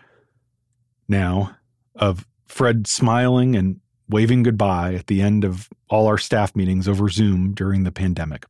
now 1.07 1.55
of 1.95 2.25
Fred 2.52 2.86
smiling 2.86 3.56
and 3.56 3.80
waving 4.10 4.43
goodbye 4.43 4.93
at 4.93 5.08
the 5.08 5.22
end 5.22 5.45
of 5.45 5.70
all 5.89 6.08
our 6.08 6.18
staff 6.18 6.54
meetings 6.54 6.86
over 6.86 7.08
Zoom 7.08 7.54
during 7.54 7.86
the 7.86 7.93
pandemic. 7.93 8.45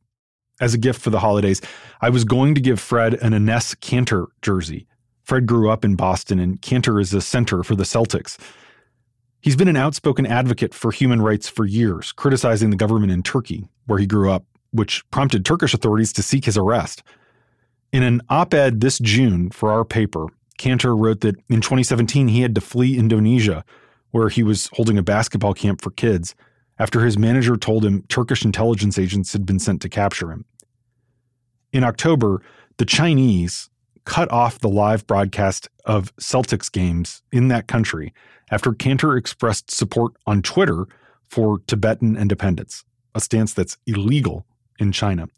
As 0.60 0.74
a 0.74 0.78
gift 0.78 1.00
for 1.00 1.10
the 1.10 1.20
holidays, 1.20 1.60
I 2.00 2.10
was 2.10 2.24
going 2.24 2.56
to 2.56 2.60
give 2.60 2.80
Fred 2.80 3.14
an 3.14 3.32
Enes 3.32 3.76
Kanter 3.76 4.26
jersey. 4.42 4.88
Fred 5.22 5.46
grew 5.46 5.70
up 5.70 5.84
in 5.84 5.94
Boston, 5.94 6.40
and 6.40 6.60
Kanter 6.60 7.00
is 7.00 7.14
a 7.14 7.20
center 7.20 7.62
for 7.62 7.76
the 7.76 7.84
Celtics. 7.84 8.38
He's 9.40 9.56
been 9.56 9.68
an 9.68 9.76
outspoken 9.76 10.26
advocate 10.26 10.74
for 10.74 10.90
human 10.90 11.22
rights 11.22 11.48
for 11.48 11.64
years, 11.64 12.10
criticizing 12.10 12.70
the 12.70 12.76
government 12.76 13.12
in 13.12 13.22
Turkey, 13.22 13.68
where 13.86 14.00
he 14.00 14.06
grew 14.06 14.32
up, 14.32 14.44
which 14.72 15.08
prompted 15.12 15.44
Turkish 15.44 15.74
authorities 15.74 16.12
to 16.14 16.24
seek 16.24 16.44
his 16.44 16.58
arrest. 16.58 17.04
In 17.92 18.02
an 18.02 18.20
op 18.28 18.52
ed 18.52 18.80
this 18.80 18.98
June 18.98 19.50
for 19.50 19.70
our 19.70 19.84
paper, 19.84 20.26
Kanter 20.58 20.98
wrote 20.98 21.20
that 21.20 21.36
in 21.48 21.60
2017 21.60 22.28
he 22.28 22.42
had 22.42 22.56
to 22.56 22.60
flee 22.60 22.98
Indonesia, 22.98 23.64
where 24.12 24.28
he 24.28 24.42
was 24.42 24.70
holding 24.74 24.96
a 24.96 25.02
basketball 25.02 25.52
camp 25.52 25.82
for 25.82 25.90
kids, 25.90 26.34
after 26.78 27.04
his 27.04 27.18
manager 27.18 27.56
told 27.56 27.84
him 27.84 28.02
Turkish 28.08 28.44
intelligence 28.44 28.98
agents 28.98 29.32
had 29.32 29.44
been 29.44 29.58
sent 29.58 29.82
to 29.82 29.88
capture 29.88 30.30
him. 30.30 30.44
In 31.72 31.84
October, 31.84 32.42
the 32.78 32.84
Chinese 32.84 33.68
cut 34.04 34.30
off 34.30 34.58
the 34.58 34.68
live 34.68 35.06
broadcast 35.06 35.68
of 35.84 36.14
Celtics 36.16 36.70
games 36.70 37.22
in 37.32 37.48
that 37.48 37.68
country 37.68 38.12
after 38.50 38.72
Kanter 38.72 39.16
expressed 39.16 39.70
support 39.70 40.12
on 40.26 40.42
Twitter 40.42 40.86
for 41.28 41.60
Tibetan 41.66 42.16
independence, 42.16 42.84
a 43.14 43.20
stance 43.20 43.54
that's 43.54 43.78
illegal 43.86 44.44
in 44.78 44.92
China. 44.92 45.28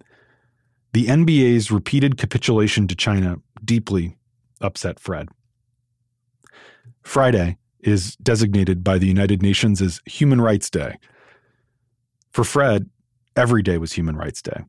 The 0.93 1.07
NBA's 1.07 1.71
repeated 1.71 2.17
capitulation 2.17 2.89
to 2.89 2.95
China 2.95 3.37
deeply 3.65 4.17
upset 4.61 4.99
Fred. 4.99 5.29
Friday 7.03 7.59
is 7.87 8.17
designated 8.17 8.83
by 8.83 8.99
the 8.99 9.07
United 9.07 9.43
Nations 9.43 9.81
as 9.81 10.01
Human 10.07 10.41
Rights 10.41 10.71
Day. 10.71 10.99
For 12.33 12.45
Fred, 12.45 12.89
every 13.37 13.63
day 13.63 13.79
was 13.79 13.93
Human 13.93 14.17
Rights 14.17 14.43
Day. 14.43 14.65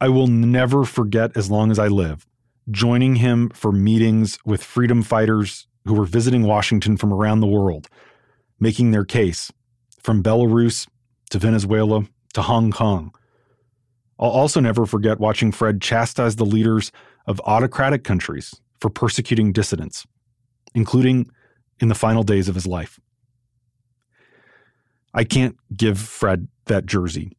I 0.00 0.08
will 0.08 0.28
never 0.28 0.84
forget 0.84 1.36
as 1.36 1.50
long 1.50 1.70
as 1.70 1.78
I 1.78 1.88
live 1.88 2.26
joining 2.70 3.16
him 3.16 3.48
for 3.50 3.72
meetings 3.72 4.38
with 4.44 4.62
freedom 4.62 5.02
fighters 5.02 5.66
who 5.86 5.94
were 5.94 6.04
visiting 6.04 6.42
Washington 6.42 6.96
from 6.96 7.12
around 7.12 7.40
the 7.40 7.46
world, 7.46 7.88
making 8.60 8.90
their 8.90 9.04
case 9.04 9.50
from 10.02 10.22
Belarus 10.22 10.86
to 11.30 11.38
Venezuela 11.38 12.02
to 12.34 12.42
Hong 12.42 12.70
Kong. 12.70 13.14
I'll 14.18 14.30
also 14.30 14.60
never 14.60 14.84
forget 14.84 15.20
watching 15.20 15.52
Fred 15.52 15.80
chastise 15.80 16.36
the 16.36 16.44
leaders 16.44 16.92
of 17.26 17.40
autocratic 17.46 18.04
countries 18.04 18.54
for 18.80 18.90
persecuting 18.90 19.52
dissidents, 19.52 20.06
including 20.74 21.30
in 21.80 21.88
the 21.88 21.94
final 21.94 22.22
days 22.22 22.48
of 22.48 22.54
his 22.54 22.66
life. 22.66 22.98
I 25.14 25.24
can't 25.24 25.56
give 25.76 25.98
Fred 25.98 26.48
that 26.66 26.86
jersey, 26.86 27.36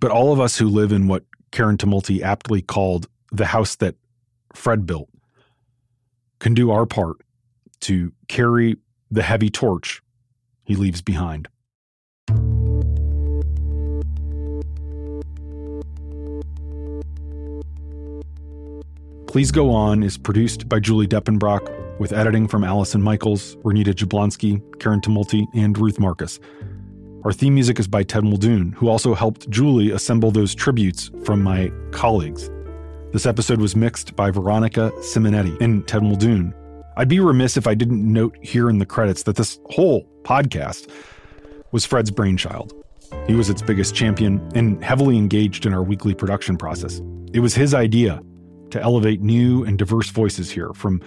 but 0.00 0.10
all 0.10 0.32
of 0.32 0.40
us 0.40 0.58
who 0.58 0.68
live 0.68 0.92
in 0.92 1.08
what 1.08 1.24
Karen 1.50 1.76
Tumulty 1.76 2.22
aptly 2.22 2.62
called 2.62 3.06
the 3.30 3.46
house 3.46 3.76
that 3.76 3.96
Fred 4.54 4.86
built 4.86 5.08
can 6.38 6.54
do 6.54 6.70
our 6.70 6.86
part 6.86 7.16
to 7.80 8.12
carry 8.28 8.76
the 9.10 9.22
heavy 9.22 9.50
torch 9.50 10.02
he 10.64 10.74
leaves 10.74 11.02
behind. 11.02 11.48
Please 19.26 19.50
Go 19.50 19.70
On 19.70 20.02
is 20.04 20.16
produced 20.16 20.68
by 20.68 20.78
Julie 20.78 21.08
Depenbrock 21.08 21.83
with 21.98 22.12
editing 22.12 22.48
from 22.48 22.64
Allison 22.64 23.02
Michaels, 23.02 23.56
Renita 23.56 23.94
Jablonski, 23.94 24.60
Karen 24.80 25.00
Tumulty, 25.00 25.46
and 25.54 25.76
Ruth 25.78 25.98
Marcus. 25.98 26.40
Our 27.24 27.32
theme 27.32 27.54
music 27.54 27.78
is 27.78 27.88
by 27.88 28.02
Ted 28.02 28.24
Muldoon, 28.24 28.72
who 28.72 28.88
also 28.88 29.14
helped 29.14 29.48
Julie 29.48 29.90
assemble 29.90 30.30
those 30.30 30.54
tributes 30.54 31.10
from 31.24 31.42
my 31.42 31.72
colleagues. 31.90 32.50
This 33.12 33.26
episode 33.26 33.60
was 33.60 33.76
mixed 33.76 34.14
by 34.16 34.30
Veronica 34.30 34.90
Simonetti 34.98 35.58
and 35.60 35.86
Ted 35.86 36.02
Muldoon. 36.02 36.52
I'd 36.96 37.08
be 37.08 37.20
remiss 37.20 37.56
if 37.56 37.66
I 37.66 37.74
didn't 37.74 38.04
note 38.12 38.36
here 38.42 38.68
in 38.68 38.78
the 38.78 38.86
credits 38.86 39.22
that 39.22 39.36
this 39.36 39.58
whole 39.70 40.06
podcast 40.22 40.90
was 41.72 41.86
Fred's 41.86 42.10
brainchild. 42.10 42.74
He 43.26 43.34
was 43.34 43.48
its 43.48 43.62
biggest 43.62 43.94
champion 43.94 44.46
and 44.54 44.82
heavily 44.84 45.16
engaged 45.16 45.64
in 45.64 45.72
our 45.72 45.82
weekly 45.82 46.14
production 46.14 46.56
process. 46.56 47.00
It 47.32 47.40
was 47.40 47.54
his 47.54 47.72
idea 47.72 48.20
to 48.70 48.82
elevate 48.82 49.22
new 49.22 49.64
and 49.64 49.78
diverse 49.78 50.10
voices 50.10 50.50
here, 50.50 50.72
from 50.74 51.00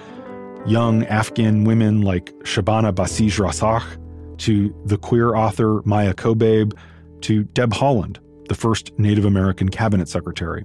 young 0.68 1.06
Afghan 1.06 1.64
women 1.64 2.02
like 2.02 2.34
Shabana 2.44 2.94
Basij 2.94 3.40
Rasikh 3.40 4.38
to 4.40 4.76
the 4.86 4.98
queer 4.98 5.34
author 5.36 5.82
Maia 5.86 6.14
Kobabe, 6.14 6.78
to 7.22 7.44
Deb 7.46 7.72
Haaland, 7.72 8.18
the 8.50 8.54
first 8.56 8.92
Native 9.00 9.26
American 9.26 9.70
cabinet 9.70 10.08
secretary. 10.08 10.64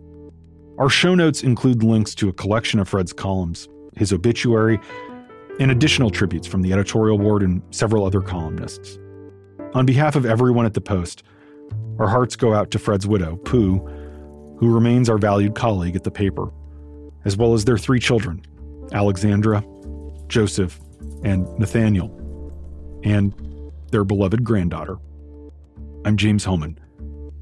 Our 0.78 0.90
show 0.90 1.14
notes 1.14 1.42
include 1.42 1.82
links 1.82 2.14
to 2.16 2.28
a 2.28 2.32
collection 2.32 2.80
of 2.80 2.88
Fred's 2.88 3.12
columns, 3.12 3.68
his 3.96 4.12
obituary, 4.12 4.80
and 5.60 5.70
additional 5.70 6.10
tributes 6.10 6.46
from 6.46 6.62
the 6.62 6.72
editorial 6.72 7.16
board 7.16 7.42
and 7.42 7.62
several 7.70 8.04
other 8.04 8.20
columnists. 8.20 8.98
On 9.74 9.86
behalf 9.86 10.16
of 10.16 10.26
everyone 10.26 10.66
at 10.66 10.74
the 10.74 10.80
Post, 10.80 11.22
our 11.98 12.08
hearts 12.08 12.36
go 12.36 12.52
out 12.52 12.70
to 12.72 12.78
Fred's 12.78 13.06
widow, 13.06 13.36
Pooh, 13.36 13.78
who 14.58 14.74
remains 14.74 15.08
our 15.08 15.18
valued 15.18 15.54
colleague 15.54 15.96
at 15.96 16.04
the 16.04 16.10
paper, 16.10 16.50
as 17.24 17.36
well 17.36 17.54
as 17.54 17.64
their 17.64 17.78
three 17.78 18.00
children, 18.00 18.44
Alexandra, 18.92 19.64
Joseph, 20.32 20.80
and 21.22 21.46
Nathaniel, 21.58 22.08
and 23.04 23.34
their 23.90 24.02
beloved 24.02 24.42
granddaughter. 24.42 24.96
I'm 26.06 26.16
James 26.16 26.42
Hohmann. 26.42 26.80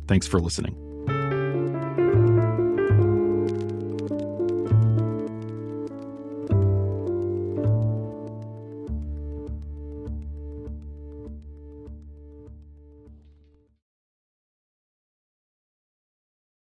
Thanks 0.08 0.26
for 0.26 0.40
listening. 0.40 0.79